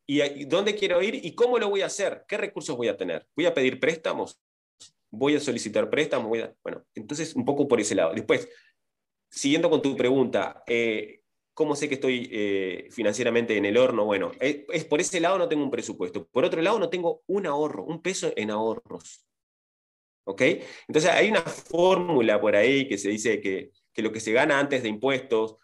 Y 0.06 0.44
dónde 0.44 0.74
quiero 0.74 1.02
ir 1.02 1.14
y 1.14 1.34
cómo 1.34 1.58
lo 1.58 1.70
voy 1.70 1.80
a 1.80 1.86
hacer, 1.86 2.24
qué 2.28 2.36
recursos 2.36 2.76
voy 2.76 2.88
a 2.88 2.96
tener. 2.96 3.26
Voy 3.34 3.46
a 3.46 3.54
pedir 3.54 3.80
préstamos, 3.80 4.38
voy 5.10 5.36
a 5.36 5.40
solicitar 5.40 5.88
préstamos, 5.88 6.28
voy 6.28 6.40
a... 6.40 6.54
bueno, 6.62 6.84
entonces 6.94 7.34
un 7.34 7.44
poco 7.44 7.66
por 7.66 7.80
ese 7.80 7.94
lado. 7.94 8.12
Después, 8.12 8.48
siguiendo 9.34 9.68
con 9.68 9.82
tu 9.82 9.96
pregunta, 9.96 10.62
eh, 10.66 11.22
¿cómo 11.54 11.74
sé 11.74 11.88
que 11.88 11.96
estoy 11.96 12.28
eh, 12.30 12.88
financieramente 12.90 13.56
en 13.56 13.64
el 13.64 13.76
horno? 13.76 14.04
Bueno, 14.04 14.30
eh, 14.40 14.64
es, 14.72 14.84
por 14.84 15.00
ese 15.00 15.20
lado 15.20 15.38
no 15.38 15.48
tengo 15.48 15.64
un 15.64 15.70
presupuesto. 15.70 16.26
Por 16.28 16.44
otro 16.44 16.62
lado, 16.62 16.78
no 16.78 16.88
tengo 16.88 17.22
un 17.26 17.46
ahorro, 17.46 17.84
un 17.84 18.00
peso 18.00 18.32
en 18.36 18.50
ahorros. 18.50 19.26
¿Ok? 20.26 20.42
Entonces 20.88 21.10
hay 21.10 21.28
una 21.28 21.42
fórmula 21.42 22.40
por 22.40 22.54
ahí 22.56 22.88
que 22.88 22.96
se 22.96 23.10
dice 23.10 23.40
que, 23.40 23.72
lo 23.96 24.12
que 24.12 24.20
se 24.20 24.32
gana 24.32 24.58
antes 24.58 24.82
de 24.82 24.88
impuestos, 24.88 25.56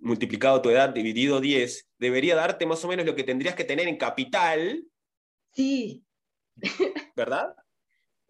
multiplicado 0.00 0.62
tu 0.62 0.70
edad 0.70 0.90
dividido 0.90 1.40
10, 1.40 1.90
debería 1.98 2.36
darte 2.36 2.66
más 2.66 2.84
o 2.84 2.88
menos 2.88 3.04
lo 3.04 3.16
que 3.16 3.24
tendrías 3.24 3.56
que 3.56 3.64
tener 3.64 3.88
en 3.88 3.96
capital. 3.96 4.84
Sí. 5.52 6.04
¿Verdad? 7.16 7.56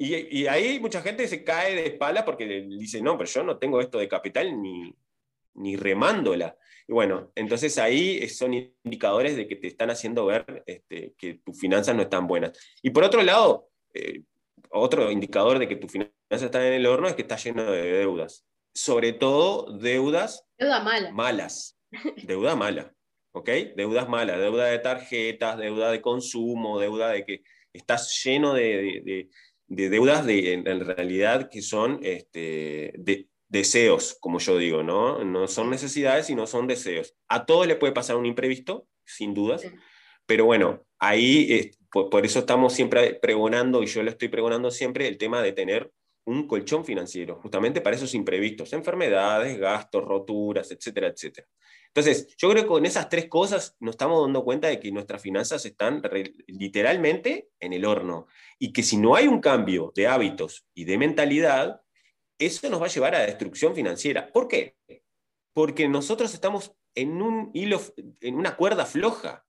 Y, 0.01 0.47
ahí 0.47 0.79
mucha 0.79 1.03
gente 1.03 1.27
se 1.27 1.43
cae 1.43 1.75
de 1.75 1.87
espalda 1.87 2.25
porque 2.25 2.47
dice, 2.69 3.03
no, 3.03 3.19
pero 3.19 3.29
yo 3.29 3.43
no 3.43 3.59
tengo 3.59 3.81
esto 3.81 3.99
de 3.99 4.09
capital 4.09 4.63
ni, 4.63 4.95
ni 5.55 5.75
remándola. 5.75 6.57
Y 6.87 6.93
bueno, 6.93 7.33
entonces 7.35 7.77
ahí 7.79 8.27
son 8.29 8.55
indicadores 8.55 9.37
de 9.37 9.49
que 9.49 9.57
te 9.57 9.67
están 9.67 9.91
haciendo 9.91 10.25
ver 10.27 10.63
este, 10.67 11.15
que 11.19 11.41
tus 11.45 11.59
finanzas 11.59 11.97
no 11.97 12.03
están 12.03 12.29
buenas. 12.29 12.53
Y 12.81 12.91
por 12.91 13.03
otro 13.03 13.23
lado, 13.23 13.71
eh, 13.93 14.23
otro 14.71 15.11
indicador 15.11 15.59
de 15.59 15.67
que 15.67 15.75
tus 15.75 15.91
finanzas 15.91 16.15
están 16.31 16.63
en 16.63 16.75
el 16.75 16.87
horno 16.87 17.09
es 17.09 17.15
que 17.15 17.23
está 17.23 17.37
lleno 17.37 17.65
de 17.65 17.83
deudas. 17.83 18.47
Sobre 18.73 19.13
todo 19.13 19.77
deudas 19.79 20.47
Deuda 20.57 20.81
mala. 20.81 21.11
malas. 21.11 21.77
Deuda 22.23 22.55
mala. 22.55 22.95
¿Ok? 23.33 23.51
Deudas 23.77 24.09
malas, 24.09 24.39
deuda 24.39 24.67
de 24.67 24.79
tarjetas, 24.79 25.59
deuda 25.59 25.91
de 25.91 26.01
consumo, 26.01 26.79
deuda 26.79 27.09
de 27.11 27.25
que 27.25 27.43
estás 27.73 28.23
lleno 28.25 28.55
de 28.55 29.03
de 29.05 29.29
deudas 29.69 30.27
de, 30.27 30.55
en, 30.55 30.81
realidad 30.81 31.49
que 31.51 31.63
son 31.63 32.01
este, 32.03 32.93
de, 32.99 33.29
deseos, 33.49 34.17
como 34.21 34.39
yo 34.39 34.59
digo, 34.59 34.83
¿no? 34.83 35.25
No 35.25 35.49
son 35.49 35.71
necesidades, 35.71 36.27
sino 36.27 36.47
son 36.47 36.67
deseos. 36.67 37.15
A 37.29 37.47
todos 37.47 37.67
le 37.67 37.77
puede 37.77 37.93
pasar 37.93 38.17
un 38.17 38.27
imprevisto, 38.27 38.87
sin 39.05 39.35
dudas, 39.35 39.63
pero 40.27 40.45
bueno, 40.45 40.85
ahí 40.99 41.73
por, 41.91 42.27
eso 42.27 42.41
estamos 42.41 42.75
siempre 42.75 43.15
pregonando, 43.15 43.83
y 43.83 43.87
yo 43.87 44.03
lo 44.03 44.11
estoy 44.11 44.29
pregonando 44.29 44.71
siempre, 44.71 45.09
el 45.09 45.19
tema 45.19 45.43
de 45.43 45.53
tener 45.53 45.91
un 46.29 46.47
colchón 46.47 46.85
financiero, 46.85 47.37
justamente 47.37 47.81
para 47.81 47.97
esos 47.97 48.15
imprevistos, 48.15 48.75
enfermedades, 48.75 49.59
gastos, 49.59 50.05
roturas, 50.05 50.71
etcétera, 50.71 51.09
etcétera. 51.09 51.49
Entonces, 51.87 52.37
yo 52.37 52.51
creo 52.51 52.65
que 52.65 52.69
con 52.69 52.85
esas 52.85 53.09
tres 53.09 53.29
cosas 53.29 53.77
nos 53.81 53.95
estamos 53.95 54.23
dando 54.23 54.45
cuenta 54.45 54.69
de 54.69 54.79
que 54.79 54.93
nuestras 54.93 55.23
finanzas 55.23 55.65
están 55.65 56.03
literalmente 56.47 57.49
en 57.59 57.73
el 57.73 57.87
horno 57.87 58.27
y 58.59 58.75
que 58.75 58.83
si 58.83 58.99
no 58.99 59.15
hay 59.15 59.27
un 59.27 59.41
cambio 59.41 59.91
de 59.97 60.07
hábitos 60.07 60.67
y 60.75 60.85
de 60.85 60.99
mentalidad, 60.99 61.81
eso 62.39 62.69
nos 62.69 62.83
va 62.83 62.87
a 62.87 62.91
llevar 62.91 63.15
a 63.15 63.21
destrucción 63.21 63.75
financiera. 63.75 64.31
¿Por 64.31 64.49
qué? 64.49 64.77
Porque 65.55 65.89
nosotros 65.89 66.35
estamos 66.35 66.75
en 66.95 67.23
un 67.23 67.51
hilo, 67.55 67.81
en 68.21 68.35
una 68.35 68.55
cuerda 68.55 68.85
floja, 68.85 69.47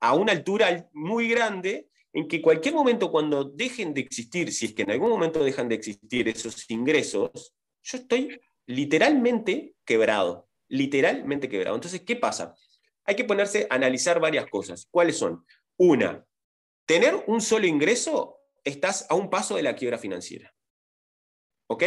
a 0.00 0.14
una 0.14 0.32
altura 0.32 0.88
muy 0.94 1.28
grande 1.28 1.90
en 2.14 2.28
que 2.28 2.40
cualquier 2.40 2.74
momento 2.74 3.10
cuando 3.10 3.44
dejen 3.44 3.92
de 3.92 4.00
existir, 4.00 4.52
si 4.52 4.66
es 4.66 4.72
que 4.72 4.82
en 4.82 4.92
algún 4.92 5.10
momento 5.10 5.42
dejan 5.42 5.68
de 5.68 5.74
existir 5.74 6.28
esos 6.28 6.70
ingresos, 6.70 7.52
yo 7.82 7.98
estoy 7.98 8.40
literalmente 8.66 9.74
quebrado, 9.84 10.48
literalmente 10.68 11.48
quebrado. 11.48 11.74
Entonces, 11.74 12.02
¿qué 12.02 12.14
pasa? 12.14 12.54
Hay 13.04 13.16
que 13.16 13.24
ponerse 13.24 13.66
a 13.68 13.74
analizar 13.74 14.20
varias 14.20 14.46
cosas. 14.46 14.86
¿Cuáles 14.90 15.18
son? 15.18 15.44
Una, 15.76 16.24
tener 16.86 17.24
un 17.26 17.40
solo 17.40 17.66
ingreso, 17.66 18.38
estás 18.62 19.06
a 19.10 19.16
un 19.16 19.28
paso 19.28 19.56
de 19.56 19.64
la 19.64 19.74
quiebra 19.74 19.98
financiera. 19.98 20.54
¿Ok? 21.66 21.82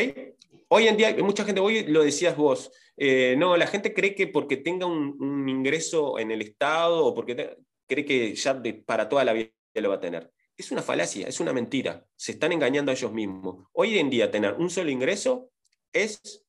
Hoy 0.68 0.90
en 0.90 0.98
día, 0.98 1.16
mucha 1.24 1.46
gente, 1.46 1.62
hoy 1.62 1.84
lo 1.84 2.04
decías 2.04 2.36
vos, 2.36 2.70
eh, 2.98 3.36
no, 3.38 3.56
la 3.56 3.68
gente 3.68 3.94
cree 3.94 4.14
que 4.14 4.28
porque 4.28 4.58
tenga 4.58 4.86
un, 4.86 5.48
ingreso 5.48 6.20
en 6.20 6.32
el 6.32 6.42
Estado 6.42 7.06
o 7.06 7.16
porque 7.16 7.56
cree 7.88 8.04
que 8.04 8.36
ya 8.36 8.62
para 8.86 9.08
toda 9.08 9.24
la 9.24 9.32
vida 9.32 9.52
lo 9.82 9.90
va 9.90 9.96
a 9.96 10.00
tener. 10.00 10.32
Es 10.56 10.72
una 10.72 10.82
falacia, 10.82 11.28
es 11.28 11.40
una 11.40 11.54
mentira. 11.54 12.06
Se 12.16 12.32
están 12.32 12.52
engañando 12.52 12.92
a 12.92 12.96
ellos 12.96 13.12
mismos. 13.12 13.68
Hoy 13.74 13.98
en 14.00 14.10
día 14.10 14.32
tener 14.32 14.54
un 14.54 14.70
solo 14.70 14.90
ingreso 14.90 15.52
es 15.94 16.46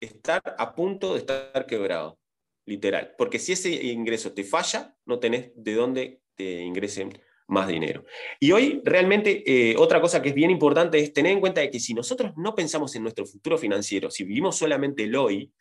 estar 0.00 0.42
a 0.58 0.74
punto 0.74 1.14
de 1.14 1.20
estar 1.20 1.66
quebrado, 1.66 2.18
literal. 2.66 3.14
Porque 3.18 3.38
si 3.38 3.52
ese 3.52 3.70
ingreso 3.70 4.32
te 4.32 4.44
falla, 4.44 4.96
no 5.06 5.18
tenés 5.18 5.50
de 5.56 5.74
dónde 5.74 6.22
te 6.36 6.62
ingresen 6.62 7.20
más 7.48 7.66
dinero. 7.66 8.04
Y 8.38 8.52
hoy 8.52 8.80
realmente 8.84 9.42
eh, 9.46 9.76
otra 9.76 10.00
cosa 10.00 10.22
que 10.22 10.28
es 10.28 10.34
bien 10.34 10.50
importante 10.50 10.98
es 10.98 11.12
tener 11.12 11.32
en 11.32 11.40
cuenta 11.40 11.60
de 11.60 11.70
que 11.70 11.80
si 11.80 11.94
nosotros 11.94 12.32
no 12.36 12.54
pensamos 12.54 12.94
en 12.94 13.02
nuestro 13.02 13.26
futuro 13.26 13.58
financiero, 13.58 14.10
si 14.10 14.24
vivimos 14.24 14.56
solamente 14.56 15.04
el 15.04 15.16
hoy, 15.16 15.52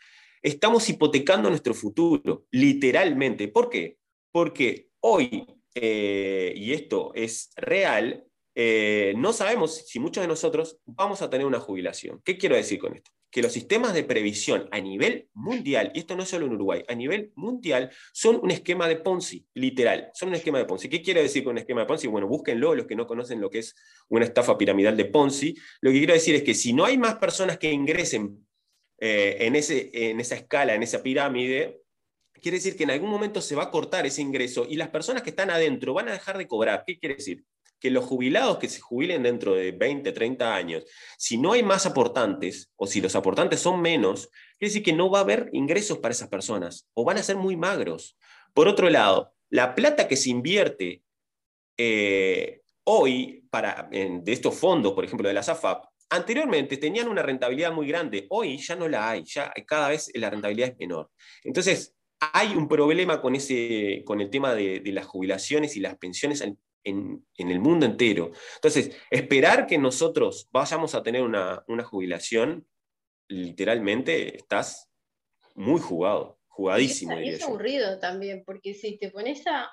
estamos 0.41 0.87
hipotecando 0.89 1.49
nuestro 1.49 1.73
futuro, 1.73 2.45
literalmente. 2.51 3.47
¿Por 3.47 3.69
qué? 3.69 3.97
Porque 4.31 4.89
hoy 4.99 5.45
eh, 5.79 6.53
y 6.55 6.73
esto 6.73 7.11
es 7.13 7.51
real, 7.55 8.25
eh, 8.55 9.13
no 9.15 9.33
sabemos 9.33 9.85
si 9.85 9.99
muchos 9.99 10.23
de 10.23 10.27
nosotros 10.27 10.79
vamos 10.85 11.21
a 11.21 11.29
tener 11.29 11.45
una 11.45 11.59
jubilación. 11.59 12.19
¿Qué 12.25 12.39
quiero 12.39 12.55
decir 12.55 12.79
con 12.79 12.95
esto? 12.95 13.11
Que 13.29 13.43
los 13.43 13.51
sistemas 13.51 13.93
de 13.93 14.03
previsión 14.03 14.67
a 14.71 14.79
nivel 14.79 15.29
mundial, 15.35 15.91
y 15.93 15.99
esto 15.99 16.15
no 16.15 16.23
es 16.23 16.29
solo 16.29 16.47
en 16.47 16.53
Uruguay, 16.53 16.83
a 16.87 16.95
nivel 16.95 17.31
mundial, 17.35 17.91
son 18.11 18.39
un 18.41 18.49
esquema 18.49 18.87
de 18.87 18.95
Ponzi, 18.95 19.45
literal, 19.53 20.09
son 20.15 20.29
un 20.29 20.35
esquema 20.35 20.57
de 20.57 20.65
Ponzi. 20.65 20.89
¿Qué 20.89 21.03
quiere 21.03 21.21
decir 21.21 21.43
con 21.43 21.51
un 21.51 21.59
esquema 21.59 21.81
de 21.81 21.87
Ponzi? 21.87 22.07
Bueno, 22.07 22.27
búsquenlo, 22.27 22.73
los 22.73 22.87
que 22.87 22.95
no 22.95 23.05
conocen 23.05 23.39
lo 23.39 23.51
que 23.51 23.59
es 23.59 23.75
una 24.09 24.25
estafa 24.25 24.57
piramidal 24.57 24.97
de 24.97 25.05
Ponzi. 25.05 25.55
Lo 25.81 25.91
que 25.91 25.99
quiero 25.99 26.13
decir 26.13 26.33
es 26.33 26.41
que 26.41 26.55
si 26.55 26.73
no 26.73 26.85
hay 26.85 26.97
más 26.97 27.15
personas 27.17 27.59
que 27.59 27.71
ingresen 27.71 28.47
eh, 28.99 29.37
en, 29.41 29.55
ese, 29.55 29.91
en 29.93 30.19
esa 30.19 30.33
escala, 30.33 30.73
en 30.73 30.81
esa 30.81 31.03
pirámide, 31.03 31.83
quiere 32.41 32.57
decir 32.57 32.75
que 32.75 32.83
en 32.83 32.91
algún 32.91 33.09
momento 33.09 33.41
se 33.41 33.55
va 33.55 33.63
a 33.63 33.71
cortar 33.71 34.05
ese 34.05 34.21
ingreso 34.21 34.65
y 34.69 34.75
las 34.75 34.89
personas 34.89 35.23
que 35.23 35.29
están 35.31 35.49
adentro 35.49 35.93
van 35.93 36.09
a 36.09 36.13
dejar 36.13 36.37
de 36.37 36.47
cobrar. 36.47 36.83
¿Qué 36.85 36.97
quiere 36.99 37.15
decir? 37.15 37.43
Que 37.79 37.91
los 37.91 38.05
jubilados 38.05 38.57
que 38.57 38.69
se 38.69 38.79
jubilen 38.79 39.23
dentro 39.23 39.55
de 39.55 39.71
20, 39.71 40.11
30 40.11 40.55
años, 40.55 40.83
si 41.17 41.37
no 41.37 41.53
hay 41.53 41.63
más 41.63 41.85
aportantes 41.85 42.71
o 42.75 42.87
si 42.87 43.01
los 43.01 43.15
aportantes 43.15 43.59
son 43.59 43.81
menos, 43.81 44.29
quiere 44.57 44.69
decir 44.69 44.83
que 44.83 44.93
no 44.93 45.09
va 45.09 45.19
a 45.19 45.21
haber 45.21 45.49
ingresos 45.53 45.99
para 45.99 46.13
esas 46.13 46.29
personas 46.29 46.87
o 46.93 47.03
van 47.03 47.17
a 47.17 47.23
ser 47.23 47.35
muy 47.35 47.55
magros. 47.55 48.17
Por 48.53 48.67
otro 48.67 48.89
lado, 48.89 49.33
la 49.49 49.75
plata 49.75 50.07
que 50.07 50.15
se 50.15 50.29
invierte 50.29 51.03
eh, 51.77 52.61
hoy 52.83 53.45
para, 53.49 53.87
de 53.91 54.31
estos 54.31 54.55
fondos, 54.55 54.93
por 54.93 55.05
ejemplo, 55.05 55.27
de 55.27 55.33
la 55.33 55.43
SAFAP, 55.43 55.85
anteriormente 56.09 56.77
tenían 56.77 57.07
una 57.07 57.21
rentabilidad 57.21 57.73
muy 57.73 57.87
grande, 57.87 58.27
hoy 58.29 58.57
ya 58.57 58.75
no 58.75 58.87
la 58.87 59.09
hay, 59.09 59.23
ya 59.25 59.51
cada 59.65 59.89
vez 59.89 60.11
la 60.15 60.29
rentabilidad 60.29 60.69
es 60.69 60.77
menor. 60.77 61.11
Entonces, 61.43 61.96
hay 62.19 62.55
un 62.55 62.67
problema 62.67 63.21
con, 63.21 63.35
ese, 63.35 64.03
con 64.05 64.21
el 64.21 64.29
tema 64.29 64.55
de, 64.55 64.81
las 64.85 65.05
jubilaciones 65.05 65.75
y 65.75 65.79
las 65.79 65.97
pensiones 65.97 66.41
en, 66.41 66.57
el 67.35 67.59
mundo 67.59 67.85
entero. 67.85 68.31
Entonces, 68.55 68.95
esperar 69.11 69.67
que 69.67 69.77
nosotros 69.77 70.47
vayamos 70.51 70.95
a 70.95 71.03
tener 71.03 71.21
una, 71.21 71.63
jubilación, 71.83 72.67
literalmente 73.27 74.37
estás 74.37 74.89
muy 75.53 75.81
jugado, 75.81 76.39
jugadísimo. 76.47 77.19
Y 77.19 77.29
es, 77.29 77.43
aburrido 77.43 77.99
también, 77.99 78.43
porque 78.45 78.73
si 78.73 78.97
te 78.97 79.11
pones 79.11 79.43
a... 79.47 79.69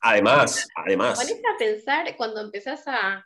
además, 0.00 0.68
además. 0.74 1.18
Te 1.18 1.26
pones 1.26 1.44
a 1.44 1.58
pensar 1.58 2.16
cuando 2.16 2.40
empezás 2.40 2.82
a, 2.86 3.24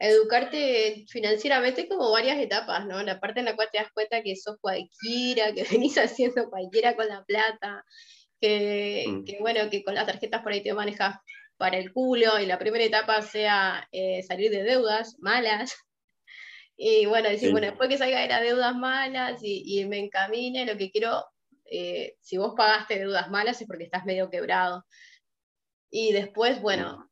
educarte 0.00 1.04
financieramente 1.08 1.86
como 1.86 2.10
varias 2.10 2.38
etapas, 2.38 2.86
¿no? 2.86 3.02
La 3.02 3.20
parte 3.20 3.40
en 3.40 3.46
la 3.46 3.54
cual 3.54 3.68
te 3.70 3.78
das 3.78 3.92
cuenta 3.92 4.22
que 4.22 4.34
sos 4.34 4.56
cualquiera, 4.60 5.52
que 5.52 5.64
venís 5.70 5.98
haciendo 5.98 6.48
cualquiera 6.48 6.96
con 6.96 7.06
la 7.06 7.22
plata, 7.24 7.84
que, 8.40 9.04
mm. 9.06 9.42
bueno, 9.42 9.68
que 9.70 9.84
con 9.84 9.94
las 9.94 10.06
tarjetas 10.06 10.42
por 10.42 10.52
ahí 10.52 10.62
te 10.62 10.72
manejas 10.72 11.16
para 11.58 11.76
el 11.76 11.92
culo, 11.92 12.40
y 12.40 12.46
la 12.46 12.58
primera 12.58 12.82
etapa 12.82 13.20
sea 13.20 13.86
eh, 13.92 14.22
salir 14.22 14.50
de 14.50 14.62
deudas 14.62 15.16
malas, 15.18 15.76
y 16.78 17.04
bueno, 17.04 17.28
decir, 17.28 17.52
bueno, 17.52 17.66
después 17.66 17.90
que 17.90 17.98
salga 17.98 18.20
de 18.20 18.28
las 18.28 18.40
deudas 18.40 18.74
malas 18.74 19.40
y, 19.42 19.84
me 19.84 19.98
encamine, 19.98 20.64
lo 20.64 20.78
que 20.78 20.90
quiero, 20.90 21.26
eh, 21.66 22.14
si 22.20 22.38
vos 22.38 22.54
pagaste 22.56 22.98
deudas 22.98 23.30
malas 23.30 23.60
es 23.60 23.66
porque 23.66 23.84
estás 23.84 24.06
medio 24.06 24.30
quebrado. 24.30 24.86
Y 25.90 26.12
después, 26.12 26.62
bueno, 26.62 26.98
mm 26.98 27.09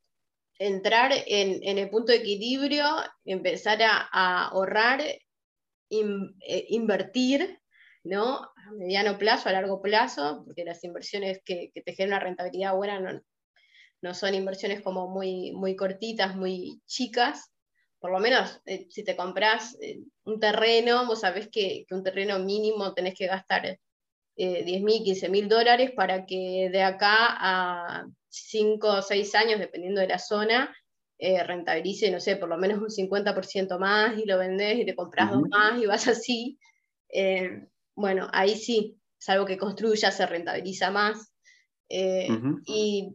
entrar 0.59 1.12
en, 1.27 1.79
el 1.79 1.88
punto 1.88 2.12
de 2.12 2.18
equilibrio, 2.18 2.85
empezar 3.25 3.81
a, 3.83 4.49
ahorrar, 4.49 5.01
eh, 5.01 6.66
invertir, 6.68 7.61
¿no? 8.05 8.38
A 8.42 8.73
mediano 8.77 9.18
plazo, 9.18 9.49
a 9.49 9.53
largo 9.53 9.81
plazo, 9.81 10.42
porque 10.44 10.64
las 10.64 10.83
inversiones 10.85 11.40
que, 11.44 11.71
te 11.73 11.94
generan 11.94 12.18
una 12.18 12.25
rentabilidad 12.25 12.75
buena 12.75 13.23
no, 14.01 14.14
son 14.14 14.35
inversiones 14.35 14.83
como 14.83 15.09
muy, 15.09 15.53
muy 15.53 15.77
cortitas, 15.77 16.37
muy 16.37 16.81
chicas. 16.87 17.53
Por 18.01 18.12
lo 18.12 18.21
menos, 18.21 18.61
eh, 18.66 18.87
si 18.90 19.03
te 19.05 19.16
compras 19.16 19.77
eh, 19.81 20.01
un 20.25 20.38
terreno, 20.38 21.07
vos 21.07 21.21
sabés 21.21 21.49
que, 21.49 21.85
que, 21.88 21.94
un 21.94 22.05
terreno 22.05 22.38
mínimo 22.38 22.94
tenés 22.94 23.14
que 23.14 23.27
gastar 23.27 23.79
10 24.37 24.83
mil, 24.83 25.03
15 25.03 25.29
mil 25.31 25.49
dólares 25.49 25.90
para 25.90 26.25
que 26.25 26.68
de 26.71 26.81
acá 26.81 27.27
a 27.29 28.07
5 28.29 28.88
o 28.88 29.03
6 29.03 29.35
años, 29.35 29.59
dependiendo 29.59 30.01
de 30.01 30.09
la 30.09 30.19
zona, 30.19 30.75
eh, 31.19 31.43
rentabilice, 31.43 32.11
no 32.11 32.21
sé, 32.21 32.37
por 32.37 32.49
lo 32.49 32.57
menos 32.57 32.81
un 32.81 32.91
50% 32.91 33.79
más 33.79 34.17
y 34.19 34.25
lo 34.25 34.38
vendés 34.38 34.79
y 34.79 34.85
te 34.87 34.95
compras 34.95 35.33
dos 35.33 35.43
más 35.49 35.83
y 35.83 35.87
vas 35.87 36.07
así. 36.09 36.59
Eh, 37.09 37.67
bueno, 37.95 38.29
ahí 38.33 38.55
sí, 38.55 38.97
salvo 39.19 39.45
que 39.45 39.59
construya, 39.59 40.11
se 40.11 40.27
rentabiliza 40.27 40.91
más. 40.91 41.33
Eh, 41.88 42.29
y 42.67 43.09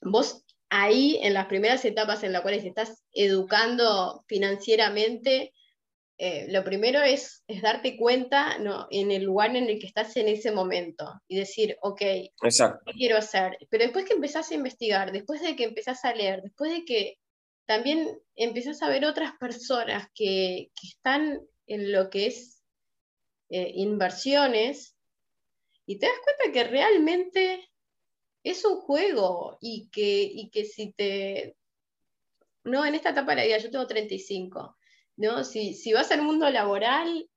vos 0.00 0.44
ahí, 0.70 1.18
en 1.22 1.34
las 1.34 1.46
primeras 1.46 1.84
etapas 1.84 2.22
en 2.22 2.32
las 2.32 2.42
cuales 2.42 2.64
estás 2.64 3.02
educando 3.12 4.24
financieramente, 4.26 5.52
eh, 6.22 6.48
lo 6.50 6.62
primero 6.62 7.00
es, 7.00 7.44
darte 7.62 7.96
cuenta 7.96 8.58
¿no? 8.58 8.88
en 8.90 9.10
el 9.10 9.22
lugar 9.22 9.56
en 9.56 9.70
el 9.70 9.78
que 9.78 9.86
estás 9.86 10.14
en 10.18 10.28
ese 10.28 10.52
momento 10.52 11.14
y 11.26 11.38
decir, 11.38 11.78
ok, 11.80 11.98
¿qué 11.98 12.92
quiero 12.92 13.16
hacer? 13.16 13.56
Pero 13.70 13.84
después 13.84 14.04
que 14.04 14.12
empezás 14.12 14.50
a 14.50 14.54
investigar, 14.54 15.12
después 15.12 15.40
de 15.40 15.56
que 15.56 15.64
empezás 15.64 16.04
a 16.04 16.12
leer, 16.12 16.42
después 16.42 16.72
de 16.72 16.84
que 16.84 17.18
también 17.64 18.20
empezás 18.36 18.82
a 18.82 18.90
ver 18.90 19.06
otras 19.06 19.32
personas 19.38 20.08
que, 20.14 20.70
están 20.82 21.40
en 21.66 21.90
lo 21.90 22.10
que 22.10 22.26
es 22.26 22.62
eh, 23.48 23.72
inversiones 23.76 24.94
y 25.86 25.98
te 25.98 26.04
das 26.04 26.18
cuenta 26.22 26.52
que 26.52 26.70
realmente 26.70 27.66
es 28.44 28.62
un 28.66 28.76
juego 28.82 29.56
y 29.62 29.88
que, 29.88 30.22
y 30.22 30.50
que 30.50 30.66
si 30.66 30.92
te... 30.92 31.56
No, 32.64 32.84
en 32.84 32.94
esta 32.94 33.08
etapa 33.08 33.30
de 33.30 33.36
la 33.36 33.46
vida, 33.46 33.56
yo 33.56 33.70
tengo 33.70 33.86
35 33.86 34.76
¿no? 35.20 35.44
Si, 35.44 35.74
si 35.74 35.92
vas 35.92 36.10
al 36.10 36.22
mundo 36.22 36.48
laboral, 36.50 37.28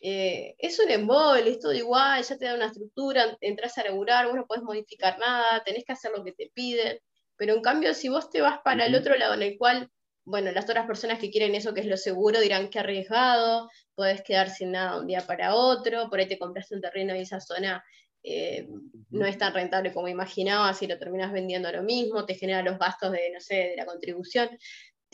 eh, 0.00 0.54
es 0.58 0.78
un 0.78 0.90
embol, 0.90 1.46
es 1.46 1.58
todo 1.60 1.72
igual, 1.72 2.22
ya 2.22 2.38
te 2.38 2.44
da 2.44 2.54
una 2.54 2.66
estructura, 2.66 3.36
entras 3.40 3.78
a 3.78 3.82
regular, 3.82 4.26
vos 4.26 4.36
no 4.36 4.46
podés 4.46 4.62
modificar 4.62 5.18
nada, 5.18 5.62
tenés 5.64 5.84
que 5.84 5.92
hacer 5.92 6.12
lo 6.14 6.24
que 6.24 6.32
te 6.32 6.50
piden, 6.54 6.98
pero 7.36 7.54
en 7.54 7.62
cambio 7.62 7.94
si 7.94 8.08
vos 8.08 8.30
te 8.30 8.40
vas 8.40 8.60
para 8.64 8.86
el 8.86 8.94
otro 8.94 9.16
lado 9.16 9.34
en 9.34 9.42
el 9.42 9.58
cual, 9.58 9.90
bueno, 10.24 10.52
las 10.52 10.64
otras 10.64 10.86
personas 10.86 11.18
que 11.18 11.30
quieren 11.30 11.54
eso 11.54 11.74
que 11.74 11.80
es 11.80 11.86
lo 11.86 11.96
seguro 11.96 12.40
dirán 12.40 12.68
que 12.68 12.78
arriesgado, 12.78 13.68
podés 13.94 14.22
quedar 14.22 14.50
sin 14.50 14.72
nada 14.72 15.00
un 15.00 15.06
día 15.06 15.22
para 15.26 15.54
otro, 15.54 16.08
por 16.10 16.20
ahí 16.20 16.28
te 16.28 16.38
compraste 16.38 16.74
un 16.74 16.80
terreno 16.80 17.16
y 17.16 17.20
esa 17.20 17.40
zona 17.40 17.84
eh, 18.24 18.68
no 19.10 19.26
es 19.26 19.36
tan 19.36 19.52
rentable 19.52 19.92
como 19.92 20.08
imaginabas 20.08 20.80
y 20.82 20.86
lo 20.86 20.98
terminas 20.98 21.32
vendiendo 21.32 21.68
a 21.68 21.72
lo 21.72 21.82
mismo, 21.82 22.24
te 22.24 22.34
genera 22.34 22.62
los 22.62 22.78
gastos 22.78 23.10
de, 23.12 23.30
no 23.32 23.40
sé, 23.40 23.54
de 23.54 23.76
la 23.76 23.86
contribución. 23.86 24.48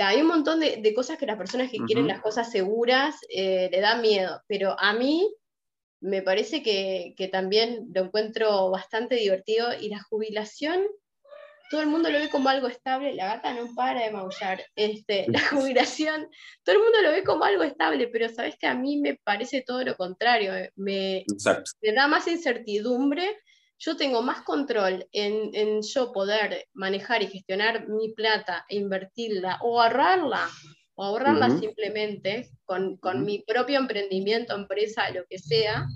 Hay 0.07 0.21
un 0.21 0.29
montón 0.29 0.61
de, 0.61 0.95
cosas 0.95 1.19
que 1.19 1.27
las 1.27 1.37
personas 1.37 1.71
que 1.71 1.79
quieren 1.79 2.07
las 2.07 2.21
cosas 2.21 2.51
seguras 2.51 3.17
eh, 3.29 3.69
le 3.71 3.81
dan 3.81 4.01
miedo, 4.01 4.43
pero 4.47 4.79
a 4.79 4.93
mí 4.93 5.29
me 6.01 6.23
parece 6.23 6.63
que, 6.63 7.29
también 7.33 7.89
lo 7.95 8.05
encuentro 8.05 8.71
bastante 8.71 9.17
divertido 9.17 9.69
y 9.79 9.89
la 9.89 10.03
jubilación, 10.03 10.83
todo 11.71 11.83
el 11.83 11.89
mundo 11.89 12.11
lo 12.11 12.19
ve 12.19 12.31
como 12.31 12.49
algo 12.49 12.69
estable, 12.69 13.15
la 13.15 13.27
gata 13.27 13.53
no 13.53 13.75
para 13.75 14.05
de 14.05 14.11
maullar, 14.11 14.65
este, 14.77 15.27
la 15.29 15.41
jubilación, 15.41 16.29
todo 16.63 16.77
el 16.77 16.83
mundo 16.83 17.03
lo 17.03 17.11
ve 17.11 17.25
como 17.25 17.45
algo 17.45 17.63
estable, 17.63 18.09
pero 18.09 18.29
sabes 18.29 18.57
que 18.59 18.67
a 18.67 18.75
mí 18.75 18.99
me 18.99 19.17
parece 19.17 19.63
todo 19.67 19.85
lo 19.85 19.97
contrario, 19.97 20.55
eh, 20.55 20.73
me, 20.77 21.25
me 21.83 21.93
da 21.93 22.07
más 22.07 22.27
incertidumbre 22.29 23.37
yo 23.79 23.97
tengo 23.97 24.23
más 24.23 24.43
control 24.43 25.07
en, 25.13 25.83
yo 25.83 26.13
poder 26.13 26.67
manejar 26.75 27.23
y 27.23 27.29
gestionar 27.29 27.89
mi 27.89 28.13
plata 28.13 28.65
e 28.69 28.77
invertirla 28.77 29.59
o 29.63 29.81
ahorrarla, 29.81 30.49
o 30.95 31.05
ahorrarla 31.05 31.59
simplemente 31.59 32.51
con, 32.65 32.99
mi 33.25 33.45
propio 33.47 33.79
emprendimiento, 33.79 34.55
empresa, 34.55 35.11
lo 35.11 35.25
que 35.31 35.39
sea, 35.39 35.87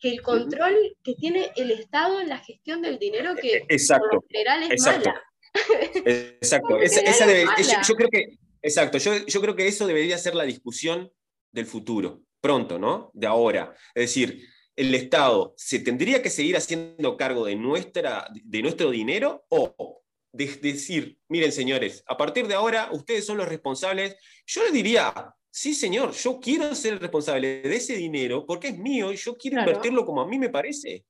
que 0.00 0.10
el 0.10 0.22
control 0.22 0.74
que 1.04 1.14
tiene 1.14 1.50
el 1.56 1.70
Estado 1.70 2.20
en 2.20 2.28
la 2.28 2.38
gestión 2.38 2.82
del 2.82 2.98
dinero 2.98 3.36
que 3.36 3.58
e, 3.58 3.66
exacto, 3.68 4.24
general 4.28 4.64
es 4.64 4.70
exacto. 4.70 5.10
mala. 5.10 5.22
Exacto. 6.04 6.78
yo, 6.78 7.94
creo 7.96 8.08
que, 8.08 8.38
exacto, 8.62 8.98
yo, 8.98 9.26
yo 9.26 9.40
creo 9.40 9.56
que 9.56 9.66
eso 9.66 9.84
debería 9.84 10.16
ser 10.16 10.36
la 10.36 10.44
discusión 10.44 11.10
del 11.50 11.66
futuro, 11.66 12.22
pronto, 12.40 12.78
¿no? 12.78 13.10
De 13.14 13.26
ahora. 13.26 13.74
Es 13.94 14.02
decir, 14.04 14.46
el 14.76 14.94
Estado 14.94 15.54
se 15.56 15.78
tendría 15.80 16.22
que 16.22 16.30
seguir 16.30 16.56
haciendo 16.56 17.16
cargo 17.16 17.46
de, 17.46 17.56
nuestra, 17.56 18.26
de 18.32 18.62
nuestro 18.62 18.90
dinero 18.90 19.44
o 19.48 20.02
decir, 20.32 21.18
miren 21.28 21.52
señores, 21.52 22.04
a 22.06 22.16
partir 22.16 22.46
de 22.46 22.54
ahora 22.54 22.88
ustedes 22.92 23.26
son 23.26 23.36
los 23.36 23.48
responsables. 23.48 24.16
Yo 24.46 24.64
le 24.64 24.70
diría, 24.70 25.12
sí 25.50 25.74
señor, 25.74 26.12
yo 26.12 26.38
quiero 26.40 26.74
ser 26.74 26.94
el 26.94 27.00
responsable 27.00 27.62
de 27.62 27.76
ese 27.76 27.96
dinero 27.96 28.46
porque 28.46 28.68
es 28.68 28.78
mío 28.78 29.12
y 29.12 29.16
yo 29.16 29.36
quiero 29.36 29.60
invertirlo 29.60 30.04
como 30.04 30.20
a 30.22 30.26
mí 30.26 30.38
me 30.38 30.50
parece. 30.50 31.04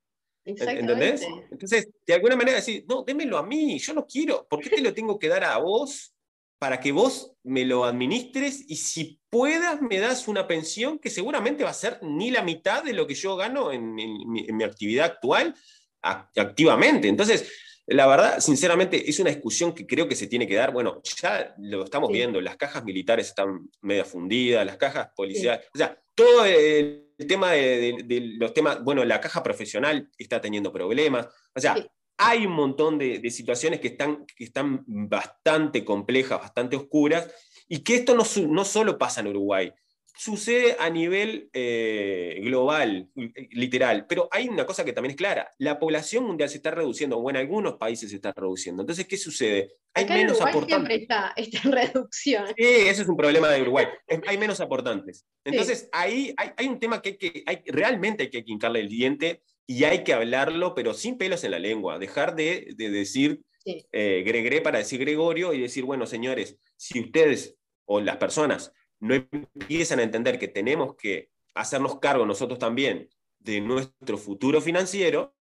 ¿Entendés? 0.45 1.27
Entonces, 1.51 1.91
de 2.07 2.15
alguna 2.15 2.35
manera 2.35 2.57
decir, 2.57 2.85
no, 2.89 3.03
démelo 3.03 3.37
a 3.37 3.43
mí, 3.43 3.79
yo 3.79 3.93
no 3.93 4.07
quiero, 4.07 4.47
¿por 4.49 4.61
qué 4.61 4.71
te 4.71 4.81
lo 4.81 4.95
tengo 4.95 5.19
que 5.19 5.29
dar 5.29 5.45
a 5.45 5.59
vos 5.59 6.15
para 6.61 6.79
que 6.79 6.93
vos 6.93 7.33
me 7.43 7.65
lo 7.65 7.87
administres 7.87 8.67
y 8.69 8.77
si 8.77 9.19
puedas 9.31 9.81
me 9.81 9.99
das 9.99 10.29
una 10.29 10.47
pensión 10.47 10.99
que 10.99 11.09
seguramente 11.09 11.65
va 11.65 11.71
a 11.71 11.75
ser 11.75 11.99
ni 12.03 12.31
la 12.31 12.43
mitad 12.43 12.85
de 12.85 12.93
lo 12.93 13.07
que 13.07 13.15
yo 13.15 13.35
gano 13.35 13.73
en, 13.73 13.95
mi, 13.95 14.63
actividad 14.63 15.07
actual 15.07 15.55
activamente. 16.03 17.09
Entonces, 17.09 17.51
la 17.87 18.07
verdad, 18.07 18.41
sinceramente, 18.41 19.09
es 19.09 19.19
una 19.19 19.31
discusión 19.31 19.75
que 19.75 19.87
creo 19.87 20.07
que 20.07 20.15
se 20.15 20.27
tiene 20.27 20.47
que 20.47 20.55
dar. 20.55 20.71
Bueno, 20.71 21.01
ya 21.03 21.55
lo 21.57 21.85
estamos 21.85 22.13
viendo, 22.13 22.43
las 22.43 22.59
cajas 22.59 22.85
militares 22.85 23.29
están 23.29 23.71
media 23.81 24.05
fundidas, 24.05 24.67
las 24.67 24.77
cajas 24.77 25.09
policiales, 25.17 25.67
o 25.75 25.79
sea, 25.79 25.99
todo 26.15 26.45
el 26.45 27.15
tema 27.27 27.53
de, 27.53 28.37
los 28.39 28.53
temas, 28.53 28.85
bueno, 28.85 29.03
la 29.07 29.19
caja 29.19 29.43
profesional 29.43 30.11
está 30.19 30.43
teniendo 30.43 30.71
problemas, 30.71 31.27
o 31.55 31.61
sea, 31.61 31.75
hay 32.23 32.45
un 32.45 32.53
montón 32.53 32.99
de, 32.99 33.31
situaciones 33.31 33.81
que 33.81 33.89
están, 33.89 34.27
que 34.27 34.45
están 34.45 34.85
bastante 34.87 35.85
complejas, 35.87 36.39
bastante 36.39 36.77
oscuras, 36.77 37.33
y 37.67 37.79
que 37.79 37.95
esto 37.95 38.15
no, 38.15 38.25
no 38.49 38.65
solo 38.65 38.99
pasa 38.99 39.21
en 39.23 39.29
Uruguay, 39.29 39.73
sucede 40.15 40.77
a 40.79 40.91
nivel 40.91 41.49
eh, 41.55 42.41
global, 42.43 43.09
literal, 43.53 44.07
pero 44.07 44.29
hay 44.31 44.49
una 44.49 44.67
cosa 44.67 44.85
que 44.85 44.93
también 44.93 45.13
es 45.13 45.17
clara, 45.17 45.51
la 45.57 45.79
población 45.79 46.25
mundial 46.25 46.51
se 46.51 46.59
está 46.59 46.71
reduciendo, 46.73 47.17
o 47.17 47.31
en 47.31 47.39
algunos 47.39 47.79
países 47.79 48.11
se 48.11 48.17
está 48.17 48.35
reduciendo. 48.37 48.83
Entonces, 48.83 49.07
¿qué 49.07 49.17
sucede? 49.17 49.77
Hay 49.95 50.05
menos 50.05 50.43
aportantes. 50.43 50.69
Siempre 50.69 50.95
está 50.97 51.33
esta 51.37 51.71
reducción. 51.71 52.47
Sí, 52.49 52.65
ese 52.65 53.03
es 53.03 53.09
un 53.09 53.17
problema 53.17 53.49
de 53.49 53.63
Uruguay. 53.63 53.87
hay 54.27 54.37
menos 54.37 54.61
aportantes. 54.61 55.25
Entonces, 55.43 55.89
ahí 55.91 56.35
hay, 56.37 56.69
un 56.69 56.79
tema 56.79 57.01
que, 57.01 57.11
hay 57.11 57.17
que 57.17 57.43
hay, 57.47 57.63
realmente 57.69 58.25
hay 58.25 58.31
que 58.31 58.45
quincarle 58.45 58.81
el 58.81 58.91
diente 58.91 59.43
y 59.67 59.85
hay 59.85 60.05
que 60.05 60.13
hablarlo, 60.13 60.75
pero 60.75 60.95
sin 60.95 61.17
pelos 61.17 61.45
en 61.45 61.53
la 61.53 61.59
lengua, 61.59 61.99
dejar 61.99 62.35
de, 62.35 62.75
decir 62.77 63.43
eh, 63.65 64.23
Gregre 64.27 64.61
para 64.61 64.79
decir 64.79 65.01
Gregorio 65.01 65.53
y 65.53 65.61
decir, 65.61 65.85
bueno, 65.85 66.07
señores, 66.07 66.59
si 66.77 67.01
ustedes 67.01 67.57
o 67.85 68.01
las 68.01 68.17
personas 68.17 68.73
no 68.99 69.15
empiezan 69.15 70.01
a 70.01 70.03
entender 70.03 70.39
que 70.39 70.49
tenemos 70.49 70.97
que 70.97 71.31
hacernos 71.55 71.99
cargo 71.99 72.27
nosotros 72.27 72.59
también 72.59 73.09
de 73.39 73.61
nuestro 73.61 74.19
futuro 74.19 74.61
financiero, 74.61 75.35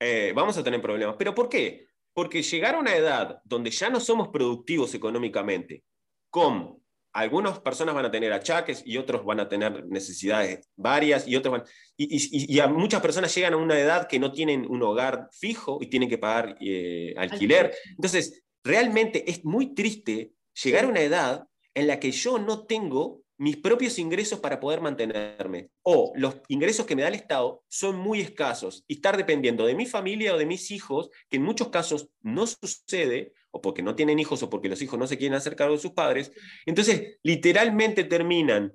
eh, 0.00 0.32
vamos 0.34 0.56
a 0.56 0.64
tener 0.64 0.80
problemas. 0.80 1.16
¿Pero 1.18 1.34
por 1.34 1.48
qué? 1.48 1.86
Porque 2.12 2.42
llegar 2.42 2.74
a 2.74 2.78
una 2.78 2.94
edad 2.94 3.40
donde 3.44 3.70
ya 3.70 3.90
no 3.90 4.00
somos 4.00 4.28
productivos 4.28 4.94
económicamente, 4.94 5.84
con 6.30 6.83
algunas 7.14 7.60
personas 7.60 7.94
van 7.94 8.04
a 8.04 8.10
tener 8.10 8.32
achaques 8.32 8.82
y 8.84 8.98
otros 8.98 9.24
van 9.24 9.38
a 9.38 9.48
tener 9.48 9.86
necesidades 9.86 10.68
varias 10.76 11.26
y 11.28 11.36
otros 11.36 11.52
van, 11.52 11.64
y, 11.96 12.58
a 12.58 12.66
muchas 12.66 13.00
personas 13.00 13.32
llegan 13.34 13.54
a 13.54 13.56
una 13.56 13.78
edad 13.78 14.08
que 14.08 14.18
no 14.18 14.32
tienen 14.32 14.66
un 14.68 14.82
hogar 14.82 15.28
fijo 15.32 15.78
y 15.80 15.86
tienen 15.86 16.08
que 16.08 16.18
pagar 16.18 16.56
eh, 16.60 17.14
alquiler. 17.16 17.72
Entonces, 17.90 18.42
realmente 18.64 19.30
es 19.30 19.44
muy 19.44 19.74
triste 19.74 20.32
llegar 20.62 20.84
a 20.84 20.88
una 20.88 21.00
edad 21.00 21.46
en 21.72 21.86
la 21.86 22.00
que 22.00 22.10
yo 22.10 22.38
no 22.38 22.66
tengo 22.66 23.22
mis 23.36 23.56
propios 23.56 23.98
ingresos 23.98 24.40
para 24.40 24.58
poder 24.58 24.80
mantenerme. 24.80 25.70
O 25.82 26.12
los 26.16 26.36
ingresos 26.48 26.86
que 26.86 26.96
me 26.96 27.02
da 27.02 27.08
el 27.08 27.14
Estado 27.14 27.62
son 27.68 27.96
muy 27.96 28.20
escasos 28.20 28.84
y 28.88 28.94
estar 28.94 29.16
dependiendo 29.16 29.66
de 29.66 29.74
mi 29.74 29.86
familia 29.86 30.34
o 30.34 30.38
de 30.38 30.46
mis 30.46 30.70
hijos, 30.70 31.10
que 31.28 31.36
en 31.36 31.44
muchos 31.44 31.68
casos 31.68 32.08
no 32.22 32.46
sucede, 32.46 33.32
o 33.54 33.62
porque 33.62 33.82
no 33.82 33.94
tienen 33.94 34.18
hijos 34.18 34.42
o 34.42 34.50
porque 34.50 34.68
los 34.68 34.82
hijos 34.82 34.98
no 34.98 35.06
se 35.06 35.16
quieren 35.16 35.36
hacer 35.36 35.54
cargo 35.54 35.74
de 35.74 35.80
sus 35.80 35.92
padres. 35.92 36.32
Entonces, 36.66 37.18
literalmente 37.22 38.02
terminan 38.02 38.72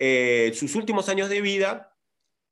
eh, 0.00 0.50
sus 0.52 0.74
últimos 0.74 1.08
años 1.08 1.30
de 1.30 1.40
vida 1.40 1.96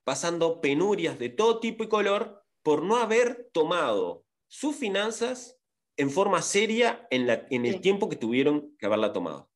pasando 0.04 0.60
penurias 0.60 1.18
de 1.18 1.30
todo 1.30 1.58
tipo 1.58 1.82
y 1.82 1.88
color 1.88 2.44
por 2.62 2.84
no 2.84 2.96
haber 2.96 3.50
tomado 3.52 4.24
sus 4.46 4.76
finanzas 4.76 5.58
en 5.96 6.10
forma 6.10 6.42
seria 6.42 7.06
en, 7.10 7.26
la, 7.26 7.46
en 7.50 7.66
el 7.66 7.80
tiempo 7.80 8.08
que 8.08 8.16
tuvieron 8.16 8.76
que 8.78 8.86
haberla 8.86 9.12
tomado. 9.12 9.50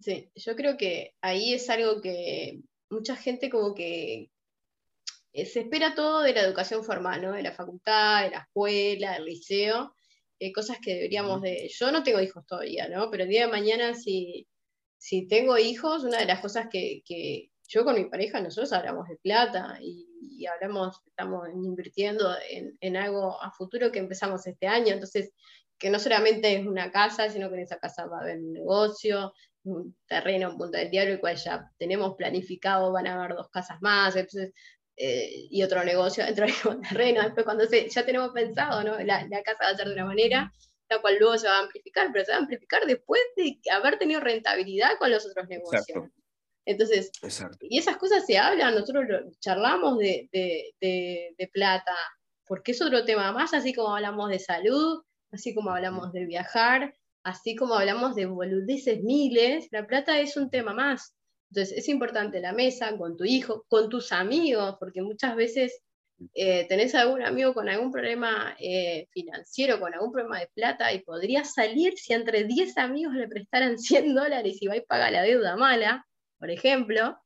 Sí, 0.00 0.32
yo 0.34 0.56
creo 0.56 0.76
que 0.76 1.14
ahí 1.20 1.54
es 1.54 1.70
algo 1.70 2.00
que 2.00 2.60
mucha 2.90 3.14
gente 3.14 3.50
como 3.50 3.72
que 3.74 4.30
eh, 5.32 5.46
se 5.46 5.60
espera 5.60 5.94
todo 5.94 6.22
de 6.22 6.34
la 6.34 6.40
educación 6.40 6.82
formal, 6.82 7.22
¿no? 7.22 7.32
De 7.32 7.42
la 7.42 7.52
facultad, 7.52 8.24
de 8.24 8.30
la 8.30 8.38
escuela, 8.38 9.12
del 9.12 9.26
liceo, 9.26 9.94
eh, 10.42 10.52
cosas 10.52 10.78
que 10.82 10.94
deberíamos 10.94 11.40
de... 11.40 11.70
Yo 11.72 11.92
no 11.92 12.02
tengo 12.02 12.20
hijos 12.20 12.44
todavía, 12.46 12.88
¿no? 12.88 13.10
Pero 13.10 13.22
el 13.22 13.28
día 13.28 13.46
de 13.46 13.52
mañana 13.52 13.94
si, 13.94 14.48
si 14.98 15.28
tengo 15.28 15.56
hijos, 15.56 16.02
una 16.02 16.18
de 16.18 16.26
las 16.26 16.40
cosas 16.40 16.66
que, 16.70 17.02
que 17.04 17.50
yo 17.68 17.84
con 17.84 17.94
mi 17.94 18.06
pareja, 18.06 18.40
nosotros 18.40 18.72
hablamos 18.72 19.08
de 19.08 19.16
plata 19.16 19.78
y, 19.80 20.44
hablamos, 20.46 21.00
estamos 21.06 21.48
invirtiendo 21.54 22.34
en, 22.50 22.76
en, 22.80 22.96
algo 22.96 23.40
a 23.40 23.52
futuro 23.52 23.92
que 23.92 24.00
empezamos 24.00 24.44
este 24.46 24.66
año, 24.66 24.92
entonces 24.92 25.32
que 25.78 25.88
no 25.88 26.00
solamente 26.00 26.56
es 26.56 26.66
una 26.66 26.90
casa, 26.90 27.30
sino 27.30 27.48
que 27.48 27.54
en 27.54 27.62
esa 27.62 27.78
casa 27.78 28.06
va 28.06 28.18
a 28.18 28.22
haber 28.22 28.38
un 28.38 28.52
negocio, 28.52 29.32
un 29.62 29.96
terreno 30.06 30.50
en 30.50 30.58
Punta 30.58 30.78
del 30.78 30.90
Diablo, 30.90 31.12
el 31.12 31.20
cual 31.20 31.36
ya 31.36 31.70
tenemos 31.78 32.16
planificado, 32.16 32.90
van 32.90 33.06
a 33.06 33.14
haber 33.14 33.36
dos 33.36 33.48
casas 33.50 33.80
más, 33.80 34.16
eh, 34.96 35.46
y 35.50 35.62
otro 35.62 35.82
negocio 35.84 36.24
dentro 36.24 36.46
del 36.46 36.54
terreno. 36.88 37.22
Después, 37.22 37.44
cuando 37.44 37.66
se, 37.66 37.88
ya 37.88 38.04
tenemos 38.04 38.30
pensado, 38.32 38.82
¿no? 38.84 38.98
La, 39.00 39.26
casa 39.42 39.64
va 39.64 39.70
a 39.70 39.76
ser 39.76 39.88
de 39.88 39.94
una 39.94 40.06
manera, 40.06 40.52
la 40.88 41.00
cual 41.00 41.16
luego 41.18 41.38
se 41.38 41.48
va 41.48 41.56
a 41.56 41.62
amplificar, 41.62 42.10
pero 42.12 42.24
se 42.24 42.32
va 42.32 42.38
a 42.38 42.40
amplificar 42.40 42.84
después 42.86 43.20
de 43.36 43.58
haber 43.72 43.98
tenido 43.98 44.20
rentabilidad 44.20 44.98
con 44.98 45.10
los 45.10 45.26
otros 45.26 45.48
negocios. 45.48 46.08
Entonces, 46.64 47.10
y 47.60 47.78
esas 47.78 47.96
cosas 47.96 48.24
se 48.24 48.38
hablan, 48.38 48.74
nosotros 48.74 49.04
charlamos 49.40 49.98
de, 49.98 50.28
de, 50.32 51.34
de, 51.36 51.48
plata, 51.48 51.94
porque 52.46 52.70
es 52.70 52.80
otro 52.80 53.04
tema 53.04 53.32
más, 53.32 53.52
así 53.52 53.74
como 53.74 53.96
hablamos 53.96 54.30
de 54.30 54.38
salud, 54.38 55.02
así 55.32 55.54
como 55.54 55.70
hablamos 55.70 56.12
de 56.12 56.24
viajar, 56.24 56.94
así 57.24 57.56
como 57.56 57.74
hablamos 57.74 58.14
de 58.14 58.26
boludeces 58.26 59.02
miles, 59.02 59.66
la 59.72 59.86
plata 59.86 60.20
es 60.20 60.36
un 60.36 60.50
tema 60.50 60.72
más. 60.72 61.16
Entonces 61.52 61.76
es 61.76 61.88
importante 61.90 62.40
la 62.40 62.54
mesa 62.54 62.96
con 62.96 63.14
tu 63.14 63.24
hijo, 63.24 63.66
con 63.68 63.90
tus 63.90 64.10
amigos, 64.10 64.76
porque 64.80 65.02
muchas 65.02 65.36
veces 65.36 65.82
eh, 66.32 66.66
tenés 66.66 66.94
algún 66.94 67.22
amigo 67.22 67.52
con 67.52 67.68
algún 67.68 67.92
problema 67.92 68.56
eh, 68.58 69.06
financiero, 69.10 69.78
con 69.78 69.92
algún 69.92 70.12
problema 70.12 70.40
de 70.40 70.48
plata, 70.54 70.90
y 70.94 71.00
podría 71.00 71.44
salir 71.44 71.92
si 71.98 72.14
entre 72.14 72.44
10 72.44 72.78
amigos 72.78 73.12
le 73.12 73.28
prestaran 73.28 73.78
100 73.78 74.14
dólares 74.14 74.56
y 74.62 74.66
va 74.66 74.78
y 74.78 74.80
paga 74.80 75.10
la 75.10 75.20
deuda 75.20 75.54
mala, 75.56 76.06
por 76.38 76.50
ejemplo, 76.50 77.18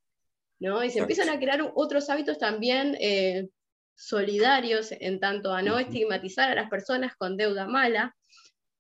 ¿no? 0.59 0.83
Y 0.83 0.91
se 0.91 0.99
empiezan 0.99 1.29
a 1.29 1.39
crear 1.39 1.61
otros 1.77 2.11
hábitos 2.11 2.37
también 2.37 2.97
eh, 2.99 3.47
solidarios 3.95 4.91
en 4.91 5.21
tanto 5.21 5.53
a 5.53 5.63
no 5.63 5.79
estigmatizar 5.79 6.51
a 6.51 6.57
las 6.57 6.69
personas 6.69 7.15
con 7.15 7.37
deuda 7.37 7.69
mala, 7.69 8.17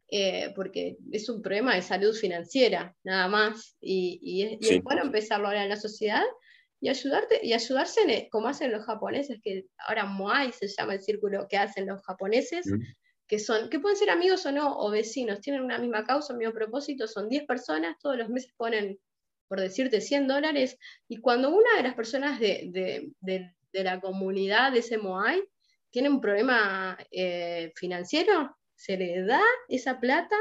eh, 0.08 0.52
porque 0.54 0.96
es 1.10 1.28
un 1.28 1.42
problema 1.42 1.74
de 1.74 1.82
salud 1.82 2.14
financiera, 2.14 2.94
nada 3.02 3.26
más, 3.26 3.76
y, 3.80 4.58
es, 4.60 4.82
bueno 4.82 5.02
empezarlo 5.02 5.48
ahora 5.48 5.64
en 5.64 5.68
la 5.68 5.76
sociedad 5.76 6.22
y, 6.80 6.88
ayudarte, 6.88 7.40
y 7.42 7.52
ayudarse, 7.52 8.02
e, 8.06 8.28
como 8.30 8.46
hacen 8.46 8.70
los 8.70 8.84
japoneses, 8.84 9.40
que 9.42 9.66
ahora 9.78 10.04
Moai 10.04 10.52
se 10.52 10.68
llama 10.68 10.94
el 10.94 11.00
círculo 11.00 11.48
que 11.48 11.56
hacen 11.56 11.86
los 11.86 12.00
japoneses, 12.02 12.66
que 13.26 13.40
son, 13.40 13.68
que 13.68 13.80
pueden 13.80 13.96
ser 13.96 14.10
amigos 14.10 14.46
o 14.46 14.52
no, 14.52 14.78
o 14.78 14.90
vecinos, 14.92 15.40
tienen 15.40 15.62
una 15.62 15.78
misma 15.78 16.04
causa, 16.04 16.34
un 16.34 16.38
mismo 16.38 16.54
propósito, 16.54 17.08
son 17.08 17.28
10 17.28 17.44
personas, 17.44 17.96
todos 18.00 18.16
los 18.16 18.28
meses 18.28 18.52
ponen, 18.56 19.00
por 19.48 19.60
decirte, 19.60 20.00
100 20.00 20.28
dólares, 20.28 20.78
y 21.08 21.16
cuando 21.16 21.50
una 21.50 21.76
de 21.76 21.82
las 21.82 21.94
personas 21.94 22.38
de, 22.38 23.10
la 23.72 24.00
comunidad 24.00 24.70
de 24.70 24.78
ese 24.78 24.98
Moai 24.98 25.42
tiene 25.90 26.08
un 26.08 26.20
problema 26.20 26.96
eh, 27.10 27.72
financiero, 27.74 28.56
se 28.76 28.96
le 28.96 29.24
da 29.24 29.42
esa 29.68 29.98
plata 30.00 30.36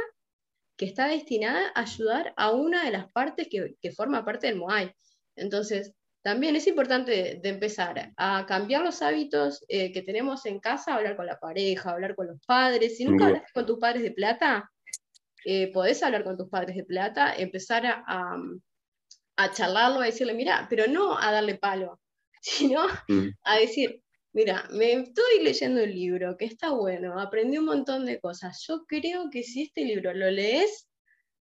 que 0.77 0.85
está 0.85 1.07
destinada 1.07 1.71
a 1.73 1.81
ayudar 1.81 2.33
a 2.37 2.51
una 2.51 2.83
de 2.83 2.91
las 2.91 3.11
partes 3.11 3.47
que, 3.49 3.75
que 3.81 3.91
forma 3.91 4.25
parte 4.25 4.47
del 4.47 4.57
Moai. 4.57 4.93
Entonces, 5.35 5.93
también 6.25 6.55
es 6.55 6.65
importante 6.65 7.39
de 7.41 7.49
empezar 7.49 8.11
a 8.17 8.45
cambiar 8.47 8.81
los 8.81 9.03
hábitos 9.03 9.63
eh, 9.67 9.91
que 9.93 10.01
tenemos 10.01 10.47
en 10.47 10.59
casa, 10.59 10.95
hablar 10.95 11.15
con 11.15 11.27
la 11.27 11.39
pareja, 11.39 11.91
hablar 11.91 12.15
con 12.15 12.25
los 12.25 12.39
padres. 12.47 12.97
Si 12.97 13.05
nunca 13.05 13.27
hablaste 13.27 13.51
con 13.53 13.67
tus 13.67 13.77
padres 13.77 14.01
de 14.01 14.11
plata, 14.11 14.71
eh, 15.45 15.71
podés 15.71 16.01
hablar 16.01 16.23
con 16.23 16.35
tus 16.35 16.49
padres 16.49 16.75
de 16.75 16.83
plata, 16.83 17.35
empezar 17.35 17.85
a, 17.85 18.03
a, 19.37 19.51
charlarlo, 19.51 20.01
a 20.01 20.05
decirle, 20.05 20.33
mira, 20.33 20.65
pero 20.67 20.87
no 20.87 21.15
a 21.15 21.31
darle 21.31 21.59
palo, 21.59 21.99
sino 22.41 22.87
mm. 23.07 23.27
a 23.43 23.57
decir, 23.57 24.01
mira, 24.35 24.67
me 24.71 24.91
estoy 24.91 25.43
leyendo 25.43 25.81
un 25.81 25.89
libro 25.89 26.35
que 26.37 26.45
está 26.45 26.71
bueno, 26.71 27.19
aprendí 27.19 27.57
un 27.57 27.65
montón 27.65 28.05
de 28.05 28.19
cosas. 28.19 28.63
Yo 28.67 28.85
creo 28.85 29.29
que 29.31 29.43
si 29.43 29.63
este 29.63 29.85
libro 29.85 30.13
lo 30.13 30.29
lees, 30.29 30.89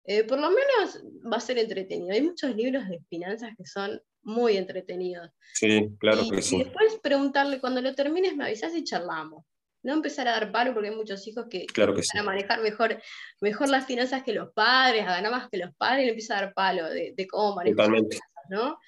eh, 0.04 0.22
por 0.22 0.38
lo 0.38 0.48
menos 0.50 1.02
va 1.30 1.38
a 1.38 1.40
ser 1.40 1.58
entretenido. 1.58 2.12
Hay 2.12 2.22
muchos 2.22 2.54
libros 2.54 2.88
de 2.88 3.00
finanzas 3.08 3.50
que 3.58 3.66
son 3.66 4.00
muy 4.22 4.56
entretenidos. 4.56 5.28
Sí, 5.54 5.88
claro 5.98 6.22
que 6.30 6.40
sí. 6.40 6.56
Y 6.56 6.58
después 6.60 7.00
preguntarle, 7.02 7.58
cuando 7.58 7.82
lo 7.82 7.92
termines 7.92 8.36
me 8.36 8.44
avisas 8.44 8.72
y 8.74 8.84
charlamos. 8.84 9.44
No 9.82 9.92
empezar 9.92 10.28
a 10.28 10.32
dar 10.32 10.52
palo 10.52 10.72
porque 10.72 10.88
hay 10.88 10.96
muchos 10.96 11.26
hijos 11.26 11.46
que, 11.50 11.66
claro 11.66 11.94
a 12.18 12.22
manejar 12.22 12.60
mejor, 12.60 13.00
mejor 13.40 13.68
las 13.68 13.86
finanzas 13.86 14.22
que 14.22 14.32
los 14.32 14.52
padres, 14.52 15.02
a 15.02 15.16
ganar 15.16 15.32
más 15.32 15.48
que 15.50 15.58
los 15.58 15.74
padres, 15.76 16.02
y 16.02 16.06
le 16.06 16.10
empieza 16.10 16.38
a 16.38 16.42
dar 16.42 16.54
palo 16.54 16.88
de, 16.88 17.14
cómo 17.28 17.56
manejar 17.56 17.88
las 17.90 17.98
finanzas, 17.98 18.46
¿no? 18.48 18.78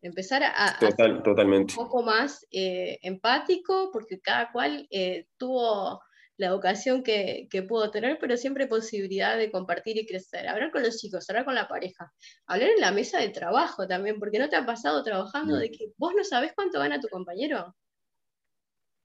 Empezar 0.00 0.44
a, 0.44 0.78
ser 0.78 1.10
un 1.10 1.66
poco 1.66 2.02
más 2.02 2.46
eh, 2.52 2.98
empático, 3.02 3.90
porque 3.92 4.20
cada 4.20 4.52
cual 4.52 4.86
eh, 4.90 5.26
tuvo 5.36 6.00
la 6.38 6.46
educación 6.46 7.02
que, 7.02 7.48
puedo 7.68 7.90
tener, 7.90 8.16
pero 8.20 8.36
siempre 8.36 8.68
posibilidad 8.68 9.36
de 9.36 9.50
compartir 9.50 9.98
y 9.98 10.06
crecer. 10.06 10.46
Hablar 10.46 10.70
con 10.70 10.84
los 10.84 10.96
chicos, 10.96 11.28
hablar 11.28 11.44
con 11.44 11.56
la 11.56 11.66
pareja, 11.66 12.12
hablar 12.46 12.70
en 12.70 12.80
la 12.80 12.92
mesa 12.92 13.18
de 13.18 13.30
trabajo 13.30 13.88
también, 13.88 14.20
porque 14.20 14.38
no 14.38 14.48
te 14.48 14.54
ha 14.54 14.64
pasado 14.64 15.02
trabajando 15.02 15.56
mm. 15.56 15.58
de 15.58 15.70
que 15.72 15.92
vos 15.96 16.12
no 16.16 16.22
sabés 16.22 16.52
cuánto 16.54 16.78
gana 16.78 17.00
tu 17.00 17.08
compañero. 17.08 17.74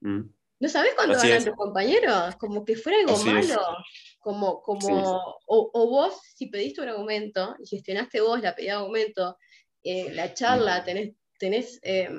Mm. 0.00 0.30
¿No 0.60 0.68
sabés 0.68 0.94
cuánto 0.94 1.18
gana 1.18 1.44
tu 1.44 1.52
compañero? 1.56 2.12
Como 2.38 2.64
que 2.64 2.76
fuera 2.76 2.98
algo 3.00 3.18
malo. 3.24 3.60
Como, 4.20 4.62
como, 4.62 5.38
o, 5.46 5.90
vos, 5.90 6.18
si 6.36 6.46
pediste 6.46 6.80
un 6.80 6.88
aumento 6.88 7.56
y 7.58 7.66
gestionaste 7.66 8.20
vos 8.20 8.40
la 8.40 8.54
pedida 8.54 8.74
de 8.74 8.78
aumento, 8.78 9.36
eh, 9.84 10.12
la 10.12 10.34
charla, 10.34 10.82
tenés, 10.82 11.14
tenés 11.38 11.78
eh, 11.82 12.10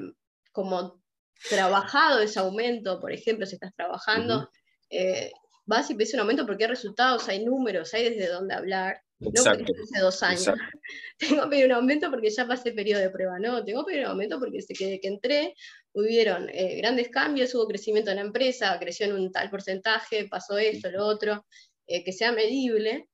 como 0.52 1.02
trabajado 1.50 2.22
ese 2.22 2.40
aumento, 2.40 3.00
por 3.00 3.12
ejemplo, 3.12 3.46
si 3.46 3.56
estás 3.56 3.74
trabajando, 3.76 4.50
eh, 4.90 5.32
vas 5.66 5.90
y 5.90 5.96
pides 5.96 6.14
un 6.14 6.22
aumento 6.22 6.46
porque 6.46 6.64
hay 6.64 6.70
resultados, 6.70 7.28
hay 7.28 7.44
números, 7.44 7.94
hay 7.94 8.10
desde 8.10 8.32
dónde 8.32 8.56
hablar. 8.56 9.02
No 9.20 9.44
porque 9.44 9.64
hace 9.64 10.02
dos 10.02 10.24
años. 10.24 10.46
Tengo 11.18 11.44
que 11.44 11.50
pedir 11.50 11.66
un 11.66 11.72
aumento 11.72 12.10
porque 12.12 12.30
ya 12.30 12.46
pasé 12.46 12.74
periodo 12.74 13.02
de 13.02 13.10
prueba. 13.10 13.40
No, 13.40 13.64
tengo 13.64 13.86
que 13.86 13.92
pedir 13.92 14.06
un 14.06 14.12
aumento 14.12 14.38
porque 14.40 14.58
desde 14.58 14.74
que, 14.74 15.00
que 15.00 15.08
entré 15.08 15.56
hubieron 15.94 16.50
eh, 16.50 16.76
grandes 16.76 17.08
cambios, 17.08 17.56
hubo 17.56 17.66
crecimiento 17.68 18.12
en 18.12 18.18
la 18.18 18.24
empresa, 18.24 18.78
creció 18.78 19.06
en 19.06 19.14
un 19.14 19.32
tal 19.32 19.50
porcentaje, 19.50 20.28
pasó 20.28 20.58
esto, 20.58 20.92
lo 20.92 21.06
otro, 21.06 21.46
eh, 21.88 22.04
que 22.04 22.12
sea 22.12 22.34
medible. 22.34 23.08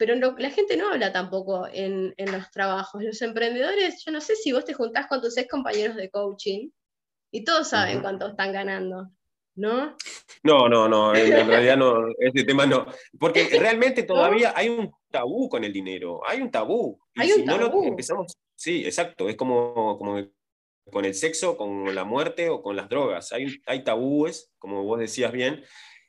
Pero 0.00 0.14
la 0.14 0.48
gente 0.48 0.78
no 0.78 0.88
habla 0.88 1.12
tampoco 1.12 1.68
en, 1.70 2.14
en, 2.16 2.32
los 2.32 2.50
trabajos. 2.50 3.02
Los 3.02 3.20
emprendedores, 3.20 4.02
yo 4.02 4.10
no 4.10 4.22
sé 4.22 4.34
si 4.34 4.50
vos 4.50 4.64
te 4.64 4.72
juntás 4.72 5.06
con 5.06 5.20
tus 5.20 5.36
ex 5.36 5.46
compañeros 5.46 5.94
de 5.94 6.08
coaching 6.08 6.70
y 7.30 7.44
todos 7.44 7.68
saben 7.68 8.00
cuánto 8.00 8.28
están 8.28 8.50
ganando. 8.50 9.10
¿no? 9.56 9.94
No, 10.42 10.70
no, 10.70 10.88
no, 10.88 11.14
en, 11.14 11.46
realidad 11.46 11.76
no, 11.76 12.08
ese 12.18 12.44
tema 12.44 12.64
no. 12.64 12.86
Porque 13.18 13.46
realmente 13.60 14.04
todavía 14.04 14.54
hay 14.56 14.70
un 14.70 14.90
tabú 15.10 15.50
con 15.50 15.64
el 15.64 15.72
dinero, 15.72 16.22
hay 16.26 16.40
un 16.40 16.50
tabú. 16.50 16.98
hay 17.16 17.32
un 17.32 17.44
tabú. 17.44 17.84
empezamos, 17.84 18.38
sí, 18.54 18.86
exacto, 18.86 19.28
es 19.28 19.36
como, 19.36 19.98
como 19.98 20.26
con 20.90 21.04
el 21.04 21.14
sexo, 21.14 21.58
con 21.58 21.94
la 21.94 22.04
muerte 22.04 22.48
o 22.48 22.62
con 22.62 22.74
las 22.74 22.88
drogas. 22.88 23.32
Hay, 23.32 23.60
hay 23.66 23.84
tabúes, 23.84 24.50
como 24.58 24.82
vos 24.82 24.98
decías 24.98 25.30
bien. 25.30 25.62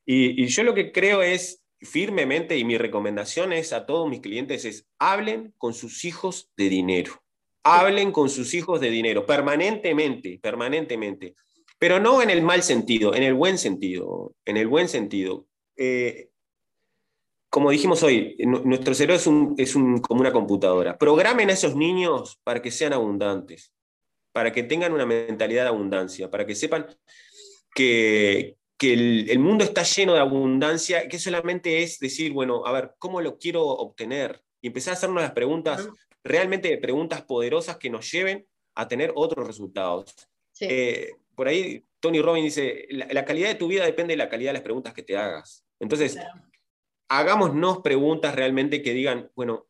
Y, 0.06 0.42
y 0.42 0.48
yo 0.48 0.64
lo 0.64 0.74
que 0.74 0.94
creo 0.94 1.22
es 1.22 1.61
firmemente, 1.82 2.58
y 2.58 2.64
mi 2.64 2.78
recomendación 2.78 3.54
es 3.54 3.74
a 3.74 3.86
todos 3.86 4.10
mis 4.10 4.22
clientes, 4.22 4.66
es 4.66 4.88
hablen 5.00 5.54
con 5.58 5.74
sus 5.74 6.06
hijos 6.06 6.52
de 6.58 6.70
dinero. 6.70 7.24
Hablen 7.64 8.12
con 8.12 8.30
sus 8.30 8.54
hijos 8.54 8.80
de 8.80 8.90
dinero, 8.90 9.26
permanentemente, 9.26 10.40
permanentemente 10.42 11.36
pero 11.82 12.00
no 12.00 12.22
en 12.22 12.30
el 12.30 12.44
mal 12.44 12.62
sentido, 12.62 13.16
en 13.16 13.24
el 13.24 13.34
buen 13.34 13.58
sentido, 13.58 14.36
en 14.46 14.56
el 14.56 14.68
buen 14.68 14.88
sentido. 14.88 15.48
Eh, 15.76 16.30
como 17.50 17.72
dijimos 17.72 18.04
hoy, 18.04 18.38
nuestro 18.38 18.94
cerebro 18.94 19.16
es, 19.16 19.26
un, 19.26 19.56
es 19.58 19.76
un, 19.76 19.98
como 19.98 20.22
una 20.22 20.32
computadora. 20.32 20.96
Programen 20.96 21.50
a 21.50 21.54
esos 21.54 21.76
niños 21.76 22.40
para 22.44 22.62
que 22.62 22.70
sean 22.70 22.94
abundantes, 22.94 23.74
para 24.32 24.52
que 24.52 24.62
tengan 24.62 24.94
una 24.94 25.08
mentalidad 25.08 25.64
de 25.64 25.70
abundancia, 25.70 26.30
para 26.30 26.46
que 26.46 26.54
sepan 26.54 26.86
que, 27.74 28.58
que 28.82 28.94
el, 28.94 29.30
el, 29.30 29.38
mundo 29.38 29.64
está 29.64 29.84
lleno 29.84 30.16
de 30.16 30.22
abundancia, 30.22 31.08
que 31.08 31.20
solamente 31.20 31.84
es 31.84 32.00
decir, 32.00 32.34
bueno, 32.34 32.66
a 32.66 32.72
ver, 32.72 32.96
¿cómo 32.98 33.22
lo 33.22 33.38
quiero 33.38 33.64
obtener? 33.64 34.42
Y 34.60 34.70
empezar 34.70 34.96
a 34.96 34.98
hacernos 34.98 35.22
las 35.22 35.34
preguntas, 35.34 35.88
realmente 36.24 36.76
preguntas 36.80 37.22
poderosas 37.22 37.78
que 37.78 37.92
nos 37.92 38.12
lleven 38.12 38.48
a 38.74 38.88
tener 38.88 39.12
otros 39.14 39.46
resultados. 39.46 40.16
Sí. 40.52 40.66
Eh, 40.68 41.12
por 41.36 41.48
ahí 41.48 41.86
Tony 42.00 42.24
Robbins 42.24 42.56
dice, 42.56 42.88
la, 42.90 43.24
calidad 43.24 43.50
de 43.50 43.56
tu 43.56 43.68
vida 43.68 43.86
depende 43.86 44.14
de 44.14 44.18
la 44.18 44.30
calidad 44.30 44.50
de 44.50 44.54
las 44.54 44.64
preguntas 44.64 44.96
que 44.96 45.04
te 45.04 45.16
hagas. 45.16 45.64
Entonces, 45.80 46.18
hagámonos 47.08 47.82
preguntas 47.84 48.34
realmente 48.34 48.82
que 48.82 48.94
digan, 48.94 49.30
bueno, 49.36 49.68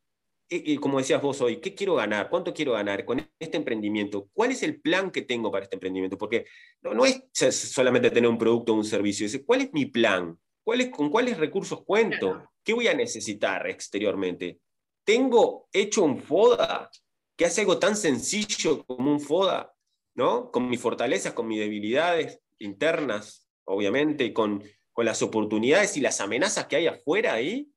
y, 0.53 0.77
como 0.77 0.97
decías 0.97 1.21
vos 1.21 1.39
hoy, 1.41 1.61
¿qué 1.61 1.73
quiero 1.73 1.95
ganar? 1.95 2.29
¿Cuánto 2.29 2.53
quiero 2.53 2.73
ganar 2.73 3.05
con 3.05 3.25
este 3.39 3.57
emprendimiento? 3.57 4.29
¿Cuál 4.33 4.51
es 4.51 4.63
el 4.63 4.81
plan 4.81 5.09
que 5.09 5.21
tengo 5.21 5.51
para 5.51 5.63
este 5.63 5.77
emprendimiento? 5.77 6.17
Porque 6.17 6.45
no, 6.81 6.93
no 6.93 7.05
es 7.05 7.23
solamente 7.33 8.11
tener 8.11 8.29
un 8.29 8.37
producto 8.37 8.73
o 8.73 8.75
un 8.75 8.85
servicio, 8.85 9.25
es 9.25 9.41
¿cuál 9.45 9.61
es 9.61 9.73
mi 9.73 9.85
plan? 9.85 10.37
¿Cuál 10.63 10.81
es, 10.81 10.89
¿Con 10.89 11.09
cuáles 11.09 11.37
recursos 11.37 11.83
cuento? 11.83 12.51
¿Qué 12.63 12.73
voy 12.73 12.87
a 12.87 12.93
necesitar 12.93 13.67
exteriormente? 13.67 14.59
¿Tengo 15.03 15.69
hecho 15.71 16.03
un 16.03 16.21
FODA 16.21 16.91
que 17.35 17.45
hace 17.45 17.61
algo 17.61 17.79
tan 17.79 17.95
sencillo 17.95 18.83
como 18.85 19.11
un 19.11 19.19
FODA 19.19 19.73
¿no? 20.15 20.51
Con 20.51 20.69
mis 20.69 20.79
fortalezas, 20.79 21.33
con 21.33 21.47
mis 21.47 21.59
debilidades 21.59 22.41
internas, 22.59 23.47
obviamente, 23.65 24.25
y 24.25 24.33
con, 24.33 24.63
con 24.91 25.05
las 25.05 25.21
oportunidades 25.21 25.97
y 25.97 26.01
las 26.01 26.21
amenazas 26.21 26.67
que 26.67 26.75
hay 26.75 26.87
afuera 26.87 27.33
ahí. 27.33 27.71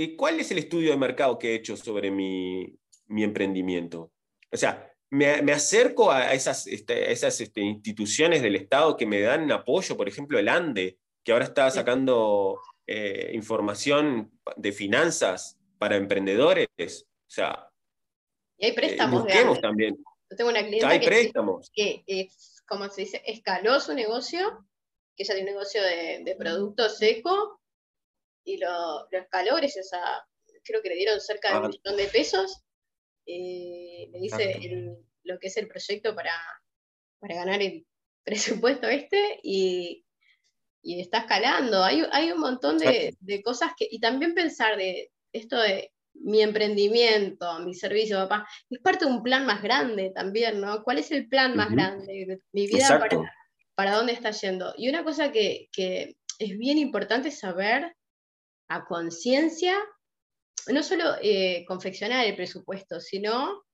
¿Y 0.00 0.16
¿Cuál 0.16 0.40
es 0.40 0.50
el 0.50 0.56
estudio 0.56 0.92
de 0.92 0.96
mercado 0.96 1.38
que 1.38 1.50
he 1.50 1.54
hecho 1.56 1.76
sobre 1.76 2.10
mi, 2.10 2.74
mi 3.08 3.22
emprendimiento? 3.22 4.10
O 4.50 4.56
sea, 4.56 4.90
me, 5.10 5.42
me 5.42 5.52
acerco 5.52 6.10
a 6.10 6.32
esas, 6.32 6.66
este, 6.68 7.12
esas 7.12 7.38
este, 7.38 7.60
instituciones 7.60 8.40
del 8.40 8.56
Estado 8.56 8.96
que 8.96 9.04
me 9.04 9.20
dan 9.20 9.52
apoyo, 9.52 9.98
por 9.98 10.08
ejemplo, 10.08 10.38
el 10.38 10.48
ANDE, 10.48 10.96
que 11.22 11.32
ahora 11.32 11.44
está 11.44 11.70
sacando 11.70 12.58
eh, 12.86 13.32
información 13.34 14.32
de 14.56 14.72
finanzas 14.72 15.58
para 15.76 15.96
emprendedores. 15.96 16.68
O 16.78 17.30
sea, 17.30 17.68
y 18.56 18.64
hay 18.64 18.72
préstamos 18.72 19.26
eh, 19.28 19.60
también. 19.60 19.98
Yo 20.30 20.36
tengo 20.38 20.48
una 20.48 20.66
clienta 20.66 20.98
que, 20.98 22.04
es, 22.06 22.62
como 22.66 22.88
se 22.88 23.02
dice, 23.02 23.22
escaló 23.26 23.78
su 23.80 23.92
negocio, 23.92 24.64
que 25.14 25.24
ella 25.24 25.34
tiene 25.34 25.50
un 25.50 25.56
negocio 25.56 25.82
de, 25.82 26.22
de 26.24 26.36
producto 26.36 26.88
seco, 26.88 27.59
y 28.44 28.58
lo, 28.58 29.08
lo, 29.10 29.18
escaló 29.18 29.56
gracias 29.56 29.92
a, 29.92 30.24
creo 30.64 30.82
que 30.82 30.88
le 30.88 30.96
dieron 30.96 31.20
cerca 31.20 31.50
de 31.50 31.58
un 31.58 31.64
ah. 31.66 31.68
millón 31.68 31.96
de 31.96 32.06
pesos. 32.08 32.62
Eh, 33.26 34.08
le 34.10 34.18
dice 34.18 34.60
lo 35.24 35.38
que 35.38 35.48
es 35.48 35.56
el 35.56 35.68
proyecto 35.68 36.14
para, 36.14 36.32
para 37.18 37.34
ganar 37.34 37.62
el 37.62 37.86
presupuesto 38.24 38.88
este 38.88 39.40
y, 39.42 40.04
y 40.82 41.00
está 41.00 41.18
escalando. 41.18 41.82
Hay, 41.82 42.02
hay 42.12 42.32
un 42.32 42.40
montón 42.40 42.78
de, 42.78 43.16
de, 43.20 43.42
cosas 43.42 43.72
que, 43.76 43.86
y 43.90 44.00
también 44.00 44.34
pensar 44.34 44.76
de 44.76 45.12
esto 45.32 45.60
de 45.60 45.92
mi 46.14 46.42
emprendimiento, 46.42 47.60
mi 47.60 47.74
servicio, 47.74 48.18
papá, 48.18 48.46
es 48.68 48.80
parte 48.80 49.04
de 49.04 49.10
un 49.10 49.22
plan 49.22 49.46
más 49.46 49.62
grande 49.62 50.10
también, 50.14 50.60
¿no? 50.60 50.82
¿Cuál 50.82 50.98
es 50.98 51.10
el 51.10 51.28
plan 51.28 51.56
más 51.56 51.70
grande? 51.70 52.40
Mi 52.52 52.66
vida, 52.66 53.08
para, 53.74 53.94
dónde 53.94 54.12
está 54.12 54.30
yendo? 54.30 54.74
Y 54.76 54.88
una 54.88 55.04
cosa 55.04 55.32
que, 55.32 55.68
es 56.38 56.58
bien 56.58 56.78
importante 56.78 57.30
saber 57.30 57.94
a 58.70 58.84
conciencia, 58.84 59.76
no 60.68 60.82
solo 60.82 61.16
eh, 61.20 61.64
confeccionar 61.66 62.24
el 62.24 62.36
presupuesto, 62.36 63.00
sino 63.00 63.64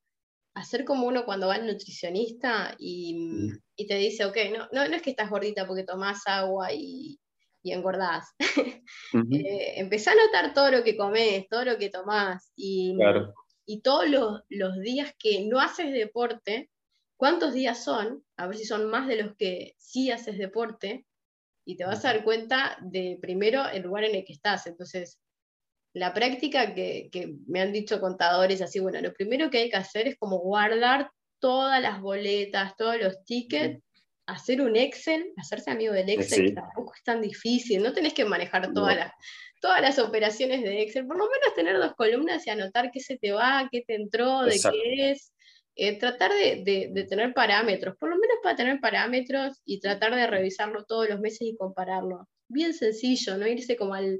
hacer 0.55 0.85
como 0.85 1.05
uno 1.05 1.23
cuando 1.23 1.47
va 1.47 1.55
al 1.55 1.67
nutricionista 1.67 2.75
y, 2.79 3.51
te 3.87 3.95
dice, 3.95 4.25
ok, 4.25 4.37
no, 4.51 4.67
no, 4.71 4.87
no, 4.87 4.95
es 4.95 5.03
que 5.03 5.11
estás 5.11 5.29
gordita 5.29 5.67
porque 5.67 5.83
tomás 5.83 6.23
agua 6.25 6.73
y, 6.73 7.19
y 7.63 7.71
engordás. 7.71 8.33
Eh, 9.31 9.73
empezá 9.79 10.11
a 10.11 10.15
notar 10.15 10.53
todo 10.53 10.71
lo 10.71 10.83
que 10.83 10.97
comes, 10.97 11.47
todo 11.49 11.63
lo 11.65 11.77
que 11.77 11.89
tomás 11.89 12.51
y, 12.55 12.97
y 13.65 13.81
todos 13.81 14.09
los, 14.09 14.41
los, 14.49 14.79
días 14.79 15.13
que 15.17 15.45
no 15.45 15.59
haces 15.59 15.93
deporte, 15.93 16.69
cuántos 17.17 17.53
días 17.53 17.83
son, 17.83 18.23
a 18.37 18.47
ver 18.47 18.57
si 18.57 18.65
son 18.65 18.89
más 18.89 19.07
de 19.07 19.23
los 19.23 19.35
que 19.35 19.75
sí 19.77 20.11
haces 20.11 20.37
deporte, 20.37 21.05
y 21.67 21.75
te 21.75 21.83
vas 21.83 22.03
a 22.05 22.13
dar 22.13 22.23
cuenta 22.23 22.77
de 22.81 23.19
primero 23.21 23.67
el 23.67 23.83
lugar 23.83 24.05
en 24.05 24.15
el 24.15 24.23
que 24.23 24.31
estás. 24.31 24.65
Entonces, 24.67 25.19
la 25.93 26.13
práctica 26.13 26.73
que, 26.73 27.09
que, 27.11 27.35
me 27.45 27.59
han 27.59 27.73
dicho 27.73 27.99
contadores, 27.99 28.61
así, 28.61 28.79
bueno, 28.79 29.01
lo 29.01 29.13
primero 29.13 29.49
que 29.49 29.57
hay 29.57 29.69
que 29.69 29.75
hacer 29.75 30.07
es 30.07 30.17
como 30.17 30.39
guardar 30.39 31.11
todas 31.39 31.81
las 31.81 31.99
boletas, 31.99 32.73
todos 32.77 32.97
los 32.97 33.21
tickets, 33.25 33.83
hacer 34.27 34.61
un 34.61 34.77
Excel, 34.77 35.33
hacerse 35.35 35.69
amigo 35.69 35.93
del 35.93 36.09
Excel, 36.09 36.55
tampoco 36.55 36.93
es 36.95 37.03
tan 37.03 37.21
difícil, 37.21 37.83
no 37.83 37.91
tenés 37.91 38.13
que 38.13 38.23
manejar 38.23 38.71
todas, 38.73 38.95
las, 38.95 39.11
todas 39.59 39.81
las 39.81 39.99
operaciones 39.99 40.63
de 40.63 40.83
Excel, 40.83 41.05
por 41.05 41.17
lo 41.17 41.25
menos 41.25 41.53
tener 41.53 41.77
dos 41.77 41.95
columnas 41.95 42.47
y 42.47 42.49
anotar 42.49 42.91
qué 42.91 43.01
se 43.01 43.17
te 43.17 43.33
va, 43.33 43.67
qué 43.69 43.83
te 43.85 43.95
entró, 43.95 44.43
de 44.43 44.57
qué 44.57 45.11
es. 45.11 45.33
Eh, 45.79 45.99
tratar 45.99 46.31
de, 46.33 46.89
de, 46.91 47.03
tener 47.03 47.35
parámetros, 47.35 47.95
por 47.97 48.09
lo 48.09 48.15
menos 48.15 48.37
para 48.41 48.55
tener 48.55 48.79
parámetros 48.79 49.61
y 49.63 49.79
tratar 49.79 50.15
de 50.15 50.25
revisarlo 50.25 50.83
todos 50.85 51.07
los 51.07 51.19
meses 51.19 51.41
y 51.41 51.55
compararlo 51.55 52.27
bien 52.47 52.73
sencillo, 52.73 53.37
no 53.37 53.45
irse 53.45 53.77
como 53.77 53.93
al, 53.93 54.19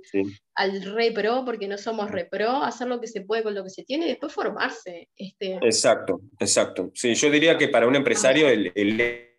al 0.54 0.84
re 0.84 1.12
pro, 1.12 1.44
porque 1.46 1.68
no 1.68 1.80
somos 1.80 2.12
re 2.12 2.26
pro, 2.26 2.62
hacer 2.62 2.88
lo 2.88 3.02
que 3.02 3.08
se 3.08 3.22
puede 3.22 3.42
con 3.42 3.56
lo 3.56 3.64
que 3.64 3.72
se 3.72 3.84
tiene 3.84 4.06
y 4.06 4.10
después 4.10 4.34
formarse. 4.34 5.10
Este... 5.16 5.56
Exacto, 5.56 6.22
exacto. 6.40 6.92
Sí, 6.94 7.16
yo 7.16 7.32
diría 7.32 7.58
que 7.58 7.70
para 7.70 7.88
un 7.88 7.96
empresario 7.96 8.48
el, 8.50 8.72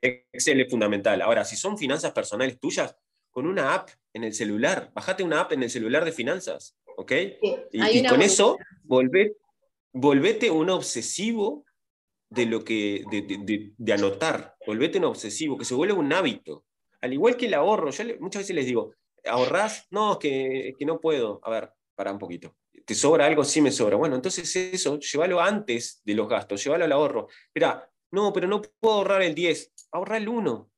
Excel 0.00 0.60
es 0.60 0.70
fundamental. 0.70 1.22
Ahora, 1.22 1.44
si 1.44 1.54
son 1.54 1.78
finanzas 1.78 2.10
personales 2.10 2.58
tuyas, 2.58 2.96
con 3.30 3.46
una 3.46 3.74
app 3.74 3.90
en 4.12 4.24
el 4.24 4.34
celular, 4.34 4.90
bajate 4.92 5.22
una 5.22 5.42
app 5.42 5.52
en 5.52 5.62
el 5.62 5.70
celular 5.70 6.04
de 6.04 6.10
finanzas, 6.10 6.76
¿ok? 6.96 7.12
y, 7.70 8.04
con 8.06 8.22
eso, 8.22 8.58
volvete 9.92 10.50
un 10.50 10.70
obsesivo 10.70 11.64
de 12.30 12.46
lo 12.46 12.62
que, 12.62 13.04
de, 13.10 13.22
de, 13.22 13.72
de, 13.76 13.92
anotar, 13.92 14.56
volvete 14.66 14.98
un 14.98 15.04
obsesivo, 15.04 15.56
que 15.56 15.64
se 15.64 15.74
vuelva 15.74 15.98
un 15.98 16.12
hábito. 16.12 16.64
Al 17.00 17.12
igual 17.12 17.36
que 17.36 17.46
el 17.46 17.54
ahorro, 17.54 17.90
yo 17.90 18.04
muchas 18.20 18.42
veces 18.42 18.56
les 18.56 18.66
digo, 18.66 18.92
¿ahorrás? 19.24 19.86
No, 19.90 20.12
es 20.12 20.18
que, 20.18 20.72
que 20.78 20.84
no 20.84 21.00
puedo. 21.00 21.40
A 21.42 21.50
ver, 21.50 21.70
para 21.94 22.12
un 22.12 22.18
poquito. 22.18 22.54
¿Te 22.84 22.94
sobra 22.94 23.26
algo? 23.26 23.44
Sí 23.44 23.60
me 23.60 23.70
sobra. 23.70 23.96
Bueno, 23.96 24.16
entonces 24.16 24.54
eso, 24.56 24.98
llévalo 24.98 25.40
antes 25.40 26.00
de 26.04 26.14
los 26.14 26.28
gastos, 26.28 26.62
llévalo 26.64 26.84
al 26.84 26.92
ahorro. 26.92 27.28
Espera, 27.46 27.88
no, 28.10 28.32
pero 28.32 28.46
no 28.46 28.62
puedo 28.62 28.96
ahorrar 28.96 29.22
el 29.22 29.34
10, 29.34 29.72
ahorra 29.92 30.16
el 30.16 30.28
1. 30.28 30.70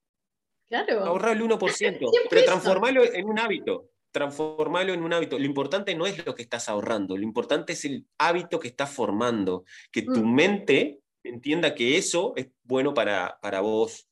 Claro. 0.69 1.05
Ahorra 1.05 1.33
el 1.33 1.43
1%, 1.43 2.11
pero 2.29 2.45
transformalo 2.45 3.05
en 3.05 3.27
un 3.27 3.39
hábito. 3.39 3.91
Transformarlo 4.13 4.93
en 4.93 5.03
un 5.03 5.13
hábito. 5.13 5.39
Lo 5.39 5.45
importante 5.45 5.95
no 5.95 6.07
es 6.07 6.25
lo 6.25 6.35
que 6.35 6.43
estás 6.43 6.69
ahorrando, 6.69 7.17
lo 7.17 7.23
importante 7.23 7.75
es 7.75 7.85
el 7.85 8.07
hábito 8.19 8.59
que 8.59 8.69
estás 8.69 8.91
formando, 8.91 9.65
que 9.93 10.03
tu 10.03 10.25
mm. 10.25 10.35
mente 10.35 11.00
entienda 11.25 11.75
que 11.75 11.97
eso 11.97 12.33
es 12.37 12.49
bueno 12.63 12.95
para, 12.95 13.39
para 13.41 13.61
vos, 13.61 14.09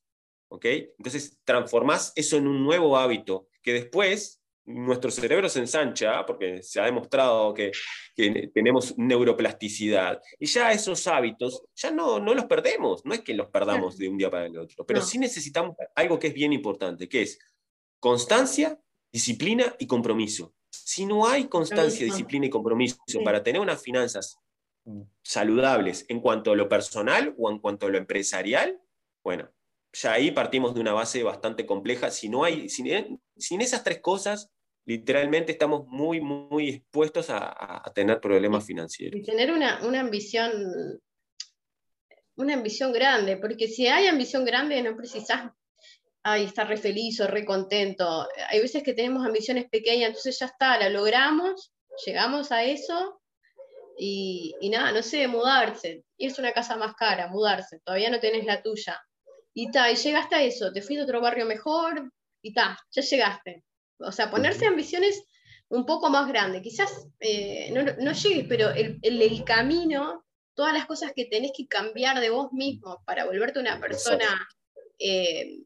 ¿ok? 0.49 0.65
Entonces 0.65 1.39
transformás 1.43 2.13
eso 2.15 2.37
en 2.37 2.47
un 2.47 2.63
nuevo 2.63 2.97
hábito 2.97 3.47
que 3.61 3.73
después 3.73 4.39
nuestro 4.69 5.09
cerebro 5.09 5.49
se 5.49 5.59
ensancha, 5.59 6.25
porque 6.25 6.61
se 6.61 6.79
ha 6.79 6.85
demostrado 6.85 7.53
que, 7.53 7.71
tenemos 8.53 8.97
neuroplasticidad, 8.97 10.21
y 10.37 10.45
ya 10.45 10.71
esos 10.71 11.07
hábitos 11.07 11.63
ya 11.75 11.89
no, 11.89 12.19
no 12.19 12.33
los 12.33 12.45
perdemos, 12.45 13.03
no 13.05 13.13
es 13.13 13.21
que 13.21 13.33
los 13.33 13.47
perdamos 13.47 13.97
de 13.97 14.09
un 14.09 14.17
día 14.17 14.29
para 14.29 14.45
el 14.45 14.57
otro, 14.57 14.85
pero 14.85 15.01
sí 15.01 15.17
necesitamos 15.17 15.75
algo 15.95 16.19
que 16.19 16.27
es 16.27 16.33
bien 16.33 16.53
importante, 16.53 17.09
que 17.09 17.23
es 17.23 17.39
constancia, 17.99 18.79
disciplina 19.11 19.75
y 19.79 19.87
compromiso. 19.87 20.53
Si 20.69 21.05
no 21.05 21.27
hay 21.27 21.45
constancia, 21.45 22.05
disciplina 22.05 22.45
y 22.45 22.49
compromiso 22.49 22.99
para 23.23 23.41
tener 23.41 23.61
unas 23.61 23.81
finanzas 23.81 24.37
saludables 25.21 26.05
en 26.09 26.19
cuanto 26.19 26.51
a 26.51 26.55
lo 26.55 26.67
personal 26.67 27.35
o 27.37 27.51
en 27.51 27.59
cuanto 27.59 27.85
a 27.85 27.89
lo 27.89 27.97
empresarial, 27.97 28.79
bueno, 29.23 29.49
ya 29.93 30.13
ahí 30.13 30.31
partimos 30.31 30.73
de 30.73 30.81
una 30.81 30.93
base 30.93 31.23
bastante 31.23 31.65
compleja. 31.65 32.11
Si 32.11 32.29
no 32.29 32.43
hay, 32.43 32.69
sin, 32.69 33.61
esas 33.61 33.83
tres 33.83 33.99
cosas, 33.99 34.49
literalmente 34.85 35.51
estamos 35.51 35.87
muy, 35.87 36.21
muy 36.21 36.69
expuestos 36.69 37.27
a, 37.29 37.83
tener 37.93 38.19
problemas 38.19 38.65
financieros. 38.65 39.19
Y 39.19 39.23
tener 39.23 39.51
una, 39.51 39.85
una, 39.85 39.99
ambición, 39.99 40.51
una 42.35 42.53
ambición 42.53 42.91
grande, 42.91 43.37
porque 43.37 43.67
si 43.67 43.87
hay 43.87 44.07
ambición 44.07 44.45
grande 44.45 44.81
no 44.81 44.95
precisas 44.95 45.51
ay, 46.23 46.45
estar 46.45 46.67
re 46.67 46.77
feliz 46.77 47.19
o 47.21 47.27
re 47.27 47.45
contento. 47.45 48.27
Hay 48.49 48.59
veces 48.59 48.83
que 48.83 48.93
tenemos 48.93 49.25
ambiciones 49.25 49.69
pequeñas, 49.69 50.09
entonces 50.09 50.37
ya 50.39 50.47
está, 50.47 50.77
la 50.77 50.89
logramos, 50.89 51.73
llegamos 52.05 52.51
a 52.51 52.63
eso 52.63 53.18
y, 53.99 54.55
y 54.61 54.69
nada, 54.69 54.91
no 54.93 55.03
sé, 55.03 55.27
mudarse, 55.27 56.05
irse 56.17 56.41
a 56.41 56.45
una 56.45 56.53
casa 56.53 56.77
más 56.77 56.95
cara, 56.95 57.27
mudarse, 57.27 57.79
todavía 57.83 58.09
no 58.09 58.19
tenés 58.19 58.45
la 58.45 58.61
tuya 58.61 58.99
y 59.53 59.71
ta, 59.71 59.91
y 59.91 59.95
llegaste 59.95 60.35
a 60.35 60.43
eso, 60.43 60.71
te 60.71 60.81
fuiste 60.81 61.01
a 61.01 61.03
otro 61.03 61.21
barrio 61.21 61.45
mejor, 61.45 62.11
y 62.41 62.53
ta, 62.53 62.79
ya 62.91 63.01
llegaste. 63.01 63.63
O 63.99 64.11
sea, 64.11 64.31
ponerse 64.31 64.65
ambiciones 64.65 65.23
un 65.67 65.85
poco 65.85 66.09
más 66.09 66.27
grandes. 66.27 66.61
Quizás 66.61 67.07
eh, 67.19 67.69
no, 67.71 67.83
no, 67.83 68.11
llegues, 68.13 68.45
pero 68.47 68.69
el, 68.69 68.99
el, 69.01 69.43
camino, 69.43 70.25
todas 70.53 70.73
las 70.73 70.85
cosas 70.85 71.11
que 71.13 71.25
tenés 71.25 71.51
que 71.55 71.67
cambiar 71.67 72.19
de 72.19 72.29
vos 72.29 72.53
mismo 72.53 73.01
para 73.05 73.25
volverte 73.25 73.59
una 73.59 73.79
persona 73.79 74.47
eh, 74.97 75.63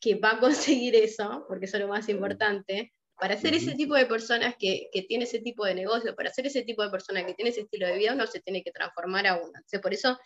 que 0.00 0.16
va 0.16 0.32
a 0.32 0.40
conseguir 0.40 0.96
eso, 0.96 1.44
porque 1.48 1.66
eso 1.66 1.76
es 1.76 1.82
lo 1.82 1.88
más 1.88 2.08
importante, 2.08 2.92
para 3.20 3.36
ser 3.36 3.54
ese 3.54 3.74
tipo 3.74 3.94
de 3.94 4.06
personas 4.06 4.54
que, 4.58 4.88
que, 4.92 5.02
tiene 5.02 5.24
ese 5.24 5.40
tipo 5.40 5.64
de 5.64 5.74
negocio, 5.74 6.16
para 6.16 6.32
ser 6.32 6.46
ese 6.46 6.62
tipo 6.62 6.82
de 6.82 6.90
persona 6.90 7.24
que 7.24 7.34
tiene 7.34 7.50
ese 7.50 7.62
estilo 7.62 7.86
de 7.86 7.98
vida, 7.98 8.14
uno 8.14 8.26
se 8.26 8.40
tiene 8.40 8.62
que 8.62 8.72
transformar 8.72 9.26
a 9.26 9.36
uno. 9.36 9.52
por 9.82 9.92
eso 9.92 10.18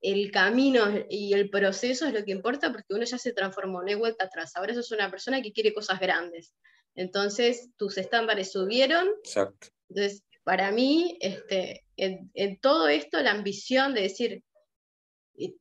el 0.00 0.32
camino 0.32 0.84
y 1.08 1.32
el 1.32 1.48
proceso 1.48 2.06
es 2.06 2.12
lo 2.12 2.24
que 2.24 2.32
importa 2.32 2.72
porque 2.72 2.92
uno 2.92 3.04
ya 3.04 3.18
se 3.18 3.32
transformó, 3.32 3.82
no 3.82 3.88
hay 3.88 3.94
vuelta 3.94 4.24
atrás. 4.24 4.52
Ahora 4.56 4.74
sos 4.74 4.90
una 4.90 5.10
persona 5.10 5.40
que 5.40 5.52
quiere 5.52 5.72
cosas 5.72 6.00
grandes. 6.00 6.52
Entonces, 6.96 7.70
tus 7.76 7.96
estándares 7.96 8.50
subieron. 8.50 9.08
Exacto. 9.24 9.68
Entonces, 9.88 10.24
para 10.42 10.72
mí, 10.72 11.16
este, 11.20 11.84
en, 11.96 12.58
todo 12.60 12.88
esto, 12.88 13.20
la 13.20 13.30
ambición 13.30 13.94
de 13.94 14.02
decir, 14.02 14.42